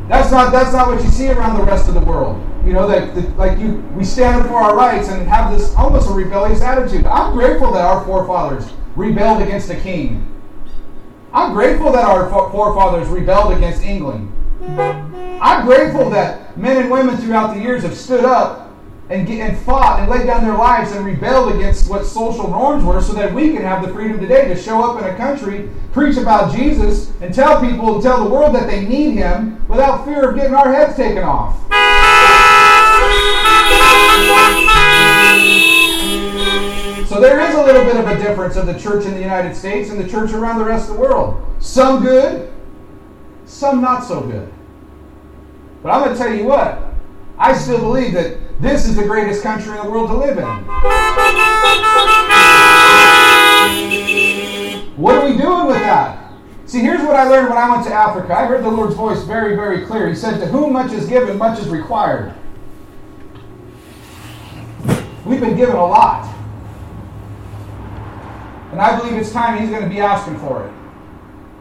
that's 0.07 0.31
not, 0.31 0.53
that's 0.53 0.71
not 0.71 0.87
what 0.87 1.03
you 1.03 1.09
see 1.09 1.29
around 1.29 1.57
the 1.57 1.63
rest 1.63 1.89
of 1.89 1.95
the 1.95 2.01
world. 2.01 2.41
You 2.65 2.73
know, 2.73 2.87
that, 2.87 3.13
that 3.13 3.37
like 3.37 3.59
you, 3.59 3.83
we 3.93 4.05
stand 4.05 4.41
up 4.41 4.47
for 4.47 4.55
our 4.55 4.75
rights 4.75 5.09
and 5.09 5.27
have 5.27 5.51
this 5.51 5.75
almost 5.75 6.09
a 6.09 6.13
rebellious 6.13 6.61
attitude. 6.61 7.05
I'm 7.05 7.33
grateful 7.33 7.73
that 7.73 7.83
our 7.83 8.05
forefathers 8.05 8.71
rebelled 8.95 9.41
against 9.41 9.67
the 9.67 9.75
king. 9.75 10.31
I'm 11.35 11.51
grateful 11.51 11.91
that 11.91 12.05
our 12.05 12.29
forefathers 12.29 13.09
rebelled 13.09 13.57
against 13.57 13.83
England. 13.83 14.31
I'm 15.41 15.65
grateful 15.65 16.09
that 16.11 16.57
men 16.57 16.77
and 16.77 16.89
women 16.89 17.17
throughout 17.17 17.53
the 17.53 17.61
years 17.61 17.83
have 17.83 17.97
stood 17.97 18.23
up 18.23 18.71
and, 19.09 19.27
get, 19.27 19.41
and 19.41 19.57
fought 19.59 19.99
and 19.99 20.09
laid 20.09 20.27
down 20.27 20.45
their 20.45 20.55
lives 20.55 20.93
and 20.93 21.05
rebelled 21.05 21.53
against 21.53 21.89
what 21.89 22.05
social 22.05 22.49
norms 22.49 22.85
were 22.85 23.01
so 23.01 23.11
that 23.11 23.33
we 23.33 23.51
can 23.51 23.63
have 23.63 23.85
the 23.85 23.93
freedom 23.93 24.17
today 24.17 24.47
to 24.47 24.55
show 24.55 24.81
up 24.81 25.01
in 25.01 25.13
a 25.13 25.17
country, 25.17 25.69
preach 25.91 26.15
about 26.15 26.55
Jesus, 26.55 27.11
and 27.19 27.33
tell 27.33 27.59
people 27.59 27.95
and 27.95 28.01
tell 28.01 28.23
the 28.23 28.29
world 28.29 28.55
that 28.55 28.67
they 28.67 28.85
need 28.85 29.15
Him 29.15 29.67
without 29.67 30.05
fear 30.05 30.29
of 30.29 30.37
getting 30.37 30.55
our 30.55 30.71
heads 30.71 30.95
taken 30.95 31.23
off. 31.23 31.59
So 37.07 37.21
there 37.21 37.39
is 37.39 37.53
a 37.53 37.63
little 37.63 37.85
bit 37.85 37.97
of 37.97 38.07
a 38.07 38.17
difference 38.17 38.55
of 38.55 38.65
the 38.65 38.77
church 38.79 39.05
in 39.05 39.13
the 39.13 39.21
United 39.21 39.55
States 39.55 39.91
and 39.91 39.99
the 39.99 40.09
church 40.09 40.31
around 40.31 40.57
the 40.57 40.65
rest 40.65 40.89
of 40.89 40.95
the 40.95 41.01
world. 41.01 41.45
Some 41.59 42.01
good, 42.01 42.51
some 43.45 43.79
not 43.79 44.03
so 44.03 44.21
good. 44.21 44.51
But 45.83 45.91
I'm 45.91 46.03
going 46.03 46.17
to 46.17 46.17
tell 46.17 46.33
you 46.33 46.45
what, 46.45 46.81
I 47.37 47.53
still 47.53 47.77
believe 47.77 48.13
that 48.13 48.37
this 48.59 48.87
is 48.87 48.95
the 48.95 49.03
greatest 49.03 49.43
country 49.43 49.77
in 49.77 49.85
the 49.85 49.91
world 49.91 50.09
to 50.09 50.17
live 50.17 50.37
in. 50.39 50.45
What 54.97 55.15
are 55.15 55.29
we 55.29 55.37
doing 55.37 55.67
with 55.67 55.77
that? 55.77 56.31
See, 56.65 56.79
here's 56.79 57.01
what 57.01 57.15
I 57.15 57.29
learned 57.29 57.49
when 57.49 57.57
I 57.59 57.69
went 57.69 57.85
to 57.85 57.93
Africa. 57.93 58.33
I 58.33 58.45
heard 58.45 58.63
the 58.63 58.71
Lord's 58.71 58.95
voice 58.95 59.21
very, 59.23 59.55
very 59.55 59.85
clear. 59.85 60.09
He 60.09 60.15
said, 60.15 60.39
To 60.39 60.47
whom 60.47 60.73
much 60.73 60.91
is 60.91 61.05
given, 61.07 61.37
much 61.37 61.59
is 61.59 61.69
required. 61.69 62.33
We've 65.23 65.39
been 65.39 65.55
given 65.55 65.75
a 65.75 65.85
lot. 65.85 66.34
And 68.71 68.81
I 68.81 68.97
believe 68.99 69.13
it's 69.13 69.31
time 69.31 69.59
He's 69.59 69.69
going 69.69 69.83
to 69.83 69.89
be 69.89 69.99
asking 69.99 70.37
for 70.39 70.67
it. 70.67 70.73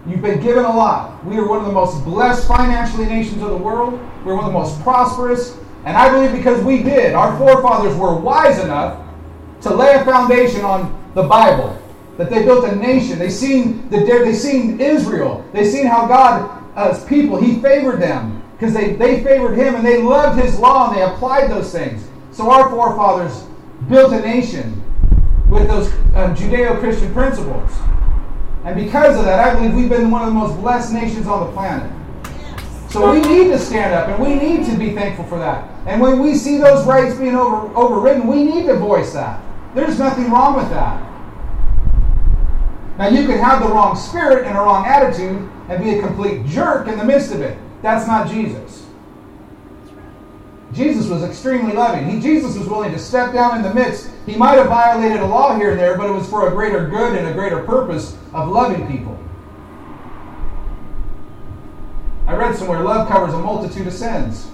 You've 0.06 0.22
been 0.22 0.40
given 0.42 0.64
a 0.64 0.76
lot. 0.76 1.24
We 1.24 1.38
are 1.38 1.48
one 1.48 1.60
of 1.60 1.66
the 1.66 1.72
most 1.72 2.04
blessed 2.04 2.46
financially 2.46 3.06
nations 3.06 3.42
of 3.42 3.50
the 3.50 3.56
world. 3.56 3.98
We're 4.24 4.34
one 4.34 4.44
of 4.44 4.52
the 4.52 4.58
most 4.58 4.80
prosperous. 4.82 5.56
And 5.84 5.96
I 5.96 6.10
believe 6.10 6.32
because 6.32 6.62
we 6.62 6.82
did, 6.82 7.14
our 7.14 7.36
forefathers 7.38 7.96
were 7.96 8.14
wise 8.14 8.58
enough 8.58 9.02
to 9.62 9.74
lay 9.74 9.94
a 9.94 10.04
foundation 10.04 10.62
on 10.62 11.02
the 11.14 11.22
Bible. 11.22 11.80
That 12.18 12.30
they 12.30 12.44
built 12.44 12.64
a 12.64 12.76
nation. 12.76 13.18
They 13.18 13.30
seen 13.30 13.88
the 13.90 14.04
they 14.04 14.34
seen 14.34 14.80
Israel. 14.80 15.44
They 15.52 15.64
seen 15.64 15.86
how 15.86 16.06
God 16.06 16.62
uh, 16.76 16.90
as 16.90 17.04
people, 17.04 17.40
He 17.40 17.60
favored 17.60 18.00
them. 18.00 18.44
Because 18.56 18.72
they, 18.72 18.92
they 18.94 19.22
favored 19.22 19.56
him 19.56 19.74
and 19.74 19.84
they 19.84 20.00
loved 20.00 20.40
his 20.40 20.58
law 20.58 20.88
and 20.88 20.96
they 20.96 21.02
applied 21.02 21.50
those 21.50 21.72
things. 21.72 22.08
So 22.30 22.50
our 22.50 22.70
forefathers 22.70 23.44
built 23.88 24.12
a 24.12 24.20
nation 24.20 24.82
with 25.54 25.68
those 25.68 25.86
um, 26.14 26.34
Judeo 26.34 26.78
Christian 26.80 27.12
principles. 27.14 27.70
And 28.64 28.74
because 28.74 29.16
of 29.16 29.24
that, 29.24 29.38
I 29.38 29.54
believe 29.54 29.74
we've 29.74 29.88
been 29.88 30.10
one 30.10 30.22
of 30.22 30.28
the 30.28 30.34
most 30.34 30.60
blessed 30.60 30.92
nations 30.92 31.26
on 31.26 31.46
the 31.46 31.52
planet. 31.52 31.90
So 32.90 33.10
we 33.10 33.20
need 33.20 33.50
to 33.50 33.58
stand 33.58 33.94
up 33.94 34.08
and 34.08 34.22
we 34.22 34.34
need 34.34 34.66
to 34.66 34.76
be 34.76 34.94
thankful 34.94 35.24
for 35.24 35.38
that. 35.38 35.68
And 35.86 36.00
when 36.00 36.20
we 36.20 36.34
see 36.34 36.58
those 36.58 36.84
rights 36.86 37.16
being 37.16 37.34
over, 37.34 37.74
overridden, 37.76 38.26
we 38.26 38.44
need 38.44 38.66
to 38.66 38.76
voice 38.76 39.12
that. 39.12 39.42
There's 39.74 39.98
nothing 39.98 40.30
wrong 40.30 40.56
with 40.56 40.70
that. 40.70 41.00
Now, 42.98 43.08
you 43.08 43.26
can 43.26 43.38
have 43.38 43.60
the 43.60 43.68
wrong 43.68 43.96
spirit 43.96 44.46
and 44.46 44.56
a 44.56 44.60
wrong 44.60 44.86
attitude 44.86 45.48
and 45.68 45.82
be 45.82 45.98
a 45.98 46.00
complete 46.00 46.46
jerk 46.46 46.86
in 46.86 46.96
the 46.96 47.04
midst 47.04 47.32
of 47.32 47.40
it. 47.40 47.58
That's 47.82 48.06
not 48.06 48.28
Jesus. 48.28 48.83
Jesus 50.74 51.06
was 51.06 51.22
extremely 51.22 51.72
loving. 51.72 52.08
He, 52.08 52.20
Jesus 52.20 52.58
was 52.58 52.68
willing 52.68 52.90
to 52.92 52.98
step 52.98 53.32
down 53.32 53.56
in 53.56 53.62
the 53.62 53.72
midst. 53.72 54.10
He 54.26 54.34
might 54.34 54.56
have 54.56 54.66
violated 54.66 55.20
a 55.20 55.26
law 55.26 55.56
here 55.56 55.70
and 55.70 55.78
there, 55.78 55.96
but 55.96 56.10
it 56.10 56.12
was 56.12 56.28
for 56.28 56.48
a 56.48 56.50
greater 56.50 56.88
good 56.88 57.16
and 57.16 57.28
a 57.28 57.32
greater 57.32 57.62
purpose 57.62 58.16
of 58.32 58.48
loving 58.48 58.86
people. 58.88 59.18
I 62.26 62.34
read 62.34 62.56
somewhere 62.56 62.80
love 62.80 63.08
covers 63.08 63.34
a 63.34 63.38
multitude 63.38 63.86
of 63.86 63.92
sins. 63.92 64.50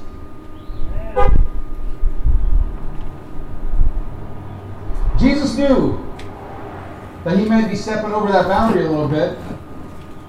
Jesus 5.19 5.57
knew 5.57 6.05
that 7.25 7.39
he 7.39 7.45
might 7.45 7.69
be 7.69 7.77
stepping 7.77 8.13
over 8.13 8.33
that 8.33 8.49
boundary 8.49 8.87
a 8.87 8.91
little 8.91 9.09
bit, 9.09 9.39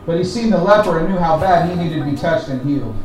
but 0.05 0.17
he 0.17 0.23
seen 0.23 0.49
the 0.49 0.57
leper 0.57 0.99
and 0.99 1.09
knew 1.09 1.17
how 1.17 1.37
bad 1.39 1.69
he 1.69 1.75
needed 1.81 1.99
to 1.99 2.09
be 2.09 2.15
touched 2.15 2.47
and 2.49 2.61
healed. 2.61 2.95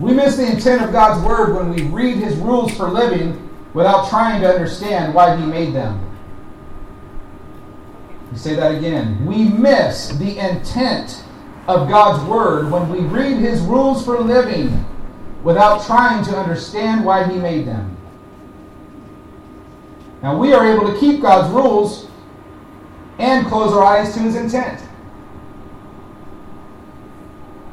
We 0.00 0.14
miss 0.14 0.36
the 0.36 0.50
intent 0.50 0.80
of 0.80 0.92
God's 0.92 1.22
Word 1.24 1.54
when 1.54 1.68
we 1.68 1.82
read 1.82 2.16
His 2.16 2.34
rules 2.36 2.74
for 2.74 2.88
living 2.88 3.50
without 3.74 4.08
trying 4.08 4.40
to 4.40 4.48
understand 4.48 5.14
why 5.14 5.36
He 5.36 5.44
made 5.44 5.74
them. 5.74 6.06
Say 8.34 8.54
that 8.54 8.74
again. 8.74 9.26
We 9.26 9.44
miss 9.44 10.08
the 10.16 10.38
intent 10.38 11.22
of 11.68 11.88
God's 11.88 12.24
Word 12.26 12.70
when 12.70 12.88
we 12.88 13.00
read 13.00 13.38
His 13.38 13.60
rules 13.60 14.02
for 14.02 14.18
living 14.20 14.86
without 15.42 15.84
trying 15.84 16.24
to 16.24 16.36
understand 16.36 17.04
why 17.04 17.30
He 17.30 17.38
made 17.38 17.66
them. 17.66 17.96
Now, 20.22 20.38
we 20.38 20.54
are 20.54 20.66
able 20.66 20.90
to 20.90 20.98
keep 20.98 21.20
God's 21.20 21.52
rules 21.52 22.08
and 23.18 23.46
close 23.46 23.72
our 23.72 23.84
eyes 23.84 24.14
to 24.14 24.20
His 24.20 24.34
intent. 24.34 24.80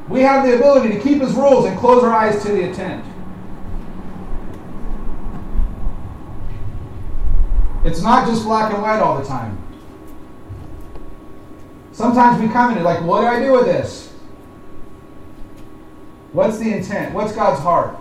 We 0.08 0.20
have 0.20 0.46
the 0.46 0.54
ability 0.56 0.94
to 0.94 1.00
keep 1.00 1.20
his 1.20 1.34
rules 1.34 1.66
and 1.66 1.78
close 1.78 2.02
our 2.02 2.12
eyes 2.12 2.42
to 2.42 2.52
the 2.52 2.62
intent. 2.62 3.04
It's 7.84 8.02
not 8.02 8.26
just 8.26 8.44
black 8.44 8.72
and 8.72 8.82
white 8.82 9.00
all 9.00 9.18
the 9.18 9.26
time. 9.26 9.56
Sometimes 11.92 12.40
we 12.40 12.48
come 12.48 12.76
in 12.76 12.82
like, 12.84 13.02
what 13.02 13.20
do 13.20 13.26
I 13.26 13.40
do 13.40 13.52
with 13.52 13.66
this? 13.66 14.12
What's 16.32 16.58
the 16.58 16.72
intent? 16.72 17.14
What's 17.14 17.32
God's 17.32 17.60
heart? 17.60 17.96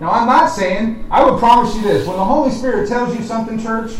Now, 0.00 0.10
I'm 0.10 0.26
not 0.26 0.48
saying, 0.48 1.06
I 1.10 1.24
would 1.24 1.38
promise 1.38 1.74
you 1.74 1.82
this 1.82 2.06
when 2.06 2.16
the 2.16 2.24
Holy 2.24 2.50
Spirit 2.50 2.88
tells 2.88 3.16
you 3.16 3.24
something, 3.24 3.58
church, 3.58 3.92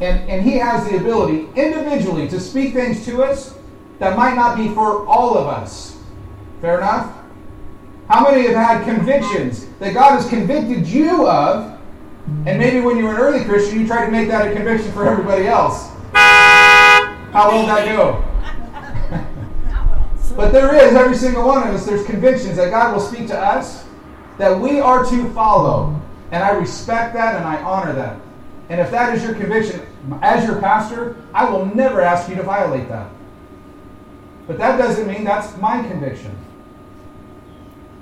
and, 0.00 0.28
and 0.28 0.42
He 0.42 0.56
has 0.56 0.88
the 0.88 0.96
ability 0.96 1.48
individually 1.54 2.28
to 2.28 2.40
speak 2.40 2.72
things 2.72 3.04
to 3.04 3.22
us, 3.22 3.54
that 3.98 4.16
might 4.16 4.34
not 4.34 4.56
be 4.56 4.68
for 4.74 5.06
all 5.06 5.36
of 5.36 5.46
us. 5.46 5.98
Fair 6.60 6.78
enough? 6.78 7.14
How 8.08 8.30
many 8.30 8.46
have 8.46 8.56
had 8.56 8.84
convictions 8.84 9.66
that 9.78 9.94
God 9.94 10.20
has 10.20 10.28
convicted 10.28 10.86
you 10.86 11.26
of, 11.28 11.78
and 12.46 12.58
maybe 12.58 12.80
when 12.80 12.96
you 12.96 13.04
were 13.04 13.14
an 13.14 13.20
early 13.20 13.44
Christian, 13.44 13.80
you 13.80 13.86
tried 13.86 14.06
to 14.06 14.12
make 14.12 14.28
that 14.28 14.50
a 14.50 14.54
conviction 14.54 14.92
for 14.92 15.06
everybody 15.06 15.46
else? 15.46 15.90
How 16.12 17.50
will 17.50 17.66
that 17.66 17.86
go? 17.86 18.24
but 20.36 20.52
there 20.52 20.74
is, 20.74 20.94
every 20.94 21.16
single 21.16 21.46
one 21.46 21.66
of 21.66 21.74
us, 21.74 21.86
there's 21.86 22.04
convictions 22.04 22.56
that 22.56 22.70
God 22.70 22.92
will 22.92 23.00
speak 23.00 23.26
to 23.28 23.38
us 23.38 23.84
that 24.38 24.58
we 24.58 24.80
are 24.80 25.04
to 25.04 25.30
follow. 25.32 26.00
And 26.30 26.42
I 26.42 26.50
respect 26.50 27.14
that 27.14 27.36
and 27.36 27.44
I 27.44 27.62
honor 27.62 27.92
that. 27.94 28.18
And 28.68 28.80
if 28.80 28.90
that 28.90 29.14
is 29.14 29.22
your 29.22 29.34
conviction, 29.34 29.80
as 30.22 30.44
your 30.44 30.60
pastor, 30.60 31.16
I 31.32 31.48
will 31.48 31.66
never 31.66 32.00
ask 32.00 32.28
you 32.28 32.34
to 32.36 32.42
violate 32.42 32.88
that. 32.88 33.10
But 34.46 34.58
that 34.58 34.76
doesn't 34.76 35.06
mean 35.06 35.24
that's 35.24 35.56
my 35.58 35.86
conviction. 35.86 36.36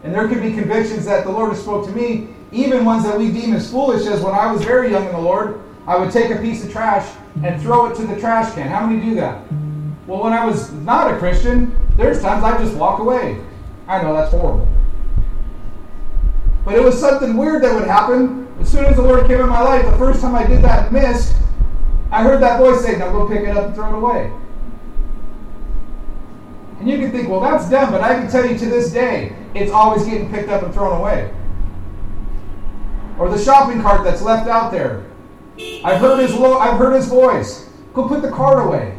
And 0.03 0.13
there 0.13 0.27
could 0.29 0.43
be 0.43 0.53
convictions 0.53 1.05
that 1.05 1.25
the 1.25 1.31
Lord 1.31 1.53
has 1.53 1.63
spoke 1.63 1.87
to 1.87 1.93
me, 1.93 2.29
even 2.51 2.85
ones 2.85 3.05
that 3.05 3.17
we 3.17 3.31
deem 3.31 3.55
as 3.55 3.71
foolish, 3.71 4.07
as 4.07 4.21
when 4.21 4.35
I 4.35 4.51
was 4.51 4.65
very 4.65 4.91
young 4.91 5.07
in 5.07 5.13
the 5.13 5.21
Lord, 5.21 5.61
I 5.87 5.97
would 5.97 6.11
take 6.13 6.31
a 6.31 6.41
piece 6.41 6.65
of 6.65 6.73
trash 6.73 7.09
and 7.37 7.45
mm-hmm. 7.45 7.63
throw 7.63 7.87
it 7.87 7.97
to 7.97 8.07
the 8.07 8.19
trash 8.19 8.55
can. 8.55 8.69
How 8.69 8.87
many 8.87 9.01
do 9.01 9.15
that? 9.17 9.45
Mm-hmm. 9.45 9.93
Well, 10.07 10.23
when 10.23 10.33
I 10.33 10.45
was 10.45 10.73
not 10.73 11.13
a 11.13 11.19
Christian, 11.19 11.77
there's 11.97 12.21
times 12.21 12.43
I 12.45 12.59
just 12.59 12.77
walk 12.77 13.01
away. 13.01 13.41
I 13.87 14.03
know 14.03 14.15
that's 14.15 14.33
horrible. 14.33 14.69
But 16.65 16.75
it 16.77 16.83
was 16.83 16.99
something 16.99 17.37
weird 17.37 17.63
that 17.63 17.75
would 17.75 17.89
happen. 17.89 18.49
As 18.61 18.71
soon 18.71 18.85
as 18.85 18.97
the 18.97 19.03
Lord 19.03 19.27
came 19.27 19.41
in 19.41 19.49
my 19.49 19.61
life, 19.61 19.85
the 19.85 19.97
first 19.99 20.21
time 20.21 20.35
I 20.35 20.47
did 20.47 20.63
that 20.63 20.85
and 20.85 20.93
missed, 20.93 21.35
I 22.11 22.23
heard 22.23 22.41
that 22.43 22.59
voice 22.59 22.83
say, 22.85 22.97
Now 22.99 23.11
go 23.11 23.29
pick 23.29 23.41
it 23.41 23.57
up 23.57 23.67
and 23.67 23.75
throw 23.75 23.89
it 23.89 23.97
away. 23.97 24.33
And 26.83 26.91
you 26.91 26.99
can 26.99 27.13
think, 27.13 27.29
well, 27.29 27.39
that's 27.39 27.71
dumb, 27.71 27.93
but 27.93 28.01
I 28.01 28.15
can 28.19 28.29
tell 28.29 28.45
you 28.45 28.59
to 28.59 28.67
this 28.67 28.91
day, 28.91 29.37
it's 29.55 29.71
always 29.71 30.05
getting 30.05 30.29
picked 30.33 30.49
up 30.49 30.65
and 30.65 30.75
thrown 30.75 30.99
away. 30.99 31.33
Or 33.21 33.29
the 33.29 33.39
shopping 33.39 33.81
cart 33.81 34.03
that's 34.03 34.21
left 34.21 34.49
out 34.49 34.73
there. 34.73 35.07
I've 35.85 36.01
heard 36.01 36.19
his 36.19 36.35
lo- 36.35 36.59
I've 36.59 36.79
heard 36.79 36.95
his 36.95 37.07
voice. 37.07 37.71
Go 37.95 38.09
put 38.09 38.21
the 38.21 38.33
cart 38.33 38.67
away. 38.67 38.99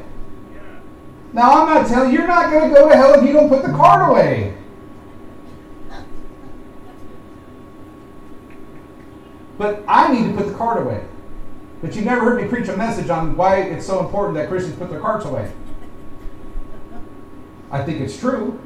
Now 1.33 1.61
I'm 1.61 1.73
not 1.73 1.89
telling 1.89 2.13
you, 2.13 2.19
you're 2.19 2.27
not 2.27 2.51
going 2.51 2.69
to 2.69 2.73
go 2.73 2.87
to 2.87 2.95
hell 2.95 3.19
if 3.19 3.27
you 3.27 3.33
don't 3.33 3.49
put 3.49 3.63
the 3.63 3.73
cart 3.73 4.09
away. 4.09 4.55
But 9.57 9.83
I 9.89 10.13
need 10.13 10.29
to 10.29 10.37
put 10.37 10.47
the 10.47 10.53
cart 10.53 10.81
away. 10.81 11.03
But 11.81 11.97
you 11.97 12.03
never 12.03 12.21
heard 12.21 12.41
me 12.41 12.47
preach 12.47 12.69
a 12.69 12.77
message 12.77 13.09
on 13.09 13.35
why 13.35 13.57
it's 13.57 13.85
so 13.85 13.99
important 13.99 14.35
that 14.37 14.47
Christians 14.47 14.77
put 14.77 14.89
their 14.89 15.01
carts 15.01 15.25
away. 15.25 15.51
I 17.73 17.83
think 17.83 17.99
it's 17.99 18.17
true. 18.17 18.57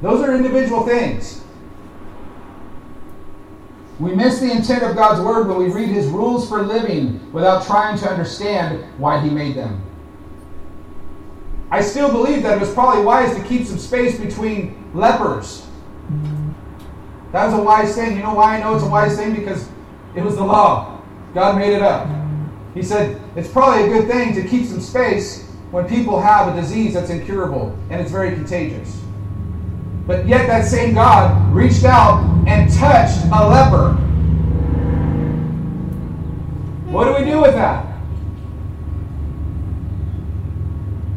Those 0.00 0.20
are 0.20 0.36
individual 0.36 0.86
things. 0.86 1.42
We 3.98 4.14
miss 4.14 4.38
the 4.38 4.52
intent 4.52 4.84
of 4.84 4.94
God's 4.94 5.20
word 5.20 5.48
when 5.48 5.58
we 5.58 5.66
read 5.66 5.88
his 5.88 6.06
rules 6.06 6.48
for 6.48 6.62
living 6.62 7.32
without 7.32 7.66
trying 7.66 7.98
to 7.98 8.08
understand 8.08 8.84
why 8.98 9.18
he 9.18 9.30
made 9.30 9.56
them. 9.56 9.82
I 11.72 11.80
still 11.80 12.12
believe 12.12 12.44
that 12.44 12.58
it 12.58 12.60
was 12.60 12.72
probably 12.72 13.04
wise 13.04 13.34
to 13.36 13.42
keep 13.42 13.66
some 13.66 13.78
space 13.78 14.16
between 14.18 14.90
lepers 14.94 15.66
that 17.32 17.46
was 17.46 17.54
a 17.54 17.62
wise 17.62 17.94
thing. 17.94 18.16
You 18.16 18.22
know 18.22 18.34
why 18.34 18.56
I 18.56 18.60
know 18.60 18.74
it's 18.74 18.84
a 18.84 18.88
wise 18.88 19.16
thing? 19.16 19.34
Because 19.34 19.68
it 20.14 20.22
was 20.22 20.36
the 20.36 20.44
law. 20.44 21.00
God 21.34 21.56
made 21.56 21.72
it 21.72 21.82
up. 21.82 22.08
He 22.74 22.82
said 22.82 23.20
it's 23.36 23.48
probably 23.48 23.84
a 23.84 23.88
good 23.88 24.08
thing 24.08 24.34
to 24.34 24.46
keep 24.46 24.66
some 24.66 24.80
space 24.80 25.50
when 25.72 25.88
people 25.88 26.20
have 26.20 26.54
a 26.54 26.60
disease 26.60 26.92
that's 26.92 27.08
incurable 27.08 27.76
and 27.88 27.98
it's 27.98 28.10
very 28.10 28.34
contagious. 28.34 29.00
But 30.06 30.28
yet, 30.28 30.46
that 30.46 30.66
same 30.66 30.92
God 30.94 31.52
reached 31.54 31.84
out 31.84 32.22
and 32.46 32.70
touched 32.70 33.24
a 33.32 33.48
leper. 33.48 33.94
What 36.90 37.04
do 37.06 37.24
we 37.24 37.30
do 37.30 37.40
with 37.40 37.54
that? 37.54 37.86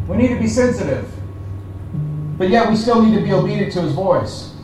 We 0.07 0.15
need 0.15 0.29
to 0.29 0.39
be 0.39 0.47
sensitive. 0.47 1.11
But 2.37 2.49
yet, 2.49 2.69
we 2.69 2.77
still 2.77 3.03
need 3.03 3.15
to 3.15 3.21
be 3.21 3.33
obedient 3.33 3.73
to 3.73 3.81
his 3.81 3.91
voice. 3.91 4.55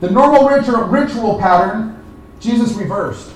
The 0.00 0.10
normal 0.10 0.48
ritual 0.48 1.38
pattern, 1.38 2.02
Jesus 2.40 2.72
reversed. 2.72 3.30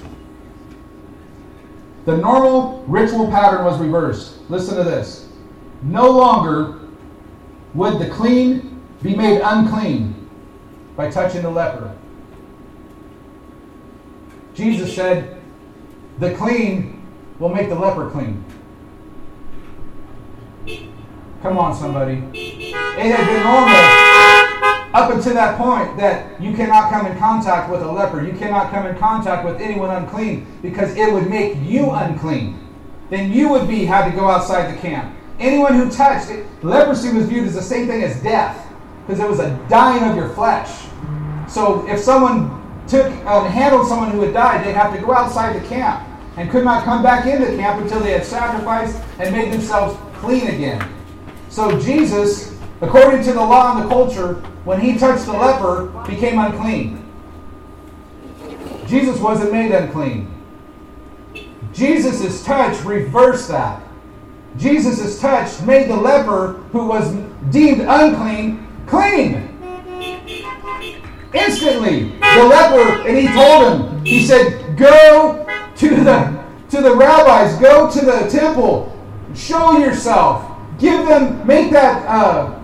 The 2.07 2.17
normal 2.17 2.85
ritual 2.87 3.29
pattern 3.29 3.65
was 3.65 3.79
reversed. 3.81 4.39
Listen 4.49 4.77
to 4.77 4.85
this. 4.85 5.29
No 5.83 6.11
longer 6.11 6.79
would 7.75 7.99
the 7.99 8.09
clean 8.09 8.81
be 9.03 9.15
made 9.15 9.41
unclean 9.43 10.29
by 10.97 11.11
touching 11.11 11.43
the 11.43 11.51
leper. 11.51 11.95
Jesus 14.55 14.95
said, 14.95 15.43
The 16.19 16.35
clean 16.37 17.07
will 17.39 17.51
make 17.51 17.69
the 17.69 17.75
leper 17.75 18.09
clean. 18.09 18.43
Come 21.43 21.59
on, 21.59 21.75
somebody. 21.75 22.23
It 22.33 22.73
had 22.73 23.27
been 23.27 23.43
normal 23.43 24.36
up 24.97 25.13
until 25.13 25.35
that 25.35 25.59
point 25.59 25.95
that 25.99 26.41
you 26.41 26.55
cannot 26.55 26.91
come 26.91 27.07
in 27.07 27.19
contact 27.19 27.71
with 27.71 27.83
a 27.83 27.93
leper. 27.93 28.25
You 28.25 28.33
cannot 28.33 28.71
come 28.71 28.87
in 28.87 28.97
contact 28.97 29.45
with 29.45 29.61
anyone 29.61 29.91
unclean 29.91 30.47
because 30.63 30.97
it 30.97 31.13
would 31.13 31.29
make 31.29 31.55
you 31.61 31.91
unclean. 31.91 32.67
Then 33.11 33.31
you 33.31 33.51
would 33.51 33.69
be 33.69 33.85
had 33.85 34.11
to 34.11 34.17
go 34.17 34.27
outside 34.31 34.75
the 34.75 34.81
camp. 34.81 35.15
Anyone 35.39 35.75
who 35.75 35.91
touched 35.91 36.31
it, 36.31 36.47
leprosy 36.63 37.13
was 37.13 37.27
viewed 37.27 37.47
as 37.47 37.55
the 37.55 37.63
same 37.63 37.87
thing 37.87 38.03
as 38.05 38.23
death 38.23 38.67
because 39.07 39.23
it 39.23 39.29
was 39.29 39.39
a 39.39 39.55
dying 39.69 40.03
of 40.03 40.17
your 40.17 40.31
flesh. 40.31 40.87
So 41.47 41.87
if 41.87 42.01
someone 42.01 42.63
took 42.89 43.07
um, 43.27 43.51
handled 43.51 43.87
someone 43.87 44.13
who 44.13 44.23
had 44.23 44.33
died, 44.33 44.65
they'd 44.65 44.73
have 44.73 44.95
to 44.95 45.01
go 45.03 45.13
outside 45.13 45.63
the 45.63 45.69
camp 45.69 46.09
and 46.39 46.51
could 46.51 46.65
not 46.65 46.85
come 46.85 47.03
back 47.03 47.27
into 47.27 47.45
the 47.45 47.57
camp 47.59 47.83
until 47.83 48.01
they 48.01 48.13
had 48.13 48.25
sacrificed 48.25 48.99
and 49.19 49.31
made 49.37 49.53
themselves 49.53 49.99
clean 50.21 50.47
again. 50.47 50.91
So 51.51 51.79
Jesus, 51.81 52.56
according 52.81 53.23
to 53.25 53.33
the 53.33 53.41
law 53.41 53.77
and 53.77 53.85
the 53.85 53.89
culture, 53.89 54.35
when 54.65 54.81
he 54.81 54.99
touched 54.99 55.27
the 55.27 55.33
leper, 55.33 55.87
became 56.07 56.39
unclean. 56.39 57.03
Jesus 58.87 59.19
wasn't 59.21 59.53
made 59.53 59.73
unclean. 59.73 60.33
Jesus' 61.73 62.45
touch 62.45 62.83
reversed 62.85 63.49
that. 63.49 63.83
Jesus' 64.57 65.21
touch 65.21 65.61
made 65.63 65.89
the 65.89 65.97
leper 65.97 66.55
who 66.73 66.87
was 66.87 67.15
deemed 67.51 67.83
unclean 67.83 68.67
clean. 68.87 69.53
Instantly, 71.35 72.11
the 72.19 72.45
leper, 72.45 73.07
and 73.07 73.19
he 73.19 73.27
told 73.29 73.81
him, 73.81 74.05
he 74.05 74.25
said, 74.25 74.77
Go 74.79 75.47
to 75.77 75.89
the 75.89 76.47
to 76.71 76.81
the 76.81 76.95
rabbis, 76.95 77.57
go 77.61 77.91
to 77.91 78.05
the 78.05 78.29
temple, 78.29 78.97
show 79.35 79.79
yourself. 79.79 80.53
Give 80.79 81.07
them, 81.07 81.47
make 81.47 81.71
that 81.71 82.05
uh, 82.07 82.56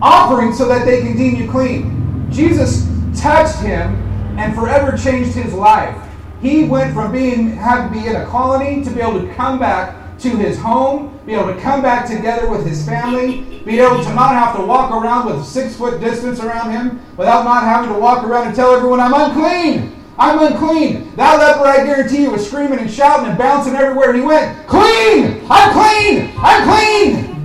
offering 0.00 0.52
so 0.52 0.68
that 0.68 0.84
they 0.84 1.02
can 1.02 1.16
deem 1.16 1.36
you 1.36 1.50
clean. 1.50 2.26
Jesus 2.30 2.88
touched 3.18 3.58
him 3.60 3.94
and 4.38 4.54
forever 4.54 4.96
changed 4.96 5.32
his 5.32 5.52
life. 5.52 5.96
He 6.40 6.64
went 6.64 6.92
from 6.92 7.12
being 7.12 7.50
had 7.50 7.88
to 7.88 7.94
be 7.94 8.06
in 8.06 8.16
a 8.16 8.26
colony 8.26 8.84
to 8.84 8.90
be 8.90 9.00
able 9.00 9.20
to 9.20 9.34
come 9.34 9.58
back 9.58 10.18
to 10.18 10.30
his 10.30 10.58
home, 10.58 11.18
be 11.26 11.34
able 11.34 11.52
to 11.52 11.60
come 11.60 11.82
back 11.82 12.06
together 12.06 12.48
with 12.48 12.66
his 12.66 12.84
family, 12.86 13.62
be 13.64 13.80
able 13.80 14.02
to 14.02 14.14
not 14.14 14.32
have 14.32 14.56
to 14.56 14.64
walk 14.64 14.92
around 14.92 15.26
with 15.26 15.44
six 15.44 15.76
foot 15.76 16.00
distance 16.00 16.40
around 16.40 16.70
him 16.70 17.00
without 17.16 17.44
not 17.44 17.62
having 17.62 17.92
to 17.92 17.98
walk 17.98 18.24
around 18.24 18.46
and 18.46 18.56
tell 18.56 18.74
everyone, 18.74 19.00
I'm 19.00 19.14
unclean. 19.14 19.92
I'm 20.18 20.38
unclean. 20.38 21.14
That 21.16 21.38
leper, 21.38 21.66
I 21.66 21.84
guarantee 21.84 22.22
you, 22.22 22.30
was 22.30 22.46
screaming 22.46 22.78
and 22.78 22.90
shouting 22.90 23.26
and 23.28 23.38
bouncing 23.38 23.74
everywhere 23.74 24.14
he 24.14 24.22
went. 24.22 24.66
Clean! 24.66 25.44
I'm 25.50 25.72
clean! 25.72 26.32
I'm 26.38 26.64
clean! 26.64 27.35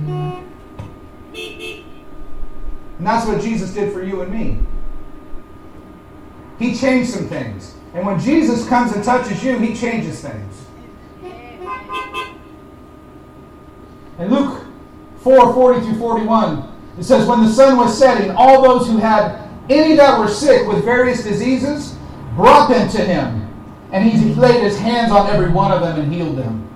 And 3.02 3.08
that's 3.08 3.26
what 3.26 3.42
Jesus 3.42 3.74
did 3.74 3.92
for 3.92 4.00
you 4.00 4.20
and 4.22 4.30
me. 4.32 4.60
He 6.60 6.72
changed 6.72 7.10
some 7.10 7.26
things. 7.26 7.74
And 7.94 8.06
when 8.06 8.20
Jesus 8.20 8.64
comes 8.68 8.92
and 8.92 9.02
touches 9.02 9.42
you, 9.42 9.58
he 9.58 9.74
changes 9.74 10.20
things. 10.20 10.64
In 14.20 14.30
Luke 14.30 14.64
4 15.16 15.52
40 15.52 15.80
through 15.80 15.98
41, 15.98 16.72
it 16.96 17.02
says, 17.02 17.26
When 17.26 17.40
the 17.40 17.50
sun 17.50 17.76
was 17.76 17.98
setting, 17.98 18.30
all 18.36 18.62
those 18.62 18.86
who 18.86 18.98
had 18.98 19.48
any 19.68 19.96
that 19.96 20.16
were 20.16 20.28
sick 20.28 20.68
with 20.68 20.84
various 20.84 21.24
diseases 21.24 21.96
brought 22.36 22.68
them 22.68 22.88
to 22.90 23.04
him. 23.04 23.52
And 23.90 24.08
he 24.08 24.32
laid 24.36 24.62
his 24.62 24.78
hands 24.78 25.10
on 25.10 25.28
every 25.28 25.50
one 25.50 25.72
of 25.72 25.80
them 25.80 25.98
and 25.98 26.14
healed 26.14 26.38
them. 26.38 26.68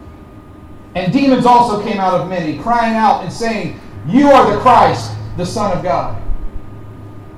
And 0.97 1.13
demons 1.13 1.47
also 1.47 1.85
came 1.85 2.01
out 2.01 2.21
of 2.21 2.29
many, 2.29 2.59
crying 2.59 2.97
out 2.97 3.23
and 3.23 3.33
saying, 3.33 3.79
You 4.09 4.27
are 4.33 4.53
the 4.53 4.59
Christ, 4.59 5.13
the 5.37 5.47
Son 5.47 5.77
of 5.77 5.83
God. 5.83 6.23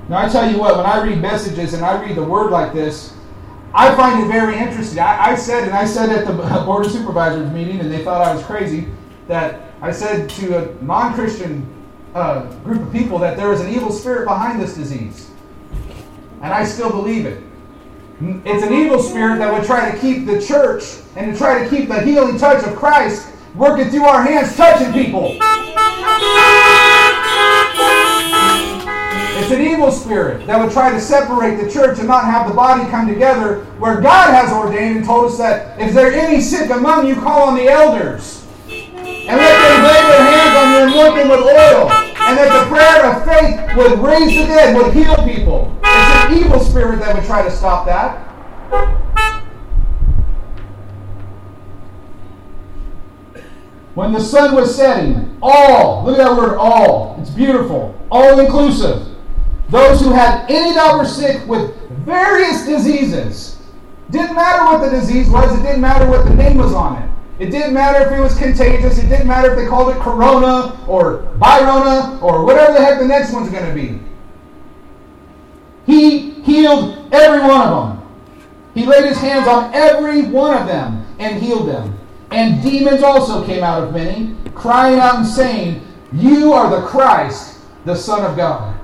Now, 0.07 0.17
I 0.17 0.29
tell 0.29 0.49
you 0.49 0.57
what, 0.57 0.75
when 0.77 0.85
I 0.85 1.03
read 1.03 1.21
messages 1.21 1.73
and 1.73 1.85
I 1.85 2.01
read 2.01 2.15
the 2.15 2.23
word 2.23 2.49
like 2.49 2.73
this, 2.73 3.13
I 3.73 3.95
find 3.95 4.23
it 4.23 4.27
very 4.27 4.57
interesting. 4.57 4.99
I, 4.99 5.31
I 5.31 5.35
said, 5.35 5.65
and 5.65 5.73
I 5.73 5.85
said 5.85 6.09
at 6.09 6.25
the 6.25 6.33
Board 6.65 6.85
of 6.85 6.91
Supervisors 6.91 7.51
meeting, 7.51 7.79
and 7.79 7.91
they 7.91 8.03
thought 8.03 8.21
I 8.21 8.33
was 8.33 8.43
crazy, 8.43 8.87
that 9.27 9.61
I 9.81 9.91
said 9.91 10.29
to 10.31 10.57
a 10.57 10.83
non 10.83 11.13
Christian 11.13 11.67
uh, 12.15 12.51
group 12.63 12.81
of 12.81 12.91
people 12.91 13.19
that 13.19 13.37
there 13.37 13.53
is 13.53 13.61
an 13.61 13.69
evil 13.69 13.91
spirit 13.91 14.25
behind 14.25 14.59
this 14.59 14.73
disease. 14.73 15.29
And 16.41 16.53
I 16.53 16.63
still 16.63 16.89
believe 16.89 17.25
it. 17.25 17.43
It's 18.21 18.63
an 18.63 18.73
evil 18.73 19.01
spirit 19.01 19.37
that 19.37 19.53
would 19.53 19.63
try 19.63 19.91
to 19.91 19.97
keep 19.99 20.25
the 20.25 20.41
church 20.41 20.83
and 21.15 21.31
to 21.31 21.37
try 21.37 21.63
to 21.63 21.69
keep 21.69 21.87
the 21.87 22.01
healing 22.01 22.37
touch 22.37 22.63
of 22.65 22.75
Christ 22.75 23.31
working 23.55 23.89
through 23.89 24.05
our 24.05 24.21
hands, 24.21 24.55
touching 24.57 24.91
people. 24.91 25.37
It's 29.49 29.57
an 29.57 29.65
evil 29.65 29.91
spirit 29.91 30.45
that 30.45 30.63
would 30.63 30.71
try 30.71 30.91
to 30.91 31.01
separate 31.01 31.55
the 31.55 31.71
church 31.71 31.97
and 31.97 32.07
not 32.07 32.25
have 32.25 32.47
the 32.47 32.53
body 32.53 32.87
come 32.91 33.07
together 33.07 33.63
where 33.79 33.99
God 33.99 34.31
has 34.31 34.53
ordained 34.53 34.97
and 34.97 35.05
told 35.05 35.31
us 35.31 35.39
that 35.39 35.81
if 35.81 35.91
there 35.91 36.13
any 36.13 36.39
sick 36.39 36.69
among 36.69 37.07
you, 37.07 37.15
call 37.15 37.49
on 37.49 37.55
the 37.55 37.67
elders. 37.67 38.45
And 38.69 38.85
let 39.01 39.25
them 39.25 39.83
lay 39.83 40.01
their 40.05 40.21
hands 40.21 40.55
on 40.55 40.69
you 40.69 40.77
and 40.77 40.91
anoint 40.91 41.15
them 41.15 41.29
with 41.29 41.39
oil. 41.39 41.89
And 41.89 42.37
that 42.37 42.61
the 42.61 42.69
prayer 42.69 43.09
of 43.09 43.25
faith 43.25 43.75
would 43.75 43.97
raise 44.05 44.39
the 44.39 44.45
dead, 44.45 44.75
would 44.75 44.93
heal 44.93 45.15
people. 45.25 45.75
It's 45.83 46.25
an 46.25 46.45
evil 46.45 46.59
spirit 46.59 46.99
that 46.99 47.15
would 47.15 47.25
try 47.25 47.41
to 47.41 47.49
stop 47.49 47.87
that. 47.87 48.19
When 53.95 54.13
the 54.13 54.21
sun 54.21 54.53
was 54.53 54.75
setting, 54.75 55.39
all, 55.41 56.05
look 56.05 56.19
at 56.19 56.27
that 56.27 56.37
word 56.37 56.55
all, 56.55 57.17
it's 57.19 57.31
beautiful, 57.31 57.99
all 58.11 58.37
inclusive. 58.37 59.07
Those 59.69 60.01
who 60.01 60.11
had 60.11 60.49
any 60.49 60.73
that 60.73 60.97
were 60.97 61.05
sick 61.05 61.45
with 61.47 61.75
various 62.05 62.65
diseases. 62.65 63.57
Didn't 64.09 64.35
matter 64.35 64.63
what 64.65 64.83
the 64.83 64.89
disease 64.89 65.29
was, 65.29 65.57
it 65.57 65.61
didn't 65.61 65.81
matter 65.81 66.09
what 66.09 66.25
the 66.25 66.33
name 66.33 66.57
was 66.57 66.73
on 66.73 67.01
it. 67.01 67.09
It 67.39 67.51
didn't 67.51 67.73
matter 67.73 68.05
if 68.05 68.11
it 68.11 68.19
was 68.19 68.37
contagious, 68.37 68.97
it 68.97 69.07
didn't 69.07 69.27
matter 69.27 69.51
if 69.51 69.57
they 69.57 69.67
called 69.67 69.95
it 69.95 70.01
corona 70.01 70.77
or 70.87 71.19
byrona 71.39 72.21
or 72.21 72.43
whatever 72.43 72.73
the 72.73 72.79
heck 72.79 72.99
the 72.99 73.07
next 73.07 73.31
one's 73.31 73.49
going 73.49 73.65
to 73.65 73.73
be. 73.73 74.01
He 75.85 76.31
healed 76.41 77.13
every 77.13 77.39
one 77.39 77.61
of 77.61 77.97
them. 77.97 78.07
He 78.73 78.85
laid 78.85 79.05
his 79.05 79.17
hands 79.17 79.47
on 79.47 79.73
every 79.73 80.23
one 80.23 80.57
of 80.57 80.67
them 80.67 81.05
and 81.19 81.41
healed 81.41 81.69
them. 81.69 81.97
And 82.31 82.61
demons 82.61 83.03
also 83.03 83.45
came 83.45 83.63
out 83.63 83.83
of 83.83 83.93
many, 83.93 84.35
crying 84.53 84.99
out 84.99 85.17
and 85.17 85.27
saying, 85.27 85.81
You 86.11 86.53
are 86.53 86.69
the 86.69 86.85
Christ, 86.87 87.59
the 87.85 87.95
Son 87.95 88.23
of 88.23 88.35
God. 88.35 88.78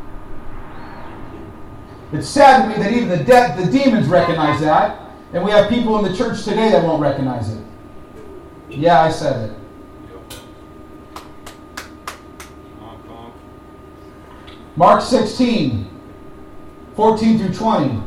It's 2.11 2.29
sad 2.29 2.63
to 2.63 2.69
me 2.69 2.83
that 2.83 2.93
even 2.93 3.09
the, 3.09 3.23
de- 3.23 3.55
the 3.57 3.71
demons 3.71 4.07
recognize 4.07 4.59
that, 4.61 4.99
and 5.33 5.43
we 5.43 5.51
have 5.51 5.69
people 5.69 5.97
in 5.97 6.09
the 6.09 6.17
church 6.17 6.43
today 6.43 6.69
that 6.69 6.83
won't 6.83 7.01
recognize 7.01 7.49
it. 7.49 7.63
Yeah, 8.69 9.01
I 9.01 9.09
said 9.11 9.49
it. 9.49 9.57
Mark 14.77 15.01
16, 15.01 15.89
14 16.95 17.37
through 17.39 17.53
20. 17.53 18.01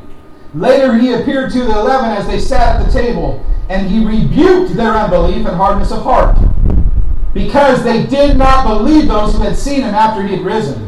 Later 0.54 0.94
he 0.94 1.14
appeared 1.14 1.50
to 1.52 1.60
the 1.60 1.78
eleven 1.78 2.10
as 2.10 2.26
they 2.26 2.38
sat 2.38 2.76
at 2.76 2.86
the 2.86 2.92
table, 2.92 3.44
and 3.68 3.88
he 3.88 4.04
rebuked 4.04 4.74
their 4.74 4.92
unbelief 4.92 5.46
and 5.46 5.56
hardness 5.56 5.92
of 5.92 6.02
heart, 6.02 6.36
because 7.34 7.82
they 7.84 8.06
did 8.06 8.36
not 8.36 8.66
believe 8.66 9.08
those 9.08 9.34
who 9.34 9.40
had 9.40 9.56
seen 9.56 9.82
him 9.82 9.94
after 9.94 10.22
he 10.22 10.36
had 10.36 10.44
risen. 10.44 10.87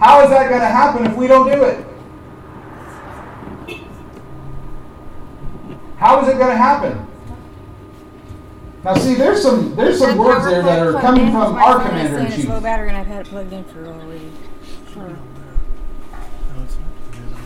How 0.00 0.24
is 0.24 0.30
that 0.30 0.48
going 0.48 0.62
to 0.62 0.66
happen 0.66 1.04
if 1.04 1.14
we 1.14 1.26
don't 1.26 1.46
do 1.46 1.62
it? 1.62 1.86
How 5.98 6.22
is 6.22 6.28
it 6.28 6.38
going 6.38 6.50
to 6.50 6.56
happen? 6.56 7.06
Now, 8.82 8.94
see, 8.94 9.12
there's 9.12 9.42
some 9.42 9.76
there's 9.76 9.98
some 9.98 10.16
words 10.16 10.46
there 10.46 10.62
that 10.62 10.78
are 10.86 10.98
coming 11.02 11.30
from 11.30 11.56
our 11.56 11.86
commander 11.86 12.20
in 12.20 12.32
chief. 12.32 12.48
Low 12.48 12.62
battery, 12.62 12.88
and 12.88 12.96
I've 12.96 13.06
had 13.06 13.26
it 13.26 13.28
plugged 13.28 13.52
in 13.52 13.62
for 13.64 13.86
already. 13.86 14.32
Sure. 14.94 15.18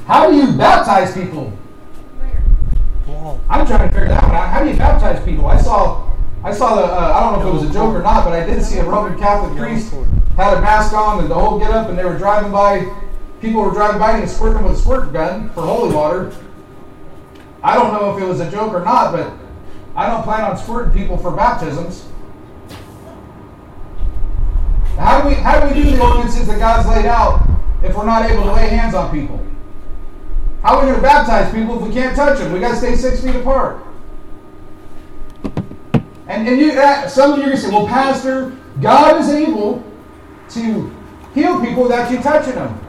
How 0.07 0.31
do 0.31 0.37
you 0.37 0.57
baptize 0.57 1.13
people? 1.13 1.53
I'm 3.51 3.67
trying 3.67 3.89
to 3.89 3.93
figure 3.93 4.09
that 4.09 4.23
out. 4.23 4.49
How 4.49 4.63
do 4.63 4.71
you 4.71 4.77
baptize 4.77 5.25
people? 5.25 5.47
I 5.47 5.61
saw 5.61 6.13
I 6.45 6.53
saw 6.53 6.77
the 6.77 6.83
uh, 6.85 7.13
I 7.17 7.21
don't 7.21 7.41
know 7.41 7.49
if 7.49 7.55
it 7.55 7.59
was 7.61 7.69
a 7.69 7.73
joke 7.73 7.97
or 7.97 8.03
not, 8.03 8.25
but 8.25 8.33
I 8.33 8.47
did 8.47 8.63
see 8.63 8.79
a 8.79 8.85
Roman 8.85 9.19
Catholic 9.19 9.59
priest 9.59 9.93
had 10.37 10.59
a 10.59 10.61
mask 10.61 10.93
on 10.93 11.21
and 11.21 11.31
the 11.31 11.35
whole 11.35 11.59
get 11.59 11.71
up, 11.71 11.89
and 11.89 11.99
they 11.99 12.05
were 12.05 12.19
driving 12.19 12.51
by. 12.51 12.93
People 13.41 13.63
were 13.63 13.73
driving 13.73 13.99
by 13.99 14.19
and 14.19 14.29
squirting 14.29 14.63
with 14.63 14.73
a 14.73 14.77
squirt 14.77 15.13
gun 15.13 15.51
for 15.51 15.63
holy 15.63 15.95
water. 15.95 16.33
I 17.63 17.75
don't 17.75 17.93
know 17.93 18.17
if 18.17 18.23
it 18.23 18.27
was 18.27 18.41
a 18.41 18.51
joke 18.51 18.73
or 18.73 18.85
not, 18.85 19.13
but 19.13 19.33
I 19.95 20.09
don't 20.09 20.23
plan 20.23 20.43
on 20.43 20.57
squirting 20.57 20.93
people 20.93 21.17
for 21.19 21.31
baptisms. 21.31 22.07
How 24.97 25.23
do 25.23 25.29
we 25.29 25.35
how 25.35 25.61
do 25.61 25.75
we 25.75 25.83
do 25.83 25.91
the 25.91 26.01
ordinances 26.01 26.47
that 26.47 26.59
God's 26.59 26.89
laid 26.89 27.07
out 27.07 27.47
if 27.83 27.97
we're 27.97 28.07
not 28.07 28.31
able 28.31 28.45
to 28.45 28.53
lay 28.53 28.69
hands 28.69 28.95
on 28.95 29.11
people? 29.11 29.45
How 30.63 30.77
are 30.77 30.81
we 30.81 30.87
going 30.87 30.97
to 30.97 31.03
baptize 31.03 31.53
people 31.53 31.77
if 31.77 31.87
we 31.87 31.93
can't 31.93 32.17
touch 32.17 32.39
them? 32.39 32.51
We 32.51 32.59
got 32.59 32.71
to 32.71 32.77
stay 32.77 32.97
six 32.97 33.23
feet 33.23 33.37
apart. 33.37 33.85
And, 36.27 36.49
and 36.49 36.59
you, 36.59 36.73
some 37.07 37.33
of 37.33 37.39
you 37.39 37.45
are 37.45 37.47
going 37.49 37.51
to 37.51 37.57
say, 37.59 37.71
well, 37.71 37.87
Pastor, 37.87 38.57
God 38.81 39.21
is 39.21 39.29
able 39.29 39.85
to 40.51 40.95
heal 41.35 41.61
people 41.61 41.83
without 41.85 42.11
you 42.11 42.19
touching 42.23 42.55
them. 42.55 42.81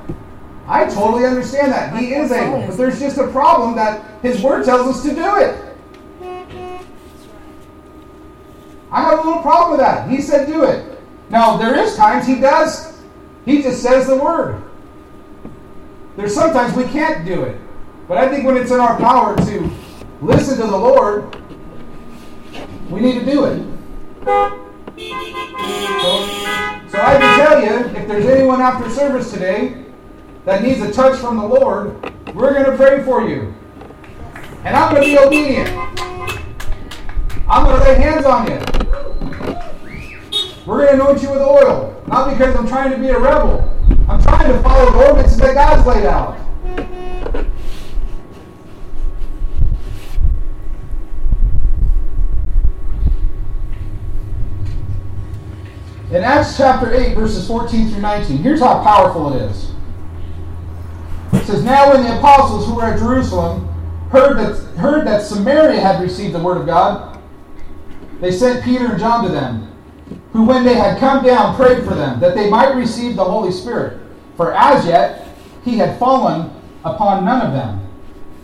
I 0.67 0.85
totally 0.85 1.25
understand 1.25 1.71
that. 1.71 1.95
He 1.97 2.13
is 2.13 2.31
able. 2.31 2.65
But 2.65 2.77
there's 2.77 2.99
just 2.99 3.17
a 3.17 3.27
problem 3.27 3.75
that 3.75 4.21
His 4.21 4.41
Word 4.41 4.65
tells 4.65 4.95
us 4.95 5.03
to 5.03 5.13
do 5.13 5.37
it. 5.37 5.61
I 8.91 9.01
have 9.01 9.19
a 9.19 9.27
little 9.27 9.41
problem 9.41 9.71
with 9.71 9.79
that. 9.81 10.09
He 10.09 10.21
said 10.21 10.47
do 10.47 10.63
it. 10.63 10.97
Now, 11.29 11.57
there 11.57 11.75
is 11.75 11.95
times 11.95 12.25
he 12.25 12.35
does, 12.39 13.01
he 13.43 13.61
just 13.61 13.81
says 13.81 14.07
the 14.07 14.15
word. 14.15 14.61
There's 16.15 16.33
sometimes 16.33 16.75
we 16.75 16.85
can't 16.85 17.25
do 17.25 17.43
it. 17.43 17.59
But 18.07 18.19
I 18.19 18.29
think 18.29 18.45
when 18.45 18.55
it's 18.55 18.71
in 18.71 18.79
our 18.79 18.97
power 18.97 19.35
to 19.35 19.71
listen 20.21 20.57
to 20.57 20.63
the 20.67 20.77
Lord, 20.77 21.35
we 22.89 23.01
need 23.01 23.19
to 23.19 23.25
do 23.25 23.45
it. 23.45 23.65
So, 26.01 26.74
so 26.95 27.01
I 27.01 27.17
can 27.17 27.45
tell 27.45 27.62
you, 27.62 27.97
if 27.97 28.08
there's 28.08 28.25
anyone 28.25 28.62
after 28.62 28.89
service 28.89 29.31
today 29.31 29.84
that 30.45 30.63
needs 30.63 30.81
a 30.81 30.91
touch 30.93 31.19
from 31.19 31.38
the 31.38 31.45
Lord, 31.45 32.01
we're 32.34 32.53
going 32.53 32.65
to 32.65 32.77
pray 32.77 33.03
for 33.03 33.27
you. 33.27 33.53
And 34.63 34.75
I'm 34.75 34.95
going 34.95 35.03
to 35.03 35.10
be 35.10 35.17
obedient. 35.17 35.69
I'm 37.47 37.65
going 37.65 37.79
to 37.79 37.84
lay 37.84 37.95
hands 37.95 38.25
on 38.25 38.47
you. 38.47 38.60
We're 40.65 40.86
going 40.86 40.97
to 40.97 41.03
anoint 41.03 41.21
you 41.21 41.31
with 41.31 41.41
oil. 41.41 42.01
Not 42.08 42.29
because 42.31 42.55
I'm 42.55 42.67
trying 42.67 42.91
to 42.91 42.97
be 42.97 43.10
a 43.10 43.19
rebel. 43.19 43.69
I'm 44.08 44.21
trying 44.21 44.51
to 44.51 44.62
follow 44.63 44.91
the 44.91 45.05
ordinances 45.05 45.38
that 45.38 45.53
God's 45.53 45.86
laid 45.86 46.05
out. 46.05 46.38
In 56.15 56.23
Acts 56.23 56.56
chapter 56.56 56.93
8, 56.93 57.13
verses 57.13 57.45
14 57.45 57.89
through 57.89 57.99
19, 57.99 58.38
here's 58.38 58.62
how 58.62 58.82
powerful 58.82 59.34
it 59.34 59.41
is. 59.41 59.71
It 61.34 61.45
says, 61.45 61.62
Now 61.62 61.91
when 61.91 62.04
the 62.04 62.17
apostles 62.17 62.65
who 62.65 62.75
were 62.75 62.86
at 62.86 62.97
Jerusalem 62.97 63.67
heard 64.12 64.38
that, 64.38 64.56
heard 64.78 65.06
that 65.08 65.23
Samaria 65.23 65.82
had 65.82 66.01
received 66.01 66.34
the 66.34 66.39
word 66.39 66.56
of 66.56 66.65
God, 66.65 67.20
they 68.22 68.32
sent 68.32 68.63
Peter 68.63 68.91
and 68.91 68.97
John 68.97 69.26
to 69.26 69.30
them 69.30 69.70
who, 70.32 70.45
when 70.45 70.63
they 70.63 70.76
had 70.76 70.99
come 70.99 71.22
down, 71.22 71.53
prayed 71.57 71.84
for 71.84 71.95
them, 71.95 72.22
that 72.22 72.34
they 72.34 72.49
might 72.49 72.76
receive 72.76 73.18
the 73.18 73.24
Holy 73.26 73.51
Spirit. 73.51 73.99
For 74.38 74.53
as 74.53 74.86
yet 74.86 75.36
he 75.66 75.78
had 75.78 75.99
fallen 75.99 76.49
upon 76.86 77.26
none 77.26 77.45
of 77.45 77.51
them. 77.51 77.86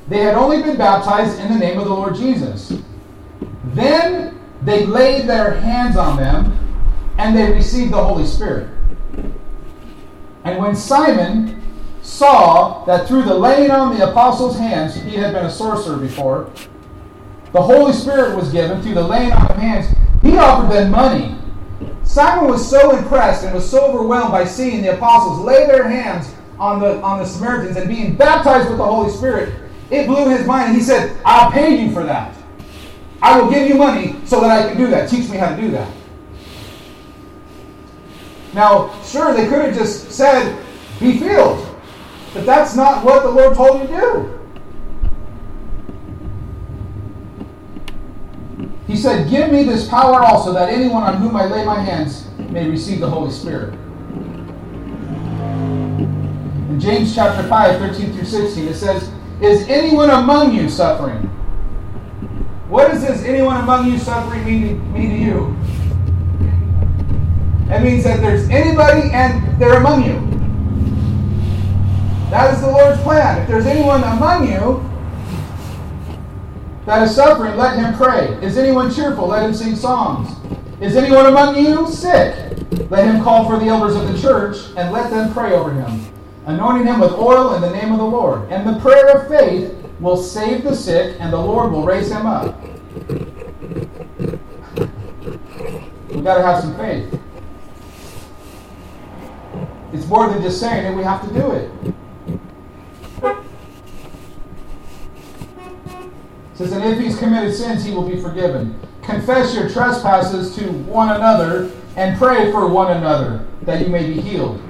They 0.10 0.20
had 0.20 0.36
only 0.36 0.62
been 0.62 0.76
baptized 0.76 1.40
in 1.40 1.54
the 1.54 1.58
name 1.58 1.80
of 1.80 1.86
the 1.86 1.94
Lord 1.94 2.16
Jesus. 2.16 2.82
Then 3.64 4.38
they 4.62 4.86
laid 4.86 5.30
their 5.30 5.54
hands 5.54 5.96
on 5.96 6.18
them, 6.18 6.58
and 7.18 7.36
they 7.36 7.52
received 7.52 7.94
the 7.94 8.04
Holy 8.04 8.26
Spirit. 8.26 8.70
And 10.44 10.60
when 10.60 10.76
Simon 10.76 11.62
saw 12.02 12.84
that 12.86 13.08
through 13.08 13.24
the 13.24 13.34
laying 13.34 13.72
on 13.72 13.96
the 13.96 14.10
apostles' 14.10 14.58
hands 14.58 14.96
he 14.96 15.12
had 15.12 15.34
been 15.34 15.46
a 15.46 15.52
sorcerer 15.52 15.98
before, 15.98 16.52
the 17.54 17.62
Holy 17.62 17.94
Spirit 17.94 18.36
was 18.36 18.52
given 18.52 18.82
through 18.82 18.96
the 18.96 19.08
laying 19.08 19.32
on 19.32 19.48
of 19.48 19.58
hands, 19.58 19.88
he 20.22 20.38
offered 20.38 20.72
them 20.72 20.92
money 20.92 21.38
Simon 22.12 22.50
was 22.50 22.70
so 22.70 22.98
impressed 22.98 23.46
and 23.46 23.56
was 23.56 23.70
so 23.70 23.86
overwhelmed 23.86 24.34
by 24.34 24.44
seeing 24.44 24.82
the 24.82 24.94
apostles 24.94 25.40
lay 25.40 25.66
their 25.66 25.88
hands 25.88 26.36
on 26.60 26.82
the, 26.82 27.02
on 27.02 27.20
the 27.20 27.26
Samaritans 27.26 27.78
and 27.78 27.88
being 27.88 28.16
baptized 28.16 28.68
with 28.68 28.80
the 28.80 28.86
Holy 28.86 29.10
Spirit, 29.10 29.54
it 29.90 30.08
blew 30.08 30.30
his 30.30 30.46
mind. 30.46 30.70
And 30.70 30.78
he 30.78 30.84
said, 30.84 31.18
I'll 31.24 31.50
pay 31.52 31.82
you 31.82 31.94
for 31.94 32.04
that. 32.04 32.36
I 33.22 33.40
will 33.40 33.50
give 33.50 33.66
you 33.66 33.76
money 33.76 34.18
so 34.26 34.42
that 34.42 34.52
I 34.52 34.68
can 34.68 34.78
do 34.78 34.88
that. 34.88 35.10
Teach 35.10 35.30
me 35.30 35.38
how 35.38 35.56
to 35.56 35.62
do 35.62 35.72
that. 35.72 35.90
Now, 38.54 38.92
sure, 39.04 39.34
they 39.34 39.48
could 39.48 39.66
have 39.66 39.76
just 39.76 40.12
said, 40.12 40.62
be 41.00 41.18
filled. 41.18 41.68
But 42.34 42.46
that's 42.46 42.76
not 42.76 43.04
what 43.04 43.24
the 43.24 43.30
Lord 43.30 43.56
told 43.56 43.82
you 43.82 43.88
to 43.88 43.94
do. 43.94 44.38
He 48.88 48.98
said, 48.98 49.30
Give 49.30 49.52
me 49.52 49.64
this 49.64 49.88
power 49.88 50.22
also, 50.22 50.54
that 50.54 50.70
anyone 50.70 51.04
on 51.04 51.18
whom 51.18 51.36
I 51.36 51.46
lay 51.46 51.66
my 51.66 51.80
hands 51.80 52.28
may 52.50 52.70
receive 52.70 53.00
the 53.00 53.10
Holy 53.10 53.32
Spirit. 53.32 53.74
In 56.70 56.80
James 56.80 57.16
chapter 57.16 57.48
5, 57.48 57.80
13 57.80 58.14
through 58.14 58.26
16, 58.26 58.68
it 58.68 58.74
says, 58.76 59.10
Is 59.42 59.68
anyone 59.70 60.10
among 60.10 60.54
you 60.54 60.70
suffering? 60.70 61.30
What 62.68 62.90
does 62.92 63.02
this 63.02 63.24
anyone 63.24 63.58
among 63.58 63.92
you 63.92 63.98
suffering 63.98 64.46
mean 64.46 64.94
mean 64.94 65.10
to 65.10 65.18
you? 65.18 65.56
That 67.72 67.84
means 67.84 68.04
that 68.04 68.20
there's 68.20 68.50
anybody 68.50 69.10
and 69.14 69.58
they're 69.58 69.78
among 69.78 70.04
you. 70.04 70.20
That 72.30 72.54
is 72.54 72.60
the 72.60 72.68
Lord's 72.68 73.02
plan. 73.02 73.42
If 73.42 73.48
there's 73.48 73.66
anyone 73.66 74.04
among 74.04 74.52
you 74.52 74.84
that 76.86 77.02
is 77.04 77.16
suffering, 77.16 77.56
let 77.56 77.80
him 77.80 77.94
pray. 77.94 78.28
Is 78.46 78.58
anyone 78.58 78.94
cheerful? 78.94 79.26
Let 79.26 79.46
him 79.46 79.54
sing 79.54 79.78
songs. 79.78 80.36
Is 80.82 80.98
anyone 80.98 81.28
among 81.28 81.56
you 81.56 81.88
sick? 81.88 82.58
Let 82.90 83.06
him 83.06 83.24
call 83.24 83.50
for 83.50 83.58
the 83.58 83.68
elders 83.68 83.96
of 83.96 84.06
the 84.12 84.20
church 84.20 84.58
and 84.76 84.92
let 84.92 85.10
them 85.10 85.32
pray 85.32 85.54
over 85.54 85.72
him, 85.72 86.06
anointing 86.48 86.88
him 86.88 87.00
with 87.00 87.14
oil 87.14 87.54
in 87.54 87.62
the 87.62 87.72
name 87.72 87.94
of 87.94 88.00
the 88.00 88.04
Lord. 88.04 88.52
And 88.52 88.68
the 88.68 88.82
prayer 88.82 89.18
of 89.18 89.30
faith 89.30 89.74
will 90.02 90.18
save 90.18 90.66
the 90.66 90.76
sick, 90.76 91.16
and 91.22 91.32
the 91.32 91.40
Lord 91.40 91.72
will 91.72 91.86
raise 91.86 92.12
him 92.12 92.26
up. 92.26 92.62
We've 96.10 96.22
got 96.22 96.36
to 96.36 96.44
have 96.44 96.62
some 96.62 96.76
faith. 96.76 97.21
It's 99.94 100.08
more 100.08 100.30
than 100.30 100.42
just 100.42 100.60
saying 100.60 100.86
it, 100.86 100.96
we 100.96 101.04
have 101.04 101.28
to 101.28 101.34
do 101.34 101.52
it. 101.52 101.72
It 106.54 106.58
says, 106.58 106.72
and 106.72 106.84
if 106.84 107.00
he's 107.00 107.18
committed 107.18 107.54
sins, 107.54 107.84
he 107.84 107.94
will 107.94 108.08
be 108.08 108.22
forgiven. 108.22 108.80
Confess 109.02 109.56
your 109.56 109.70
trespasses 109.70 110.56
to 110.56 110.72
one 110.72 111.10
another 111.10 111.72
and 111.96 112.18
pray 112.18 112.52
for 112.52 112.68
one 112.68 112.96
another 112.96 113.46
that 113.64 113.82
you 113.82 113.88
may 113.88 114.06
be 114.06 114.22
healed. 114.22 114.62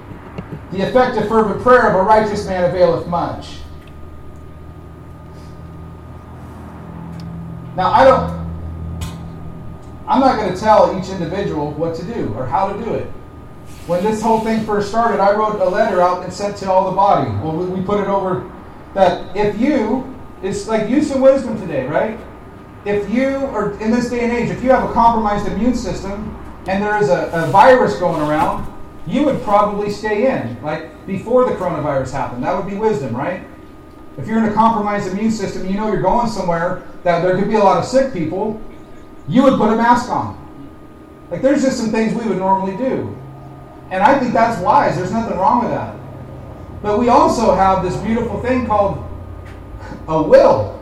The 0.72 0.88
effective, 0.88 1.28
fervent 1.28 1.62
prayer 1.62 1.90
of 1.90 1.96
a 1.96 2.02
righteous 2.02 2.48
man 2.48 2.64
availeth 2.64 3.08
much. 3.08 3.58
Now, 7.76 7.92
I 7.92 8.06
don't, 8.06 8.42
I'm 10.08 10.20
not 10.20 10.38
going 10.38 10.54
to 10.54 10.60
tell 10.60 10.98
each 10.98 11.10
individual 11.10 11.72
what 11.72 11.96
to 11.96 12.04
do 12.04 12.34
or 12.36 12.46
how 12.46 12.72
to 12.72 12.84
do 12.84 12.94
it. 12.94 13.08
When 13.92 14.02
this 14.06 14.22
whole 14.22 14.40
thing 14.40 14.64
first 14.64 14.88
started, 14.88 15.20
I 15.20 15.36
wrote 15.36 15.60
a 15.60 15.68
letter 15.68 16.02
out 16.02 16.24
and 16.24 16.32
sent 16.32 16.56
to 16.60 16.72
all 16.72 16.90
the 16.90 16.96
body. 16.96 17.30
Well, 17.44 17.58
we 17.58 17.82
put 17.84 18.00
it 18.00 18.08
over 18.08 18.50
that 18.94 19.36
if 19.36 19.60
you 19.60 20.18
it's 20.42 20.66
like 20.66 20.90
use 20.90 21.14
of 21.14 21.20
wisdom 21.20 21.60
today, 21.60 21.86
right? 21.88 22.18
If 22.86 23.10
you 23.10 23.28
are 23.28 23.78
in 23.82 23.92
this 23.92 24.10
day 24.10 24.22
and 24.22 24.32
age, 24.32 24.50
if 24.50 24.64
you 24.64 24.70
have 24.70 24.90
a 24.90 24.94
compromised 24.94 25.46
immune 25.46 25.76
system 25.76 26.38
and 26.70 26.82
there 26.82 27.04
is 27.04 27.10
a, 27.10 27.32
a 27.34 27.48
virus 27.48 28.00
going 28.00 28.22
around, 28.22 28.66
you 29.06 29.26
would 29.26 29.42
probably 29.44 29.90
stay 29.90 30.32
in, 30.32 30.64
like 30.64 31.06
before 31.06 31.44
the 31.44 31.52
coronavirus 31.58 32.14
happened. 32.14 32.46
That 32.46 32.56
would 32.56 32.72
be 32.72 32.78
wisdom, 32.78 33.14
right? 33.14 33.46
If 34.18 34.26
you're 34.26 34.38
in 34.38 34.46
a 34.46 34.54
compromised 34.54 35.12
immune 35.12 35.32
system, 35.32 35.68
you 35.68 35.74
know 35.74 35.92
you're 35.92 36.02
going 36.02 36.30
somewhere 36.30 36.88
that 37.04 37.24
there 37.24 37.38
could 37.38 37.50
be 37.50 37.56
a 37.56 37.64
lot 37.64 37.78
of 37.80 37.84
sick 37.84 38.14
people, 38.14 38.62
you 39.28 39.44
would 39.44 39.60
put 39.60 39.74
a 39.74 39.76
mask 39.76 40.10
on. 40.10 40.38
Like 41.30 41.42
there's 41.42 41.62
just 41.62 41.78
some 41.78 41.92
things 41.92 42.14
we 42.14 42.26
would 42.26 42.38
normally 42.38 42.78
do. 42.78 43.18
And 43.92 44.02
I 44.02 44.18
think 44.18 44.34
that's 44.34 44.60
wise. 44.62 44.96
There's 44.96 45.12
nothing 45.12 45.38
wrong 45.38 45.64
with 45.64 45.72
that. 45.72 45.96
But 46.82 46.98
we 46.98 47.10
also 47.10 47.54
have 47.54 47.84
this 47.84 47.96
beautiful 47.98 48.42
thing 48.42 48.66
called 48.66 49.06
a 50.08 50.22
will. 50.22 50.80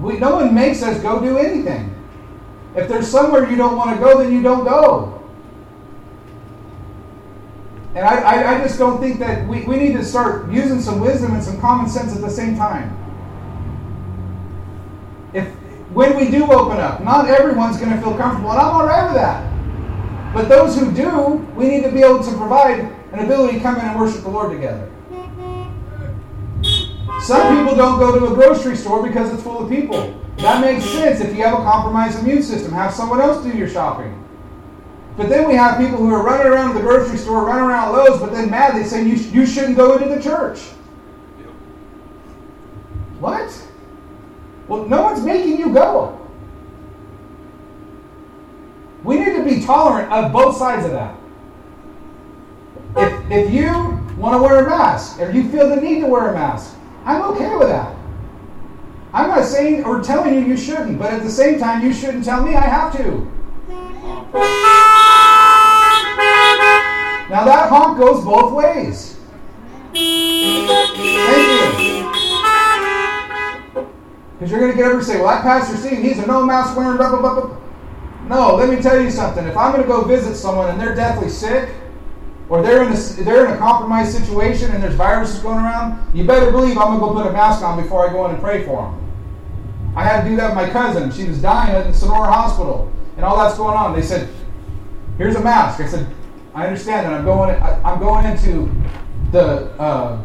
We, 0.00 0.18
no 0.18 0.36
one 0.36 0.54
makes 0.54 0.82
us 0.82 1.00
go 1.00 1.20
do 1.20 1.38
anything. 1.38 1.88
If 2.76 2.88
there's 2.88 3.08
somewhere 3.08 3.50
you 3.50 3.56
don't 3.56 3.76
want 3.76 3.96
to 3.96 4.02
go, 4.02 4.22
then 4.22 4.32
you 4.32 4.42
don't 4.42 4.64
go. 4.64 5.18
And 7.94 8.06
I, 8.06 8.20
I, 8.20 8.54
I, 8.54 8.62
just 8.62 8.78
don't 8.78 9.00
think 9.00 9.18
that 9.18 9.46
we, 9.46 9.64
we 9.64 9.76
need 9.76 9.92
to 9.94 10.04
start 10.04 10.50
using 10.50 10.80
some 10.80 10.98
wisdom 10.98 11.34
and 11.34 11.42
some 11.42 11.60
common 11.60 11.90
sense 11.90 12.14
at 12.14 12.22
the 12.22 12.30
same 12.30 12.56
time. 12.56 12.96
If 15.34 15.48
when 15.92 16.16
we 16.16 16.30
do 16.30 16.50
open 16.50 16.78
up, 16.78 17.02
not 17.02 17.28
everyone's 17.28 17.76
going 17.76 17.90
to 17.90 18.00
feel 18.00 18.16
comfortable, 18.16 18.50
and 18.50 18.60
I'm 18.60 18.74
all 18.74 18.86
right 18.86 19.04
with 19.04 19.16
that. 19.16 19.51
But 20.32 20.48
those 20.48 20.78
who 20.78 20.90
do, 20.92 21.46
we 21.54 21.68
need 21.68 21.82
to 21.82 21.90
be 21.90 22.02
able 22.02 22.22
to 22.22 22.36
provide 22.36 22.80
an 23.12 23.18
ability 23.18 23.58
to 23.58 23.60
come 23.60 23.76
in 23.76 23.86
and 23.86 24.00
worship 24.00 24.22
the 24.22 24.30
Lord 24.30 24.52
together. 24.52 24.90
Some 27.20 27.58
people 27.58 27.76
don't 27.76 27.98
go 27.98 28.18
to 28.18 28.32
a 28.32 28.34
grocery 28.34 28.76
store 28.76 29.06
because 29.06 29.32
it's 29.32 29.42
full 29.42 29.62
of 29.62 29.70
people. 29.70 30.18
That 30.38 30.60
makes 30.60 30.84
sense 30.86 31.20
if 31.20 31.36
you 31.36 31.44
have 31.44 31.58
a 31.58 31.62
compromised 31.62 32.18
immune 32.20 32.42
system. 32.42 32.72
Have 32.72 32.94
someone 32.94 33.20
else 33.20 33.44
do 33.44 33.56
your 33.56 33.68
shopping. 33.68 34.18
But 35.16 35.28
then 35.28 35.46
we 35.46 35.54
have 35.54 35.78
people 35.78 35.98
who 35.98 36.12
are 36.12 36.22
running 36.22 36.46
around 36.46 36.74
the 36.74 36.80
grocery 36.80 37.18
store, 37.18 37.44
running 37.44 37.64
around 37.64 37.92
Lowe's, 37.92 38.18
but 38.18 38.32
then 38.32 38.50
mad 38.50 38.74
they 38.74 38.84
say 38.84 39.04
you, 39.04 39.14
you 39.14 39.44
shouldn't 39.44 39.76
go 39.76 39.96
into 39.96 40.12
the 40.12 40.20
church. 40.20 40.60
What? 43.20 43.68
Well, 44.66 44.86
no 44.86 45.02
one's 45.02 45.22
making 45.22 45.58
you 45.58 45.72
go. 45.72 46.18
We 49.04 49.18
need 49.18 49.36
to 49.36 49.44
be 49.44 49.64
tolerant 49.64 50.12
of 50.12 50.32
both 50.32 50.56
sides 50.56 50.84
of 50.86 50.92
that. 50.92 51.16
If, 52.96 53.30
if 53.30 53.52
you 53.52 53.66
want 54.16 54.34
to 54.34 54.42
wear 54.42 54.64
a 54.64 54.68
mask, 54.68 55.20
if 55.20 55.34
you 55.34 55.48
feel 55.50 55.68
the 55.68 55.76
need 55.76 56.00
to 56.00 56.06
wear 56.06 56.28
a 56.28 56.34
mask, 56.34 56.76
I'm 57.04 57.22
okay 57.22 57.54
with 57.56 57.68
that. 57.68 57.96
I'm 59.12 59.28
not 59.28 59.44
saying 59.44 59.84
or 59.84 60.02
telling 60.02 60.34
you 60.34 60.40
you 60.40 60.56
shouldn't, 60.56 60.98
but 60.98 61.12
at 61.12 61.22
the 61.22 61.30
same 61.30 61.58
time, 61.58 61.84
you 61.84 61.92
shouldn't 61.92 62.24
tell 62.24 62.42
me 62.42 62.54
I 62.54 62.60
have 62.60 62.96
to. 62.96 63.28
Now 67.28 67.44
that 67.44 67.68
honk 67.70 67.98
goes 67.98 68.24
both 68.24 68.52
ways. 68.52 69.16
Thank 69.92 70.68
you. 71.78 72.12
Because 74.42 74.50
you're 74.50 74.60
going 74.60 74.72
to 74.72 74.76
get 74.76 74.86
over 74.86 74.98
and 74.98 75.06
say, 75.06 75.18
well, 75.18 75.28
that 75.28 75.42
Pastor 75.42 75.76
Steve, 75.76 75.98
he's 75.98 76.18
a 76.18 76.26
no 76.26 76.44
mask 76.44 76.76
wearing, 76.76 76.96
blah, 76.96 77.10
blah, 77.10 77.20
blah, 77.20 77.46
blah. 77.46 77.56
No, 78.28 78.54
let 78.56 78.68
me 78.68 78.80
tell 78.80 79.00
you 79.00 79.10
something. 79.10 79.46
If 79.46 79.56
I'm 79.56 79.72
going 79.72 79.82
to 79.82 79.88
go 79.88 80.04
visit 80.04 80.36
someone 80.36 80.70
and 80.70 80.80
they're 80.80 80.94
deathly 80.94 81.28
sick, 81.28 81.74
or 82.48 82.62
they're 82.62 82.82
in 82.82 82.92
a, 82.92 82.96
they're 83.24 83.46
in 83.46 83.52
a 83.52 83.58
compromised 83.58 84.16
situation 84.16 84.70
and 84.72 84.82
there's 84.82 84.94
viruses 84.94 85.38
going 85.40 85.58
around, 85.58 86.14
you 86.14 86.24
better 86.24 86.50
believe 86.50 86.76
I'm 86.76 86.98
going 86.98 87.00
to 87.00 87.06
go 87.06 87.12
put 87.14 87.26
a 87.26 87.32
mask 87.32 87.62
on 87.62 87.82
before 87.82 88.08
I 88.08 88.12
go 88.12 88.26
in 88.26 88.32
and 88.32 88.42
pray 88.42 88.64
for 88.64 88.82
them. 88.82 89.02
I 89.96 90.04
had 90.04 90.24
to 90.24 90.30
do 90.30 90.36
that 90.36 90.54
with 90.54 90.66
my 90.66 90.70
cousin. 90.70 91.10
She 91.12 91.24
was 91.24 91.40
dying 91.40 91.74
at 91.74 91.86
the 91.86 91.94
Sonora 91.94 92.30
Hospital, 92.30 92.90
and 93.16 93.24
all 93.24 93.36
that's 93.36 93.56
going 93.56 93.76
on. 93.76 93.94
They 93.94 94.02
said, 94.02 94.28
"Here's 95.18 95.36
a 95.36 95.40
mask." 95.40 95.80
I 95.80 95.86
said, 95.86 96.06
"I 96.54 96.66
understand 96.66 97.06
that. 97.06 97.12
I'm 97.12 97.24
going. 97.24 97.54
I, 97.62 97.92
am 97.92 97.98
going 97.98 98.24
into 98.24 98.70
the 99.32 99.70
uh, 99.78 100.20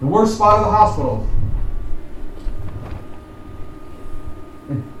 the 0.00 0.06
worst 0.06 0.36
spot 0.36 0.60
of 0.60 0.64
the 0.66 0.70
hospital, 0.70 1.28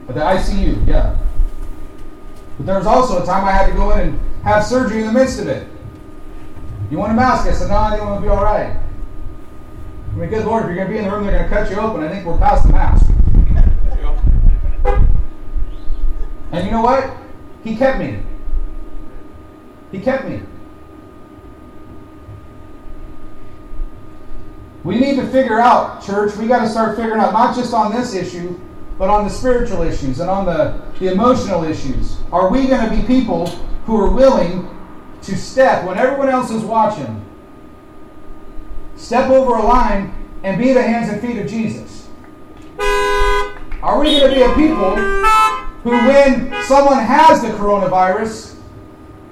the 0.08 0.12
ICU. 0.12 0.86
Yeah. 0.86 1.18
But 2.56 2.66
there 2.66 2.78
was 2.78 2.86
also 2.86 3.22
a 3.22 3.26
time 3.26 3.44
I 3.44 3.52
had 3.52 3.66
to 3.66 3.72
go 3.72 3.92
in 3.92 4.08
and 4.08 4.20
have 4.44 4.64
surgery 4.64 5.00
in 5.00 5.06
the 5.06 5.12
midst 5.12 5.40
of 5.40 5.48
it. 5.48 5.68
You 6.90 6.98
want 6.98 7.12
a 7.12 7.14
mask? 7.14 7.46
I 7.46 7.52
said, 7.52 7.68
no, 7.68 7.76
I 7.76 7.90
think 7.90 8.02
I'm 8.02 8.08
going 8.08 8.22
to 8.22 8.26
be 8.26 8.28
all 8.28 8.42
right. 8.42 8.76
I 10.12 10.16
mean, 10.16 10.30
good 10.30 10.46
Lord, 10.46 10.64
if 10.64 10.68
you're 10.68 10.76
going 10.76 10.88
to 10.88 10.92
be 10.92 10.98
in 10.98 11.04
the 11.04 11.10
room, 11.10 11.26
they're 11.26 11.36
going 11.36 11.50
to 11.50 11.54
cut 11.54 11.70
you 11.70 11.78
open. 11.78 12.02
I 12.02 12.08
think 12.08 12.24
we're 12.24 12.38
past 12.38 12.66
the 12.66 12.72
mask. 12.72 13.06
and 16.52 16.64
you 16.64 16.70
know 16.70 16.80
what? 16.80 17.14
He 17.64 17.76
kept 17.76 17.98
me. 17.98 18.20
He 19.92 20.00
kept 20.00 20.26
me. 20.26 20.40
We 24.84 25.00
need 25.00 25.16
to 25.16 25.26
figure 25.26 25.60
out, 25.60 26.04
church, 26.04 26.36
we 26.36 26.46
got 26.46 26.62
to 26.62 26.68
start 26.68 26.96
figuring 26.96 27.20
out, 27.20 27.32
not 27.32 27.56
just 27.56 27.74
on 27.74 27.92
this 27.92 28.14
issue, 28.14 28.58
but 28.98 29.10
on 29.10 29.24
the 29.24 29.30
spiritual 29.30 29.82
issues 29.82 30.20
and 30.20 30.30
on 30.30 30.46
the, 30.46 30.80
the 30.98 31.12
emotional 31.12 31.64
issues. 31.64 32.18
Are 32.32 32.50
we 32.50 32.66
going 32.66 32.88
to 32.88 32.96
be 32.96 33.06
people 33.06 33.46
who 33.84 33.96
are 34.00 34.10
willing 34.10 34.68
to 35.22 35.36
step 35.36 35.84
when 35.84 35.98
everyone 35.98 36.28
else 36.28 36.50
is 36.50 36.62
watching, 36.62 37.24
step 38.96 39.30
over 39.30 39.56
a 39.56 39.62
line 39.62 40.14
and 40.42 40.58
be 40.58 40.72
the 40.72 40.82
hands 40.82 41.10
and 41.10 41.20
feet 41.20 41.38
of 41.38 41.48
Jesus? 41.48 42.08
Are 43.82 44.00
we 44.00 44.18
going 44.18 44.30
to 44.30 44.34
be 44.34 44.42
a 44.42 44.54
people 44.54 44.96
who, 45.82 45.90
when 45.90 46.64
someone 46.64 46.98
has 46.98 47.42
the 47.42 47.48
coronavirus, 47.48 48.56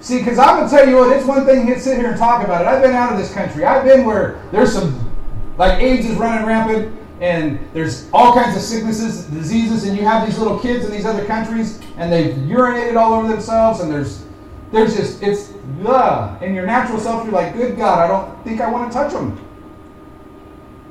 see, 0.01 0.19
because 0.19 0.39
I'm 0.39 0.59
going 0.59 0.71
to 0.71 0.77
tell 0.77 0.89
you 0.89 0.97
what, 0.97 1.17
it's 1.17 1.27
one 1.27 1.45
thing 1.47 1.67
to 1.67 1.81
sit 1.81 1.99
here 1.99 2.11
and 2.11 2.19
talk 2.19 2.45
about 2.45 2.63
it. 2.63 2.69
I've 2.69 2.83
been 2.83 2.95
out 2.95 3.13
of 3.13 3.19
this 3.19 3.33
country. 3.33 3.65
I've 3.65 3.85
been 3.85 4.05
where 4.05 4.41
there's 4.53 4.73
some, 4.73 5.11
like 5.59 5.83
AIDS 5.83 6.07
is 6.07 6.17
running 6.17 6.47
rampant, 6.47 6.97
and 7.25 7.59
there's 7.73 8.07
all 8.13 8.35
kinds 8.35 8.55
of 8.55 8.61
sicknesses, 8.61 9.25
diseases, 9.25 9.85
and 9.85 9.97
you 9.97 10.05
have 10.05 10.27
these 10.27 10.39
little 10.39 10.59
kids 10.59 10.85
in 10.85 10.91
these 10.91 11.07
other 11.07 11.25
countries, 11.25 11.81
and 11.97 12.13
they've 12.13 12.35
urinated 12.35 12.97
all 12.97 13.15
over 13.15 13.27
themselves, 13.27 13.81
and 13.81 13.91
there's 13.91 14.27
there's 14.73 14.95
just, 14.97 15.23
it's, 15.23 15.55
ugh. 15.87 16.43
and 16.43 16.55
your 16.55 16.67
natural 16.67 16.99
self, 16.99 17.25
you're 17.25 17.33
like, 17.33 17.55
good 17.55 17.77
God, 17.77 18.01
I 18.01 18.09
don't 18.09 18.45
think 18.45 18.61
I 18.61 18.69
want 18.69 18.91
to 18.91 18.99
touch 18.99 19.13
them. 19.13 19.41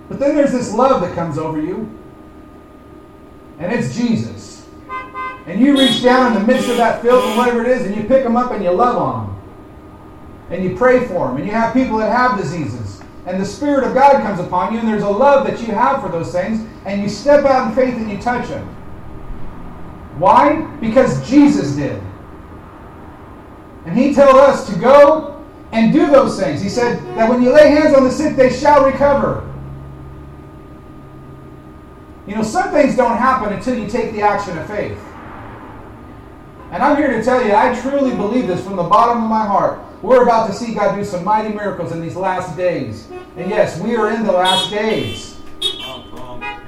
But 0.08 0.20
then 0.20 0.36
there's 0.36 0.54
this 0.54 0.74
love 0.74 1.02
that 1.02 1.14
comes 1.14 1.38
over 1.38 1.62
you, 1.62 1.92
and 3.60 3.72
it's 3.72 3.96
Jesus. 3.96 4.68
And 5.46 5.60
you 5.60 5.78
reach 5.78 6.02
down 6.02 6.32
in 6.32 6.42
the 6.42 6.48
midst 6.52 6.70
of 6.70 6.78
that 6.78 7.02
filth 7.02 7.26
and 7.26 7.38
whatever 7.38 7.62
it 7.62 7.68
is, 7.68 7.86
and 7.86 7.96
you 7.96 8.04
pick 8.04 8.24
them 8.24 8.38
up 8.38 8.52
and 8.52 8.64
you 8.64 8.72
love 8.72 8.96
on 8.96 9.28
them. 9.28 9.42
And 10.50 10.64
you 10.64 10.78
pray 10.78 11.06
for 11.06 11.28
them. 11.28 11.38
And 11.38 11.46
you 11.46 11.52
have 11.52 11.74
people 11.74 11.98
that 11.98 12.10
have 12.10 12.40
diseases. 12.40 13.03
And 13.26 13.42
the 13.42 13.46
Spirit 13.46 13.86
of 13.86 13.94
God 13.94 14.22
comes 14.22 14.40
upon 14.40 14.74
you, 14.74 14.80
and 14.80 14.88
there's 14.88 15.04
a 15.04 15.10
love 15.10 15.48
that 15.48 15.60
you 15.62 15.68
have 15.68 16.02
for 16.02 16.10
those 16.10 16.32
things, 16.32 16.68
and 16.86 17.02
you 17.02 17.08
step 17.08 17.46
out 17.46 17.70
in 17.70 17.76
faith 17.76 17.96
and 17.96 18.12
you 18.12 18.18
touch 18.18 18.50
them. 18.50 18.68
Why? 20.18 20.62
Because 20.82 21.28
Jesus 21.28 21.76
did. 21.76 22.02
And 23.86 23.98
He 23.98 24.14
told 24.14 24.36
us 24.36 24.70
to 24.72 24.78
go 24.80 25.44
and 25.72 25.92
do 25.92 26.08
those 26.08 26.40
things. 26.40 26.62
He 26.62 26.70
said 26.70 27.00
that 27.18 27.30
when 27.30 27.42
you 27.42 27.52
lay 27.52 27.70
hands 27.70 27.96
on 27.96 28.04
the 28.04 28.12
sick, 28.12 28.36
they 28.36 28.52
shall 28.52 28.86
recover. 28.86 29.50
You 32.28 32.36
know, 32.36 32.44
some 32.44 32.72
things 32.72 32.96
don't 32.96 33.18
happen 33.18 33.52
until 33.54 33.78
you 33.78 33.88
take 33.90 34.14
the 34.14 34.22
action 34.22 34.58
of 34.58 34.68
faith. 34.68 34.98
And 36.72 36.82
I'm 36.82 36.98
here 36.98 37.12
to 37.12 37.24
tell 37.24 37.46
you, 37.46 37.54
I 37.54 37.80
truly 37.82 38.16
believe 38.16 38.48
this 38.48 38.64
from 38.64 38.78
the 38.78 38.84
bottom 38.84 39.24
of 39.24 39.30
my 39.30 39.46
heart. 39.46 39.80
We're 40.04 40.24
about 40.24 40.48
to 40.48 40.54
see 40.54 40.74
God 40.74 40.98
do 40.98 41.06
some 41.06 41.24
mighty 41.24 41.54
miracles 41.54 41.94
in 41.94 42.02
these 42.02 42.18
last 42.18 42.58
days. 42.58 43.08
And 43.38 43.50
yes, 43.50 43.80
we 43.80 43.96
are 43.96 44.12
in 44.12 44.24
the 44.24 44.34
last 44.34 44.70
days. 44.70 45.40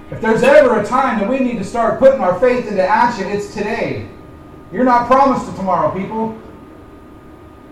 If 0.09 0.21
there's 0.21 0.41
ever 0.41 0.79
a 0.79 0.85
time 0.85 1.19
that 1.19 1.29
we 1.29 1.39
need 1.39 1.57
to 1.57 1.65
start 1.65 1.99
putting 1.99 2.21
our 2.21 2.39
faith 2.39 2.65
into 2.65 2.81
action, 2.81 3.27
it's 3.27 3.53
today. 3.53 4.07
You're 4.71 4.85
not 4.85 5.07
promised 5.07 5.49
to 5.49 5.55
tomorrow, 5.57 5.93
people. 5.93 6.39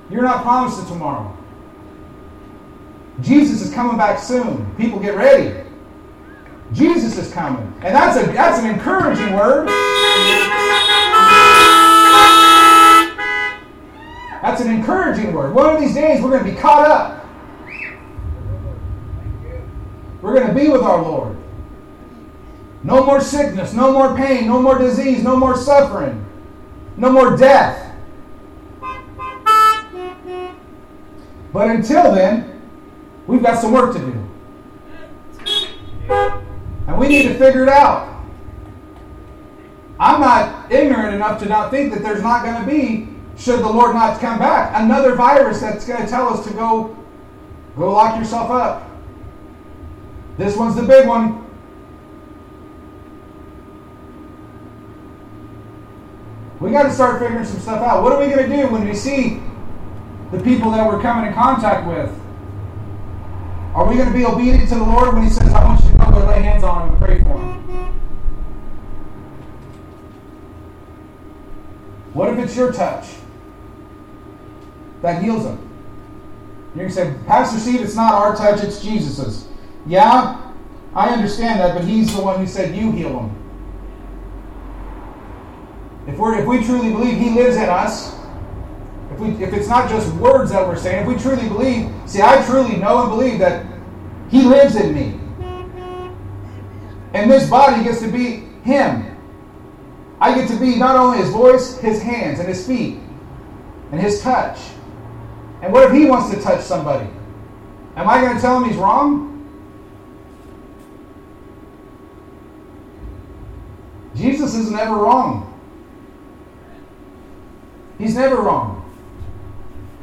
You're 0.09 0.23
not 0.23 0.43
promised 0.43 0.81
to 0.81 0.85
tomorrow. 0.85 1.35
Jesus 3.21 3.61
is 3.61 3.73
coming 3.73 3.95
back 3.95 4.19
soon. 4.19 4.69
People 4.75 4.99
get 4.99 5.15
ready. 5.15 5.63
Jesus 6.73 7.17
is 7.17 7.31
coming. 7.31 7.73
And 7.83 7.95
that's 7.95 8.17
a 8.17 8.25
that's 8.33 8.59
an 8.59 8.69
encouraging 8.69 9.33
word. 9.33 9.69
That's 14.43 14.59
an 14.59 14.69
encouraging 14.69 15.31
word. 15.31 15.55
One 15.55 15.73
of 15.73 15.79
these 15.79 15.93
days 15.93 16.21
we're 16.21 16.31
going 16.31 16.43
to 16.43 16.51
be 16.51 16.57
caught 16.57 16.85
up. 16.85 17.25
We're 20.21 20.33
going 20.33 20.47
to 20.49 20.53
be 20.53 20.67
with 20.67 20.81
our 20.81 21.01
Lord. 21.01 21.37
No 22.83 23.05
more 23.05 23.21
sickness, 23.21 23.71
no 23.71 23.93
more 23.93 24.17
pain, 24.17 24.47
no 24.47 24.61
more 24.61 24.77
disease, 24.77 25.23
no 25.23 25.37
more 25.37 25.55
suffering, 25.55 26.25
no 26.97 27.09
more 27.09 27.37
death. 27.37 27.95
But 31.53 31.69
until 31.69 32.13
then, 32.13 32.61
we've 33.27 33.41
got 33.41 33.61
some 33.61 33.71
work 33.71 33.95
to 33.95 33.99
do. 33.99 34.29
And 36.87 36.97
we 36.97 37.07
need 37.07 37.29
to 37.29 37.33
figure 37.35 37.63
it 37.63 37.69
out. 37.69 38.25
I'm 39.97 40.19
not 40.19 40.69
ignorant 40.69 41.15
enough 41.15 41.39
to 41.39 41.45
not 41.45 41.71
think 41.71 41.93
that 41.93 42.03
there's 42.03 42.21
not 42.21 42.43
going 42.43 42.61
to 42.61 42.69
be, 42.69 43.12
should 43.37 43.59
the 43.59 43.69
Lord 43.69 43.95
not 43.95 44.19
come 44.19 44.39
back, 44.39 44.73
another 44.75 45.15
virus 45.15 45.59
that's 45.59 45.85
going 45.85 46.03
to 46.03 46.07
tell 46.07 46.29
us 46.29 46.45
to 46.45 46.53
go, 46.53 46.97
go 47.75 47.91
lock 47.93 48.17
yourself 48.17 48.49
up. 48.51 48.89
This 50.37 50.55
one's 50.55 50.75
the 50.75 50.83
big 50.83 51.07
one. 51.07 51.39
We 56.59 56.71
got 56.71 56.83
to 56.83 56.93
start 56.93 57.19
figuring 57.19 57.45
some 57.45 57.59
stuff 57.59 57.81
out. 57.81 58.03
What 58.03 58.13
are 58.13 58.19
we 58.19 58.33
going 58.33 58.49
to 58.49 58.55
do 58.55 58.67
when 58.69 58.87
we 58.87 58.93
see 58.93 59.41
the 60.31 60.39
people 60.41 60.71
that 60.71 60.87
we're 60.87 61.01
coming 61.01 61.27
in 61.27 61.33
contact 61.33 61.85
with? 61.87 62.09
Are 63.75 63.87
we 63.87 63.95
going 63.95 64.07
to 64.07 64.13
be 64.13 64.25
obedient 64.25 64.69
to 64.69 64.75
the 64.75 64.83
Lord 64.83 65.13
when 65.13 65.23
He 65.23 65.29
says, 65.29 65.51
I 65.51 65.63
want 65.65 65.83
you 65.83 65.91
to 65.91 65.97
come 65.97 66.13
and 66.13 66.27
lay 66.27 66.41
hands 66.41 66.63
on 66.63 66.87
them 66.87 66.95
and 66.95 67.03
pray 67.03 67.19
for 67.19 67.39
them? 67.39 67.59
What 72.13 72.29
if 72.29 72.39
it's 72.39 72.55
your 72.55 72.71
touch 72.71 73.07
that 75.03 75.21
heals 75.21 75.43
them? 75.43 75.69
You 76.73 76.81
can 76.81 76.91
say, 76.91 77.13
Pastor 77.27 77.59
Steve, 77.59 77.81
it's 77.81 77.95
not 77.95 78.13
our 78.13 78.35
touch, 78.35 78.63
it's 78.63 78.81
Jesus's. 78.81 79.47
Yeah, 79.85 80.41
I 80.95 81.09
understand 81.09 81.59
that, 81.59 81.75
but 81.75 81.85
He's 81.85 82.15
the 82.15 82.21
one 82.21 82.39
who 82.39 82.47
said, 82.47 82.75
You 82.75 82.91
heal 82.91 83.13
them. 83.13 83.39
If, 86.07 86.17
we're, 86.17 86.39
if 86.39 86.47
we 86.47 86.63
truly 86.63 86.89
believe 86.89 87.19
He 87.19 87.29
lives 87.29 87.57
in 87.57 87.69
us, 87.69 88.15
if, 89.11 89.19
we, 89.19 89.29
if 89.43 89.53
it's 89.53 89.67
not 89.67 89.89
just 89.89 90.11
words 90.15 90.51
that 90.51 90.67
we're 90.67 90.77
saying, 90.77 91.01
if 91.01 91.07
we 91.07 91.15
truly 91.21 91.47
believe, 91.47 91.91
see, 92.07 92.21
I 92.21 92.43
truly 92.45 92.77
know 92.77 93.03
and 93.03 93.09
believe 93.11 93.39
that 93.39 93.65
He 94.31 94.41
lives 94.41 94.75
in 94.75 94.95
me. 94.95 95.19
And 97.13 97.29
this 97.29 97.47
body 97.47 97.83
gets 97.83 98.01
to 98.01 98.07
be 98.07 98.47
Him. 98.63 99.15
I 100.19 100.33
get 100.33 100.49
to 100.49 100.59
be 100.59 100.77
not 100.77 100.95
only 100.95 101.19
His 101.19 101.29
voice, 101.29 101.77
His 101.77 102.01
hands, 102.01 102.39
and 102.39 102.47
His 102.47 102.65
feet, 102.65 102.97
and 103.91 104.01
His 104.01 104.21
touch. 104.21 104.57
And 105.63 105.73
what 105.73 105.85
if 105.85 105.93
He 105.93 106.05
wants 106.05 106.29
to 106.29 106.39
touch 106.39 106.61
somebody? 106.61 107.09
Am 107.95 108.09
I 108.09 108.21
going 108.21 108.35
to 108.35 108.41
tell 108.41 108.57
him 108.57 108.67
he's 108.67 108.77
wrong? 108.77 109.29
Jesus 114.15 114.55
is 114.55 114.71
never 114.71 114.95
wrong. 114.95 115.49
He's 117.97 118.15
never 118.15 118.41
wrong. 118.41 118.79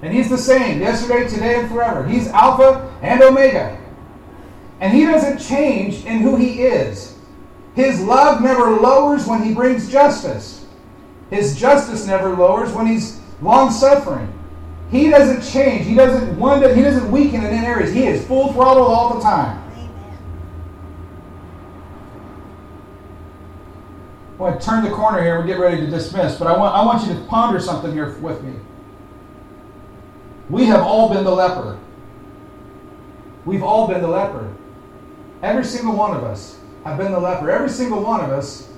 And 0.03 0.15
he's 0.15 0.31
the 0.31 0.39
same 0.39 0.81
yesterday, 0.81 1.29
today, 1.29 1.61
and 1.61 1.69
forever. 1.69 2.07
He's 2.07 2.29
Alpha 2.29 2.91
and 3.03 3.23
Omega. 3.23 3.79
And 4.81 4.95
he 4.95 5.05
doesn't 5.05 5.39
change 5.39 6.05
in 6.05 6.19
who 6.21 6.37
he 6.37 6.63
is. 6.63 7.19
His 7.75 8.01
love 8.01 8.41
never 8.41 8.71
lowers 8.71 9.27
when 9.27 9.43
he 9.43 9.53
brings 9.53 9.91
justice. 9.91 10.67
His 11.31 11.59
justice 11.59 12.07
never 12.07 12.31
lowers 12.31 12.73
when 12.73 12.87
he's 12.87 13.21
long 13.43 13.71
suffering. 13.71 14.33
He 14.91 15.09
doesn't 15.09 15.43
change. 15.43 15.87
He 15.87 15.95
doesn't 15.95 16.39
one 16.39 16.63
he 16.75 16.83
doesn't 16.83 17.11
weaken 17.11 17.45
in 17.45 17.47
any 17.47 17.67
areas. 17.67 17.93
He 17.93 18.07
is 18.07 18.27
full 18.27 18.53
throttle 18.53 18.87
all 18.87 19.15
the 19.15 19.21
time. 19.23 19.59
To 24.39 24.59
turn 24.59 24.85
the 24.85 24.91
corner 24.91 25.23
here. 25.23 25.39
We're 25.39 25.47
getting 25.47 25.63
ready 25.63 25.81
to 25.83 25.87
dismiss, 25.87 26.39
but 26.39 26.49
I 26.49 26.57
want, 26.57 26.75
I 26.75 26.83
want 26.85 27.07
you 27.07 27.15
to 27.15 27.21
ponder 27.27 27.61
something 27.61 27.93
here 27.93 28.17
with 28.19 28.43
me. 28.43 28.55
We 30.49 30.65
have 30.65 30.81
all 30.81 31.13
been 31.13 31.25
the 31.25 31.31
leper. 31.31 31.79
We've 33.45 33.63
all 33.63 33.87
been 33.87 34.01
the 34.01 34.09
leper. 34.09 34.51
Every 35.43 35.65
single 35.65 35.95
one 35.95 36.17
of 36.17 36.25
us 36.25 36.59
have 36.85 36.97
been 36.97 37.13
the 37.13 37.21
leper. 37.21 37.51
Every 37.51 37.69
single 37.69 38.03
one 38.03 38.25
of 38.25 38.31
us. 38.31 38.69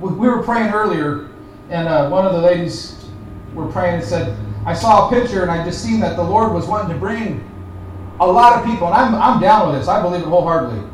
We 0.00 0.10
were 0.10 0.42
praying 0.42 0.72
earlier, 0.72 1.30
and 1.70 1.88
uh, 1.88 2.08
one 2.08 2.26
of 2.26 2.32
the 2.32 2.40
ladies 2.40 3.08
were 3.54 3.70
praying 3.70 4.00
and 4.00 4.04
said, 4.04 4.36
I 4.64 4.74
saw 4.74 5.08
a 5.08 5.10
picture, 5.10 5.42
and 5.42 5.50
I 5.50 5.64
just 5.64 5.82
seen 5.82 6.00
that 6.00 6.16
the 6.16 6.22
Lord 6.22 6.52
was 6.52 6.66
wanting 6.66 6.92
to 6.92 6.98
bring 6.98 7.48
a 8.20 8.26
lot 8.26 8.58
of 8.58 8.64
people, 8.64 8.86
and 8.86 8.94
I'm, 8.94 9.14
I'm 9.14 9.40
down 9.40 9.68
with 9.68 9.78
this. 9.78 9.88
I 9.88 10.00
believe 10.00 10.22
it 10.22 10.28
wholeheartedly. 10.28 10.88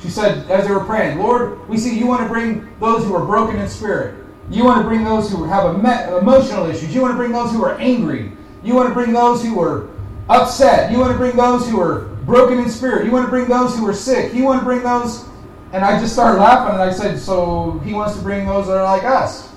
She 0.00 0.08
said, 0.08 0.50
as 0.50 0.66
they 0.66 0.72
were 0.72 0.84
praying, 0.84 1.18
Lord, 1.18 1.68
we 1.68 1.76
see 1.76 1.96
you 1.98 2.06
want 2.06 2.22
to 2.22 2.28
bring 2.28 2.68
those 2.80 3.04
who 3.04 3.14
are 3.14 3.24
broken 3.24 3.60
in 3.60 3.68
spirit. 3.68 4.24
You 4.50 4.64
want 4.64 4.82
to 4.82 4.88
bring 4.88 5.04
those 5.04 5.30
who 5.30 5.44
have 5.44 5.76
emotional 5.76 6.66
issues. 6.66 6.92
You 6.92 7.02
want 7.02 7.12
to 7.12 7.16
bring 7.16 7.32
those 7.32 7.52
who 7.52 7.62
are 7.62 7.78
angry. 7.78 8.32
You 8.64 8.74
want 8.74 8.88
to 8.88 8.94
bring 8.94 9.12
those 9.12 9.44
who 9.44 9.60
are 9.60 9.88
upset. 10.28 10.90
You 10.90 10.98
want 10.98 11.12
to 11.12 11.18
bring 11.18 11.36
those 11.36 11.68
who 11.68 11.80
are 11.80 12.06
broken 12.26 12.58
in 12.58 12.68
spirit. 12.68 13.04
You 13.04 13.12
want 13.12 13.26
to 13.26 13.30
bring 13.30 13.46
those 13.46 13.76
who 13.76 13.86
are 13.86 13.94
sick. 13.94 14.34
You 14.34 14.44
want 14.44 14.60
to 14.60 14.64
bring 14.64 14.82
those. 14.82 15.26
And 15.72 15.84
I 15.84 16.00
just 16.00 16.14
started 16.14 16.40
laughing 16.40 16.74
and 16.74 16.82
I 16.82 16.92
said, 16.92 17.18
So 17.18 17.80
he 17.84 17.92
wants 17.92 18.16
to 18.16 18.22
bring 18.22 18.46
those 18.46 18.66
that 18.66 18.76
are 18.76 18.84
like 18.84 19.04
us. 19.04 19.49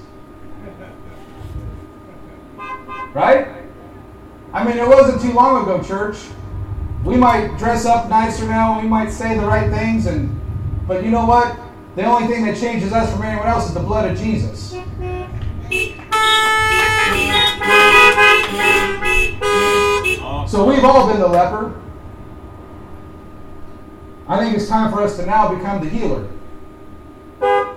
Right? 3.14 3.47
I 4.53 4.64
mean, 4.64 4.78
it 4.78 4.88
wasn't 4.88 5.22
too 5.22 5.34
long 5.34 5.64
ago, 5.64 5.82
church. 5.84 6.18
We 7.03 7.18
might 7.18 7.57
dress 7.57 7.86
up 7.86 8.09
nicer 8.09 8.47
now, 8.47 8.80
we 8.80 8.88
might 8.88 9.11
say 9.11 9.38
the 9.38 9.45
right 9.45 9.70
things, 9.72 10.05
and 10.05 10.39
but 10.88 11.03
you 11.03 11.11
know 11.11 11.26
what? 11.26 11.59
The 11.95 12.05
only 12.05 12.28
thing 12.28 12.45
that 12.45 12.57
changes 12.57 12.91
us 12.91 13.11
from 13.11 13.24
anyone 13.24 13.47
else 13.47 13.68
is 13.68 13.74
the 13.74 13.80
blood 13.80 14.09
of 14.09 14.18
Jesus. 14.18 14.72
So 20.47 20.66
we've 20.66 20.84
all 20.84 21.07
been 21.07 21.20
the 21.20 21.28
leper. 21.28 21.80
I 24.28 24.39
think 24.39 24.55
it's 24.55 24.68
time 24.68 24.91
for 24.91 25.01
us 25.01 25.18
to 25.18 25.26
now 25.26 25.53
become 25.53 25.84
the 25.84 25.89
healer. 25.89 26.28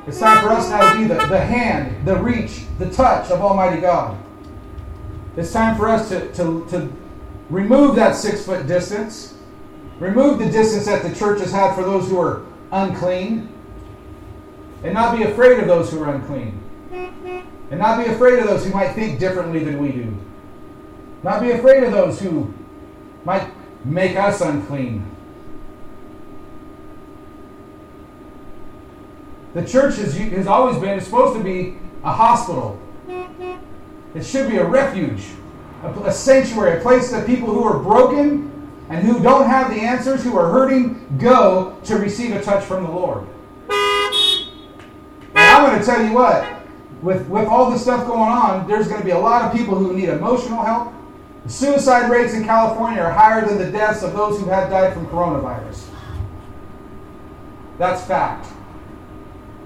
It's 0.07 0.21
time 0.21 0.43
for 0.45 0.51
us 0.51 0.71
now 0.71 0.93
to 0.93 0.99
be 0.99 1.05
the, 1.05 1.15
the 1.27 1.41
hand, 1.41 2.07
the 2.07 2.17
reach, 2.17 2.63
the 2.79 2.91
touch 2.91 3.31
of 3.31 3.41
Almighty 3.41 3.81
God. 3.81 4.17
It's 5.37 5.53
time 5.53 5.77
for 5.77 5.89
us 5.89 6.09
to, 6.09 6.33
to, 6.35 6.67
to 6.71 6.93
Remove 7.51 7.95
that 7.97 8.17
six 8.17 8.45
foot 8.45 8.67
distance. 8.67 9.35
Remove 9.99 10.39
the 10.39 10.51
distance 10.51 10.87
that 10.87 11.03
the 11.03 11.15
church 11.15 11.41
has 11.41 11.53
had 11.53 11.75
for 11.75 11.83
those 11.83 12.09
who 12.09 12.21
are 12.21 12.45
unclean. 12.73 13.53
And 14.83 14.95
not 14.95 15.17
be 15.17 15.25
afraid 15.25 15.61
of 15.61 15.67
those 15.67 15.91
who 15.91 16.03
are 16.03 16.15
unclean. 16.15 16.61
And 17.71 17.81
not 17.81 18.05
be 18.05 18.11
afraid 18.13 18.39
of 18.39 18.47
those 18.47 18.65
who 18.65 18.73
might 18.73 18.93
think 18.93 19.19
differently 19.19 19.65
than 19.65 19.79
we 19.79 19.93
do. 19.93 20.17
Not 21.23 21.41
be 21.41 21.53
afraid 21.53 21.83
of 21.85 21.93
those 21.93 22.21
who 22.21 22.53
might 23.25 23.51
make 23.85 24.17
us 24.17 24.41
unclean. 24.41 25.05
The 29.55 29.65
church 29.65 29.97
has, 29.97 30.17
has 30.17 30.47
always 30.47 30.79
been, 30.79 30.99
it's 30.99 31.07
supposed 31.07 31.39
to 31.39 31.43
be 31.43 31.79
a 32.05 32.13
hospital. 32.13 32.81
It 34.17 34.25
should 34.25 34.49
be 34.49 34.57
a 34.57 34.65
refuge, 34.65 35.27
a, 35.83 35.91
a 36.05 36.13
sanctuary, 36.13 36.79
a 36.79 36.81
place 36.81 37.11
that 37.11 37.27
people 37.27 37.49
who 37.49 37.63
are 37.65 37.79
broken 37.79 38.51
and 38.89 39.07
who 39.07 39.23
don't 39.23 39.47
have 39.47 39.69
the 39.69 39.77
answers, 39.77 40.25
who 40.25 40.39
are 40.39 40.51
hurting, 40.51 41.19
go 41.19 41.79
to 41.85 41.97
receive 41.97 42.35
a 42.35 42.43
touch 42.43 42.65
from 42.65 42.85
the 42.85 42.91
Lord. 42.91 43.27
And 43.69 44.49
I'm 45.35 45.67
going 45.67 45.79
to 45.79 45.85
tell 45.85 46.03
you 46.03 46.15
what, 46.15 46.63
with, 47.03 47.29
with 47.29 47.47
all 47.47 47.71
the 47.71 47.79
stuff 47.79 48.07
going 48.07 48.31
on, 48.31 48.67
there's 48.67 48.89
going 48.89 49.01
to 49.01 49.05
be 49.05 49.11
a 49.11 49.19
lot 49.19 49.43
of 49.43 49.53
people 49.53 49.75
who 49.75 49.93
need 49.93 50.09
emotional 50.09 50.63
help. 50.63 50.95
The 51.45 51.53
suicide 51.53 52.11
rates 52.11 52.33
in 52.33 52.45
California 52.45 53.03
are 53.03 53.13
higher 53.13 53.47
than 53.47 53.59
the 53.59 53.71
deaths 53.71 54.03
of 54.03 54.15
those 54.15 54.41
who 54.41 54.47
have 54.47 54.71
died 54.71 54.95
from 54.95 55.07
coronavirus. 55.09 55.89
That's 57.77 58.03
fact. 58.07 58.47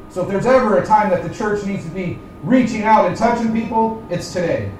So 0.08 0.22
if 0.22 0.28
there's 0.28 0.46
ever 0.46 0.78
a 0.78 0.84
time 0.84 1.10
that 1.10 1.22
the 1.22 1.32
church 1.32 1.64
needs 1.64 1.84
to 1.84 1.90
be 1.90 2.18
reaching 2.42 2.82
out 2.82 3.06
and 3.06 3.16
touching 3.16 3.52
people, 3.52 4.06
it's 4.10 4.32
today. 4.32 4.72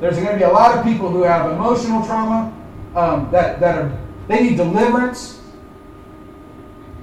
There's 0.00 0.16
going 0.16 0.28
to 0.28 0.36
be 0.36 0.44
a 0.44 0.50
lot 0.50 0.78
of 0.78 0.84
people 0.84 1.10
who 1.10 1.22
have 1.22 1.50
emotional 1.50 2.04
trauma 2.04 2.52
um, 2.94 3.28
that, 3.32 3.58
that 3.60 3.78
are 3.78 3.98
they 4.28 4.42
need 4.42 4.56
deliverance. 4.56 5.40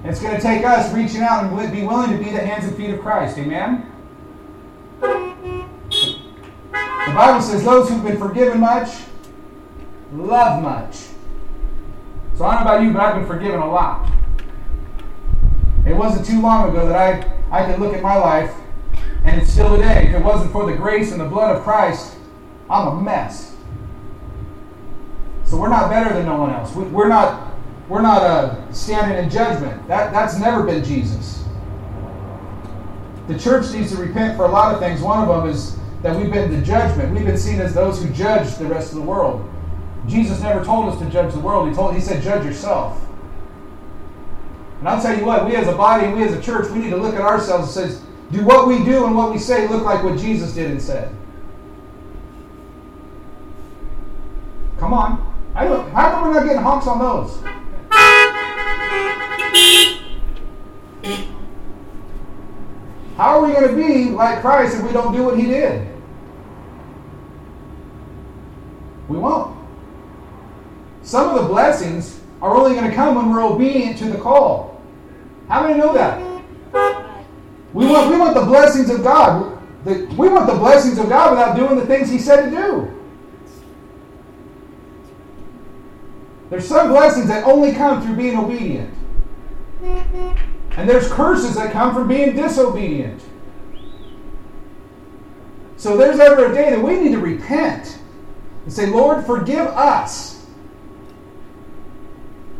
And 0.02 0.12
it's 0.12 0.20
going 0.20 0.36
to 0.36 0.40
take 0.40 0.64
us 0.64 0.92
reaching 0.94 1.22
out 1.22 1.44
and 1.44 1.72
be 1.72 1.82
willing 1.82 2.16
to 2.16 2.18
be 2.18 2.30
the 2.30 2.38
hands 2.38 2.64
and 2.64 2.76
feet 2.76 2.90
of 2.90 3.00
Christ. 3.00 3.36
Amen? 3.38 3.92
The 5.00 5.66
Bible 7.14 7.42
says 7.42 7.64
those 7.64 7.88
who've 7.88 8.02
been 8.02 8.18
forgiven 8.18 8.60
much 8.60 8.88
love 10.12 10.62
much. 10.62 10.96
So 12.36 12.44
I 12.44 12.54
don't 12.54 12.64
know 12.64 12.70
about 12.70 12.82
you, 12.82 12.92
but 12.92 13.02
I've 13.02 13.14
been 13.16 13.26
forgiven 13.26 13.60
a 13.60 13.70
lot. 13.70 14.10
It 15.86 15.94
wasn't 15.94 16.26
too 16.26 16.40
long 16.40 16.68
ago 16.68 16.86
that 16.88 16.96
I, 16.96 17.60
I 17.62 17.70
could 17.70 17.80
look 17.80 17.94
at 17.94 18.02
my 18.02 18.16
life, 18.16 18.52
and 19.24 19.40
it's 19.40 19.52
still 19.52 19.76
today. 19.76 20.08
If 20.08 20.14
it 20.14 20.22
wasn't 20.22 20.50
for 20.52 20.66
the 20.66 20.76
grace 20.76 21.12
and 21.12 21.20
the 21.20 21.26
blood 21.26 21.54
of 21.54 21.62
Christ, 21.62 22.16
I'm 22.68 22.88
a 22.88 23.00
mess. 23.00 23.54
So 25.44 25.56
we're 25.56 25.68
not 25.68 25.88
better 25.88 26.12
than 26.12 26.26
no 26.26 26.36
one 26.36 26.50
else. 26.50 26.74
We, 26.74 26.84
are 26.84 27.08
not 27.08 27.54
we're 27.88 28.02
not 28.02 28.22
uh, 28.22 28.72
standing 28.72 29.16
in 29.22 29.30
judgment. 29.30 29.86
That 29.86 30.12
that's 30.12 30.38
never 30.38 30.64
been 30.64 30.82
Jesus. 30.82 31.44
The 33.28 33.38
church 33.38 33.72
needs 33.72 33.92
to 33.92 33.96
repent 33.96 34.36
for 34.36 34.44
a 34.44 34.50
lot 34.50 34.74
of 34.74 34.80
things. 34.80 35.00
One 35.00 35.20
of 35.20 35.28
them 35.28 35.48
is 35.48 35.76
that 36.02 36.16
we've 36.16 36.32
been 36.32 36.50
the 36.50 36.64
judgment. 36.66 37.14
We've 37.14 37.24
been 37.24 37.38
seen 37.38 37.60
as 37.60 37.74
those 37.74 38.02
who 38.02 38.10
judge 38.10 38.56
the 38.56 38.66
rest 38.66 38.90
of 38.90 38.96
the 38.96 39.04
world. 39.04 39.48
Jesus 40.08 40.40
never 40.40 40.64
told 40.64 40.92
us 40.92 40.98
to 40.98 41.08
judge 41.10 41.32
the 41.32 41.40
world. 41.40 41.68
He 41.68 41.74
told 41.74 41.94
he 41.94 42.00
said 42.00 42.22
judge 42.22 42.44
yourself. 42.44 43.05
And 44.78 44.88
I'll 44.88 45.00
tell 45.00 45.16
you 45.16 45.24
what, 45.24 45.46
we 45.46 45.56
as 45.56 45.68
a 45.68 45.74
body, 45.74 46.06
and 46.06 46.14
we 46.14 46.22
as 46.22 46.34
a 46.34 46.42
church, 46.42 46.70
we 46.70 46.78
need 46.80 46.90
to 46.90 46.96
look 46.96 47.14
at 47.14 47.22
ourselves 47.22 47.76
and 47.76 47.90
say, 47.90 48.06
do 48.30 48.44
what 48.44 48.66
we 48.66 48.84
do 48.84 49.06
and 49.06 49.16
what 49.16 49.32
we 49.32 49.38
say 49.38 49.68
look 49.68 49.84
like 49.84 50.02
what 50.02 50.18
Jesus 50.18 50.52
did 50.52 50.70
and 50.70 50.82
said? 50.82 51.14
Come 54.78 54.92
on. 54.92 55.34
I 55.54 55.66
how 55.66 56.10
come 56.10 56.28
we're 56.28 56.34
not 56.34 56.44
getting 56.44 56.62
honks 56.62 56.86
on 56.86 56.98
those? 56.98 57.42
How 63.16 63.38
are 63.38 63.46
we 63.46 63.52
going 63.54 63.68
to 63.68 63.74
be 63.74 64.10
like 64.10 64.42
Christ 64.42 64.76
if 64.76 64.82
we 64.82 64.92
don't 64.92 65.14
do 65.14 65.22
what 65.22 65.38
he 65.38 65.46
did? 65.46 65.88
We 69.08 69.16
won't. 69.16 69.56
Some 71.02 71.30
of 71.30 71.42
the 71.42 71.48
blessings 71.48 72.20
are 72.42 72.54
only 72.54 72.74
going 72.74 72.88
to 72.88 72.94
come 72.94 73.14
when 73.14 73.30
we're 73.30 73.42
obedient 73.42 73.98
to 73.98 74.04
the 74.06 74.18
call. 74.18 74.80
How 75.48 75.62
many 75.62 75.78
know 75.78 75.94
that? 75.94 76.20
We 77.72 77.86
want, 77.86 78.10
we 78.10 78.18
want 78.18 78.34
the 78.34 78.44
blessings 78.44 78.90
of 78.90 79.02
God. 79.02 79.58
we 79.84 80.28
want 80.28 80.46
the 80.46 80.56
blessings 80.56 80.98
of 80.98 81.08
God 81.08 81.30
without 81.30 81.56
doing 81.56 81.78
the 81.78 81.86
things 81.86 82.10
he 82.10 82.18
said 82.18 82.46
to 82.46 82.50
do. 82.50 82.92
There's 86.50 86.66
some 86.66 86.88
blessings 86.88 87.28
that 87.28 87.44
only 87.44 87.72
come 87.72 88.02
through 88.02 88.16
being 88.16 88.36
obedient. 88.36 88.94
And 89.82 90.88
there's 90.88 91.10
curses 91.10 91.56
that 91.56 91.72
come 91.72 91.94
from 91.94 92.08
being 92.08 92.36
disobedient. 92.36 93.22
So 95.76 95.96
there's 95.96 96.18
ever 96.18 96.50
a 96.50 96.54
day 96.54 96.70
that 96.70 96.82
we 96.82 96.96
need 96.96 97.12
to 97.12 97.18
repent 97.18 97.98
and 98.64 98.72
say, 98.72 98.86
Lord, 98.86 99.24
forgive 99.24 99.66
us. 99.66 100.35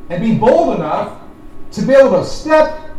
And 0.09 0.23
be 0.23 0.37
bold 0.37 0.77
enough 0.77 1.21
to 1.73 1.83
be 1.83 1.93
able 1.93 2.13
to 2.13 2.25
step 2.25 2.91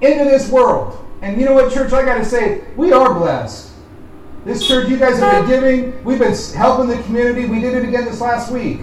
into 0.00 0.24
this 0.24 0.48
world. 0.50 1.04
And 1.22 1.40
you 1.40 1.46
know 1.46 1.54
what, 1.54 1.72
church? 1.72 1.92
I 1.92 2.04
got 2.04 2.18
to 2.18 2.24
say, 2.24 2.64
we 2.76 2.92
are 2.92 3.14
blessed. 3.14 3.72
This 4.44 4.66
church, 4.66 4.88
you 4.88 4.98
guys 4.98 5.18
have 5.18 5.46
been 5.46 5.60
giving. 5.60 6.04
We've 6.04 6.18
been 6.18 6.34
helping 6.54 6.88
the 6.88 7.02
community. 7.04 7.46
We 7.46 7.60
did 7.60 7.74
it 7.74 7.88
again 7.88 8.04
this 8.04 8.20
last 8.20 8.52
week. 8.52 8.80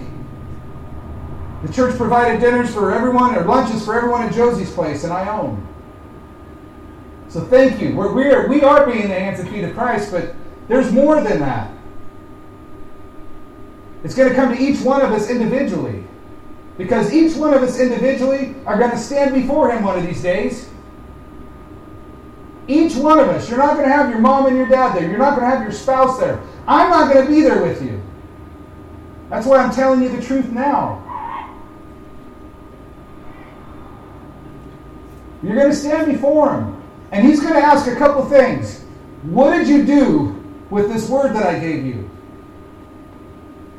The 1.62 1.72
church 1.72 1.96
provided 1.96 2.40
dinners 2.40 2.74
for 2.74 2.92
everyone, 2.92 3.36
or 3.36 3.44
lunches 3.44 3.84
for 3.84 3.96
everyone 3.96 4.22
at 4.22 4.34
Josie's 4.34 4.72
place 4.72 5.04
and 5.04 5.12
I 5.12 5.28
own. 5.38 5.66
So 7.28 7.40
thank 7.42 7.80
you. 7.80 7.94
We're, 7.94 8.12
we, 8.12 8.24
are, 8.26 8.48
we 8.48 8.62
are 8.62 8.84
being 8.84 9.08
the 9.08 9.14
hands 9.14 9.38
and 9.38 9.48
feet 9.48 9.64
of 9.64 9.74
Christ, 9.74 10.10
but 10.10 10.34
there's 10.68 10.92
more 10.92 11.22
than 11.22 11.38
that. 11.40 11.70
It's 14.02 14.14
going 14.14 14.28
to 14.28 14.34
come 14.34 14.54
to 14.54 14.60
each 14.60 14.80
one 14.80 15.00
of 15.00 15.12
us 15.12 15.30
individually. 15.30 16.04
Because 16.78 17.12
each 17.12 17.36
one 17.36 17.52
of 17.54 17.62
us 17.62 17.78
individually 17.78 18.54
are 18.66 18.78
going 18.78 18.90
to 18.90 18.98
stand 18.98 19.34
before 19.34 19.70
Him 19.70 19.84
one 19.84 19.98
of 19.98 20.06
these 20.06 20.22
days. 20.22 20.68
Each 22.68 22.94
one 22.94 23.18
of 23.18 23.28
us. 23.28 23.48
You're 23.48 23.58
not 23.58 23.76
going 23.76 23.88
to 23.88 23.94
have 23.94 24.08
your 24.10 24.20
mom 24.20 24.46
and 24.46 24.56
your 24.56 24.66
dad 24.66 24.96
there. 24.96 25.08
You're 25.08 25.18
not 25.18 25.36
going 25.36 25.50
to 25.50 25.56
have 25.56 25.62
your 25.62 25.72
spouse 25.72 26.18
there. 26.18 26.40
I'm 26.66 26.90
not 26.90 27.12
going 27.12 27.26
to 27.26 27.32
be 27.32 27.42
there 27.42 27.62
with 27.62 27.82
you. 27.82 28.00
That's 29.28 29.46
why 29.46 29.58
I'm 29.58 29.72
telling 29.72 30.02
you 30.02 30.08
the 30.08 30.22
truth 30.22 30.46
now. 30.50 31.02
You're 35.42 35.56
going 35.56 35.70
to 35.70 35.76
stand 35.76 36.12
before 36.12 36.54
him. 36.54 36.82
And 37.10 37.26
he's 37.26 37.40
going 37.40 37.54
to 37.54 37.60
ask 37.60 37.86
a 37.88 37.96
couple 37.96 38.24
things. 38.26 38.84
What 39.22 39.56
did 39.56 39.68
you 39.68 39.84
do 39.84 40.42
with 40.70 40.88
this 40.88 41.08
word 41.08 41.34
that 41.34 41.44
I 41.44 41.58
gave 41.58 41.84
you? 41.84 42.08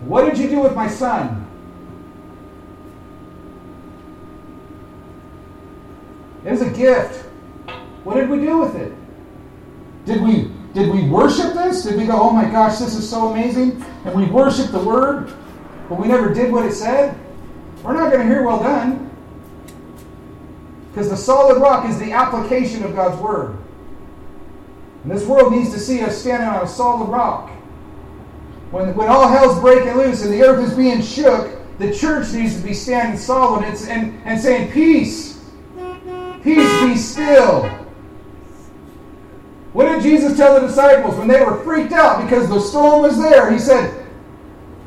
What 0.02 0.30
did 0.30 0.38
you 0.38 0.50
do 0.50 0.60
with 0.60 0.76
my 0.76 0.88
son? 0.88 1.43
It 6.46 6.52
was 6.52 6.62
a 6.62 6.70
gift. 6.70 7.26
What 8.04 8.16
did 8.16 8.30
we 8.30 8.40
do 8.40 8.60
with 8.60 8.76
it? 8.76 8.94
Did 10.06 10.22
we 10.22 10.52
did 10.74 10.92
we 10.92 11.08
worship 11.08 11.54
this? 11.54 11.84
Did 11.84 11.98
we 11.98 12.06
go, 12.06 12.20
oh 12.20 12.32
my 12.32 12.46
gosh, 12.46 12.80
this 12.80 12.96
is 12.96 13.08
so 13.08 13.30
amazing? 13.30 13.86
And 14.06 14.16
we 14.16 14.26
worship 14.26 14.72
the 14.72 14.84
word, 14.84 15.32
but 15.88 16.00
we 16.00 16.08
never 16.08 16.34
did 16.34 16.52
what 16.52 16.66
it 16.66 16.74
said? 16.74 17.16
We're 17.84 17.94
not 17.94 18.12
going 18.12 18.28
to 18.28 18.34
hear 18.34 18.44
well 18.44 18.60
done. 18.60 19.12
Because 20.90 21.10
the 21.10 21.18
solid 21.18 21.62
rock 21.62 21.88
is 21.88 22.00
the 22.00 22.12
application 22.12 22.84
of 22.84 22.96
God's 22.96 23.22
word. 23.22 23.58
And 25.04 25.12
this 25.12 25.26
world 25.26 25.54
needs 25.54 25.72
to 25.72 25.80
see 25.80 26.02
us 26.02 26.18
standing 26.18 26.48
on 26.48 26.64
a 26.64 26.68
solid 26.68 27.10
rock. 27.10 27.50
When, 28.72 28.96
when 28.96 29.10
all 29.10 29.28
hell's 29.28 29.60
breaking 29.60 29.96
loose 29.96 30.24
and 30.24 30.34
the 30.34 30.42
earth 30.42 30.68
is 30.68 30.76
being 30.76 31.02
shook, 31.02 31.60
the 31.78 31.94
church 31.94 32.32
needs 32.34 32.56
to 32.56 32.64
be 32.64 32.74
standing 32.74 33.20
solid 33.20 33.66
and, 33.66 33.78
and, 33.90 34.22
and 34.26 34.40
saying, 34.40 34.72
Peace, 34.72 35.33
peace 36.44 36.82
be 36.82 36.96
still. 36.96 37.70
What 39.74 39.86
did 39.86 40.04
Jesus 40.04 40.38
tell 40.38 40.60
the 40.60 40.68
disciples 40.68 41.16
when 41.16 41.28
they 41.28 41.44
were 41.44 41.64
freaked 41.64 41.94
out 41.94 42.24
because 42.24 42.48
the 42.48 42.60
storm 42.60 43.02
was 43.02 43.20
there? 43.20 43.52
He 43.52 43.58
said, 43.58 43.92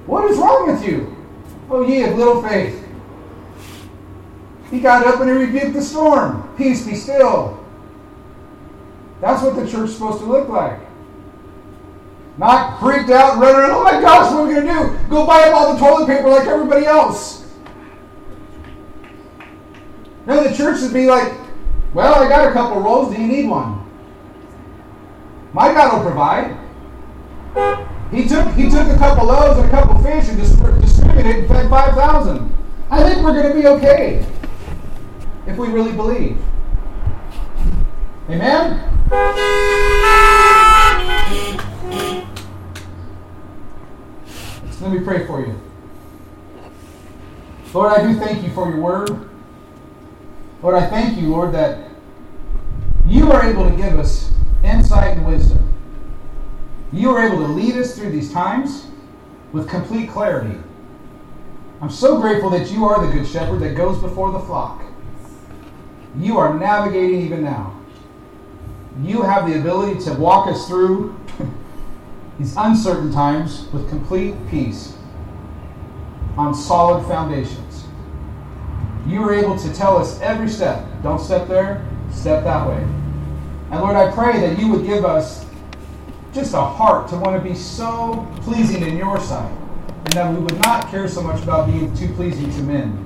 What 0.07 0.30
is 0.30 0.38
wrong 0.38 0.72
with 0.72 0.86
you? 0.86 1.16
Oh, 1.68 1.86
ye 1.86 2.04
of 2.04 2.16
little 2.16 2.40
faith. 2.42 2.86
He 4.70 4.80
got 4.80 5.07
up 5.07 5.20
and 5.20 5.28
he 5.28 5.36
rebuked 5.36 5.74
the 5.74 5.82
storm. 5.82 6.54
Peace 6.57 6.86
be 6.86 6.94
still. 6.94 7.64
That's 9.20 9.42
what 9.42 9.57
the 9.57 9.68
church's 9.68 9.94
supposed 9.94 10.20
to 10.20 10.26
look 10.26 10.48
like. 10.48 10.78
Not 12.38 12.78
freaked 12.78 13.11
out 13.11 13.32
and 13.32 13.40
running 13.40 13.61
around, 13.61 13.70
oh 13.70 13.82
my 13.82 14.00
gosh, 14.00 14.30
what 14.30 14.42
are 14.42 14.46
we 14.46 14.54
going 14.54 14.66
to 14.66 14.72
do? 14.72 15.09
Go 15.09 15.26
buy 15.26 15.44
up 15.44 15.54
all 15.54 15.72
the 15.72 15.80
toilet 15.80 16.07
paper 16.07 16.28
like 16.28 16.46
everybody 16.46 16.84
else. 16.84 17.46
No, 20.26 20.46
the 20.46 20.54
church 20.54 20.82
would 20.82 20.92
be 20.92 21.07
like, 21.07 21.32
well, 21.97 22.22
I 22.22 22.28
got 22.28 22.47
a 22.47 22.53
couple 22.53 22.82
rolls. 22.82 23.14
Do 23.14 23.18
you 23.18 23.26
need 23.26 23.49
one? 23.49 23.82
My 25.55 25.72
God 25.72 25.97
will 25.97 26.05
provide. 26.05 26.55
He 28.11 28.28
took 28.28 28.53
he 28.53 28.68
took 28.68 28.86
a 28.86 28.99
couple 28.99 29.24
loaves 29.24 29.59
and 29.59 29.66
a 29.66 29.70
couple 29.70 30.03
fish 30.03 30.28
and 30.28 30.38
distributed 30.38 31.24
it 31.24 31.36
and 31.36 31.49
fed 31.49 31.70
5,000. 31.70 32.55
I 32.90 33.03
think 33.03 33.24
we're 33.24 33.32
going 33.32 33.49
to 33.49 33.55
be 33.55 33.66
okay 33.66 34.26
if 35.47 35.57
we 35.57 35.68
really 35.68 35.92
believe. 35.92 36.38
Amen? 38.28 38.82
Let 44.82 44.92
me 44.92 45.01
pray 45.01 45.26
for 45.26 45.40
you. 45.40 45.59
Lord, 47.72 47.99
I 47.99 48.03
do 48.07 48.18
thank 48.20 48.44
you 48.44 48.51
for 48.51 48.68
your 48.68 48.80
word. 48.80 49.30
Lord, 50.62 50.74
I 50.74 50.86
thank 50.90 51.18
you, 51.18 51.28
Lord, 51.28 51.55
that 51.55 51.86
you 53.07 53.30
are 53.32 53.44
able 53.44 53.68
to 53.68 53.76
give 53.76 53.98
us 53.98 54.32
insight 54.64 55.16
and 55.16 55.26
wisdom. 55.26 55.72
You 56.92 57.11
are 57.11 57.26
able 57.26 57.38
to 57.38 57.52
lead 57.52 57.76
us 57.76 57.96
through 57.96 58.11
these 58.11 58.32
times 58.32 58.86
with 59.52 59.68
complete 59.68 60.09
clarity. 60.09 60.59
I'm 61.80 61.90
so 61.90 62.20
grateful 62.20 62.50
that 62.50 62.70
you 62.70 62.84
are 62.84 63.04
the 63.04 63.12
good 63.12 63.26
shepherd 63.26 63.61
that 63.61 63.76
goes 63.76 63.98
before 63.98 64.32
the 64.32 64.40
flock. 64.40 64.82
You 66.18 66.38
are 66.38 66.59
navigating 66.59 67.20
even 67.22 67.44
now. 67.44 67.78
You 69.02 69.22
have 69.22 69.46
the 69.46 69.59
ability 69.59 70.00
to 70.04 70.14
walk 70.14 70.48
us 70.48 70.66
through 70.66 71.18
these 72.38 72.57
uncertain 72.57 73.12
times 73.12 73.68
with 73.72 73.88
complete 73.90 74.34
peace 74.48 74.96
on 76.36 76.54
solid 76.54 77.07
foundations. 77.07 77.84
You 79.07 79.22
are 79.22 79.34
able 79.34 79.59
to 79.59 79.72
tell 79.74 79.98
us 79.98 80.20
every 80.20 80.48
step 80.48 80.86
don't 81.02 81.20
step 81.20 81.46
there, 81.46 81.86
step 82.16 82.44
that 82.44 82.68
way. 82.68 82.82
And 83.70 83.80
Lord, 83.80 83.96
I 83.96 84.10
pray 84.12 84.40
that 84.40 84.58
you 84.58 84.68
would 84.68 84.86
give 84.86 85.04
us 85.04 85.44
just 86.32 86.54
a 86.54 86.60
heart 86.60 87.08
to 87.08 87.16
want 87.16 87.42
to 87.42 87.48
be 87.48 87.54
so 87.54 88.26
pleasing 88.42 88.82
in 88.82 88.96
your 88.96 89.20
sight, 89.20 89.50
and 90.04 90.12
that 90.12 90.32
we 90.32 90.38
would 90.38 90.58
not 90.60 90.88
care 90.88 91.08
so 91.08 91.22
much 91.22 91.42
about 91.42 91.66
being 91.66 91.94
too 91.94 92.12
pleasing 92.14 92.50
to 92.52 92.62
men. 92.62 93.04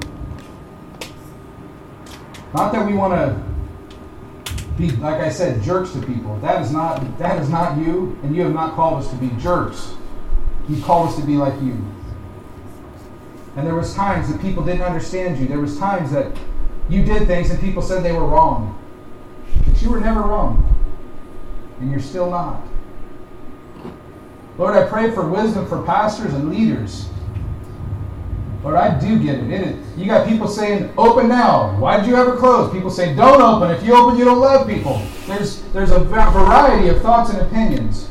Not 2.54 2.72
that 2.72 2.86
we 2.86 2.94
want 2.94 3.14
to 3.14 3.50
be, 4.76 4.90
like 4.96 5.20
I 5.20 5.30
said, 5.30 5.62
jerks 5.62 5.92
to 5.92 6.00
people. 6.00 6.36
That 6.40 6.60
is 6.62 6.72
not 6.72 7.18
that 7.18 7.40
is 7.40 7.48
not 7.48 7.78
you, 7.78 8.18
and 8.22 8.34
you 8.34 8.42
have 8.42 8.52
not 8.52 8.74
called 8.74 9.02
us 9.02 9.10
to 9.10 9.16
be 9.16 9.28
jerks. 9.40 9.94
You 10.68 10.82
called 10.82 11.08
us 11.08 11.16
to 11.16 11.26
be 11.26 11.36
like 11.36 11.54
you. 11.62 11.84
And 13.56 13.66
there 13.66 13.74
was 13.74 13.94
times 13.94 14.30
that 14.30 14.40
people 14.40 14.64
didn't 14.64 14.82
understand 14.82 15.38
you. 15.38 15.46
There 15.46 15.58
was 15.58 15.78
times 15.78 16.12
that 16.12 16.36
you 16.88 17.04
did 17.04 17.26
things 17.26 17.50
and 17.50 17.60
people 17.60 17.82
said 17.82 18.02
they 18.02 18.12
were 18.12 18.26
wrong. 18.26 18.79
You 19.80 19.90
were 19.90 20.00
never 20.00 20.20
wrong. 20.20 20.66
And 21.80 21.90
you're 21.90 22.00
still 22.00 22.30
not. 22.30 22.62
Lord, 24.58 24.76
I 24.76 24.86
pray 24.86 25.10
for 25.10 25.26
wisdom 25.26 25.66
for 25.66 25.82
pastors 25.82 26.34
and 26.34 26.50
leaders. 26.50 27.08
Lord, 28.62 28.76
I 28.76 28.98
do 29.00 29.18
get 29.18 29.36
it. 29.36 29.50
it 29.50 29.60
is, 29.68 29.98
you 29.98 30.04
got 30.04 30.28
people 30.28 30.46
saying, 30.46 30.92
open 30.98 31.28
now. 31.28 31.78
Why 31.78 31.96
did 31.96 32.06
you 32.06 32.16
ever 32.16 32.36
close? 32.36 32.70
People 32.70 32.90
say, 32.90 33.14
don't 33.14 33.40
open. 33.40 33.70
If 33.70 33.82
you 33.82 33.94
open, 33.94 34.18
you 34.18 34.24
don't 34.26 34.40
love 34.40 34.68
people. 34.68 35.00
There's, 35.26 35.62
there's 35.72 35.90
a 35.90 36.00
variety 36.00 36.88
of 36.88 37.00
thoughts 37.00 37.30
and 37.30 37.40
opinions. 37.40 38.10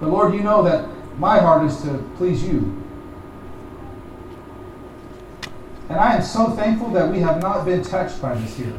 But 0.00 0.10
Lord, 0.10 0.34
you 0.34 0.40
know 0.40 0.64
that 0.64 0.88
my 1.18 1.38
heart 1.38 1.64
is 1.70 1.80
to 1.82 1.98
please 2.16 2.42
you. 2.42 2.82
And 5.88 6.00
I 6.00 6.16
am 6.16 6.22
so 6.22 6.50
thankful 6.50 6.90
that 6.90 7.08
we 7.08 7.20
have 7.20 7.40
not 7.40 7.64
been 7.64 7.84
touched 7.84 8.20
by 8.20 8.34
this 8.34 8.56
here. 8.56 8.72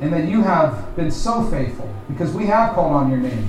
And 0.00 0.12
that 0.12 0.28
you 0.28 0.42
have 0.42 0.94
been 0.96 1.10
so 1.10 1.44
faithful 1.50 1.92
because 2.08 2.32
we 2.32 2.46
have 2.46 2.74
called 2.74 2.92
on 2.92 3.10
your 3.10 3.18
name. 3.18 3.48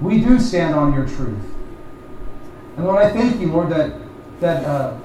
We 0.00 0.20
do 0.20 0.38
stand 0.38 0.74
on 0.74 0.94
your 0.94 1.06
truth. 1.06 1.44
And 2.76 2.86
Lord, 2.86 3.04
I 3.04 3.10
thank 3.10 3.40
you, 3.40 3.50
Lord, 3.52 3.70
that, 3.70 3.92
that 4.40 4.64
uh, 4.64 4.96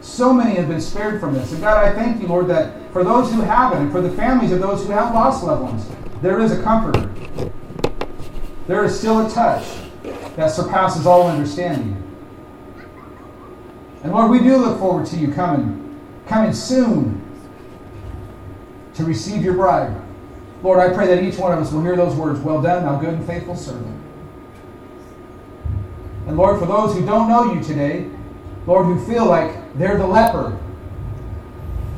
so 0.00 0.32
many 0.32 0.54
have 0.54 0.68
been 0.68 0.80
spared 0.80 1.20
from 1.20 1.34
this. 1.34 1.52
And 1.52 1.60
God, 1.60 1.84
I 1.84 1.92
thank 1.92 2.20
you, 2.20 2.28
Lord, 2.28 2.46
that 2.48 2.92
for 2.92 3.04
those 3.04 3.32
who 3.32 3.40
haven't, 3.40 3.82
and 3.82 3.92
for 3.92 4.00
the 4.00 4.10
families 4.10 4.52
of 4.52 4.60
those 4.60 4.84
who 4.84 4.92
have 4.92 5.12
lost 5.14 5.44
loved 5.44 5.62
ones, 5.62 5.86
there 6.22 6.40
is 6.40 6.52
a 6.52 6.62
comfort. 6.62 7.08
There 8.66 8.84
is 8.84 8.96
still 8.96 9.26
a 9.26 9.30
touch 9.30 9.64
that 10.36 10.50
surpasses 10.50 11.06
all 11.06 11.26
understanding. 11.28 11.98
And 14.02 14.12
Lord, 14.12 14.30
we 14.30 14.38
do 14.38 14.56
look 14.56 14.78
forward 14.78 15.06
to 15.06 15.16
you 15.16 15.32
coming, 15.32 16.00
coming 16.26 16.52
soon 16.52 17.20
to 18.94 19.04
receive 19.04 19.42
your 19.42 19.54
bride. 19.54 19.94
Lord, 20.62 20.78
I 20.78 20.94
pray 20.94 21.06
that 21.08 21.22
each 21.22 21.38
one 21.38 21.52
of 21.52 21.58
us 21.58 21.72
will 21.72 21.82
hear 21.82 21.96
those 21.96 22.14
words, 22.14 22.40
Well 22.40 22.62
done, 22.62 22.84
thou 22.84 22.98
good 22.98 23.14
and 23.14 23.26
faithful 23.26 23.56
servant. 23.56 24.00
And 26.26 26.36
Lord, 26.36 26.60
for 26.60 26.66
those 26.66 26.94
who 26.94 27.04
don't 27.04 27.28
know 27.28 27.52
you 27.52 27.62
today, 27.62 28.08
Lord, 28.66 28.86
who 28.86 29.04
feel 29.04 29.26
like 29.26 29.76
they're 29.76 29.98
the 29.98 30.06
leper, 30.06 30.56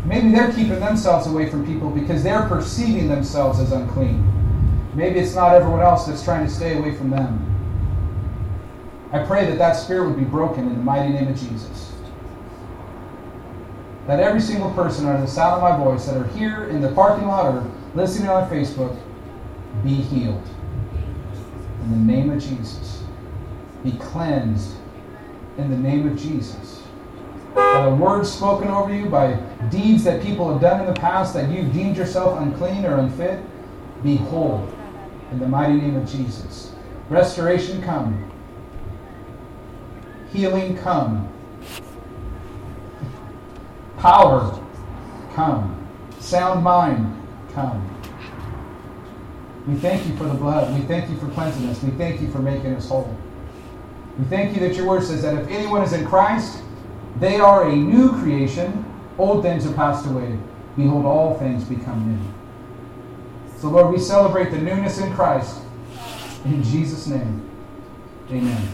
maybe 0.06 0.30
they're 0.30 0.52
keeping 0.52 0.80
themselves 0.80 1.26
away 1.26 1.50
from 1.50 1.66
people 1.66 1.90
because 1.90 2.22
they're 2.22 2.48
perceiving 2.48 3.08
themselves 3.08 3.60
as 3.60 3.72
unclean. 3.72 4.30
Maybe 4.94 5.18
it's 5.18 5.34
not 5.34 5.54
everyone 5.54 5.80
else 5.80 6.06
that's 6.06 6.22
trying 6.22 6.46
to 6.46 6.52
stay 6.52 6.78
away 6.78 6.94
from 6.94 7.10
them. 7.10 7.50
I 9.12 9.24
pray 9.24 9.46
that 9.46 9.58
that 9.58 9.74
spirit 9.74 10.08
would 10.08 10.18
be 10.18 10.24
broken 10.24 10.66
in 10.66 10.76
the 10.76 10.82
mighty 10.82 11.12
name 11.12 11.28
of 11.28 11.38
Jesus 11.38 11.93
that 14.06 14.20
every 14.20 14.40
single 14.40 14.70
person 14.72 15.06
under 15.06 15.20
the 15.20 15.26
sound 15.26 15.54
of 15.54 15.62
my 15.62 15.76
voice 15.76 16.06
that 16.06 16.16
are 16.16 16.28
here 16.28 16.64
in 16.68 16.80
the 16.80 16.92
parking 16.92 17.26
lot 17.26 17.54
or 17.54 17.70
listening 17.94 18.28
on 18.28 18.48
Facebook 18.50 18.98
be 19.82 19.94
healed. 19.94 20.42
In 21.82 21.90
the 21.90 22.12
name 22.12 22.30
of 22.30 22.42
Jesus. 22.42 23.02
Be 23.82 23.92
cleansed 23.92 24.74
in 25.58 25.70
the 25.70 25.76
name 25.76 26.08
of 26.08 26.18
Jesus. 26.18 26.82
By 27.54 27.84
the 27.88 27.94
words 27.94 28.30
spoken 28.30 28.68
over 28.68 28.94
you, 28.94 29.06
by 29.06 29.34
deeds 29.70 30.04
that 30.04 30.22
people 30.22 30.50
have 30.52 30.60
done 30.60 30.80
in 30.80 30.86
the 30.86 31.00
past 31.00 31.34
that 31.34 31.50
you've 31.50 31.72
deemed 31.72 31.96
yourself 31.96 32.40
unclean 32.40 32.84
or 32.84 32.98
unfit, 32.98 33.40
be 34.02 34.16
whole 34.16 34.68
in 35.30 35.38
the 35.38 35.46
mighty 35.48 35.74
name 35.74 35.96
of 35.96 36.10
Jesus. 36.10 36.72
Restoration 37.08 37.82
come. 37.82 38.30
Healing 40.32 40.76
come 40.78 41.32
Power, 44.04 44.62
come. 45.32 45.88
Sound 46.20 46.62
mind, 46.62 47.26
come. 47.54 47.80
We 49.66 49.76
thank 49.76 50.06
you 50.06 50.14
for 50.18 50.24
the 50.24 50.34
blood. 50.34 50.78
We 50.78 50.84
thank 50.84 51.08
you 51.08 51.16
for 51.16 51.26
cleansing 51.28 51.66
us. 51.70 51.82
We 51.82 51.90
thank 51.92 52.20
you 52.20 52.30
for 52.30 52.40
making 52.40 52.74
us 52.74 52.86
whole. 52.86 53.16
We 54.18 54.26
thank 54.26 54.54
you 54.54 54.60
that 54.60 54.76
your 54.76 54.86
word 54.86 55.04
says 55.04 55.22
that 55.22 55.34
if 55.36 55.48
anyone 55.48 55.80
is 55.80 55.94
in 55.94 56.04
Christ, 56.04 56.62
they 57.18 57.40
are 57.40 57.66
a 57.66 57.74
new 57.74 58.10
creation. 58.20 58.84
Old 59.16 59.42
things 59.42 59.64
have 59.64 59.74
passed 59.74 60.04
away. 60.04 60.38
Behold, 60.76 61.06
all 61.06 61.38
things 61.38 61.64
become 61.64 62.06
new. 62.12 63.56
So, 63.56 63.70
Lord, 63.70 63.90
we 63.90 63.98
celebrate 63.98 64.50
the 64.50 64.58
newness 64.58 64.98
in 64.98 65.14
Christ. 65.14 65.62
In 66.44 66.62
Jesus' 66.62 67.06
name, 67.06 67.48
amen. 68.30 68.68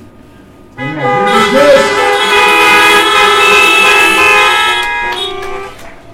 Amen. 0.76 1.69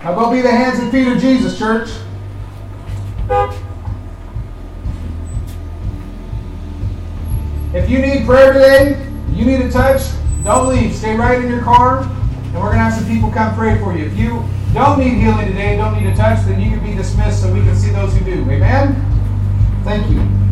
How 0.07 0.13
about 0.13 0.31
be 0.31 0.41
the 0.41 0.53
hands 0.53 0.79
and 0.79 0.93
feet 0.93 1.09
of 1.09 1.19
Jesus, 1.19 1.59
church? 1.59 1.91
If 7.75 7.91
you 7.91 7.99
need 7.99 8.25
prayer 8.25 8.53
today, 8.53 9.05
you 9.33 9.45
need 9.45 9.63
a 9.63 9.69
touch, 9.69 10.03
don't 10.45 10.69
leave. 10.69 10.95
Stay 10.95 11.17
right 11.17 11.43
in 11.43 11.51
your 11.51 11.61
car, 11.61 12.03
and 12.03 12.55
we're 12.55 12.61
going 12.61 12.75
to 12.75 12.85
have 12.85 12.95
some 12.95 13.09
people 13.09 13.33
come 13.33 13.53
pray 13.57 13.81
for 13.81 13.99
you. 13.99 14.05
If 14.05 14.17
you 14.17 14.45
don't 14.73 15.01
need 15.01 15.15
healing 15.15 15.49
today, 15.49 15.77
don't 15.77 16.01
need 16.01 16.09
a 16.09 16.15
touch, 16.15 16.47
then 16.47 16.61
you 16.61 16.71
can 16.71 16.85
be 16.85 16.95
dismissed 16.95 17.43
so 17.43 17.53
we 17.53 17.63
can 17.63 17.75
see 17.75 17.91
those 17.91 18.17
who 18.17 18.25
do. 18.25 18.49
Amen? 18.49 18.95
Thank 19.83 20.09
you. 20.09 20.46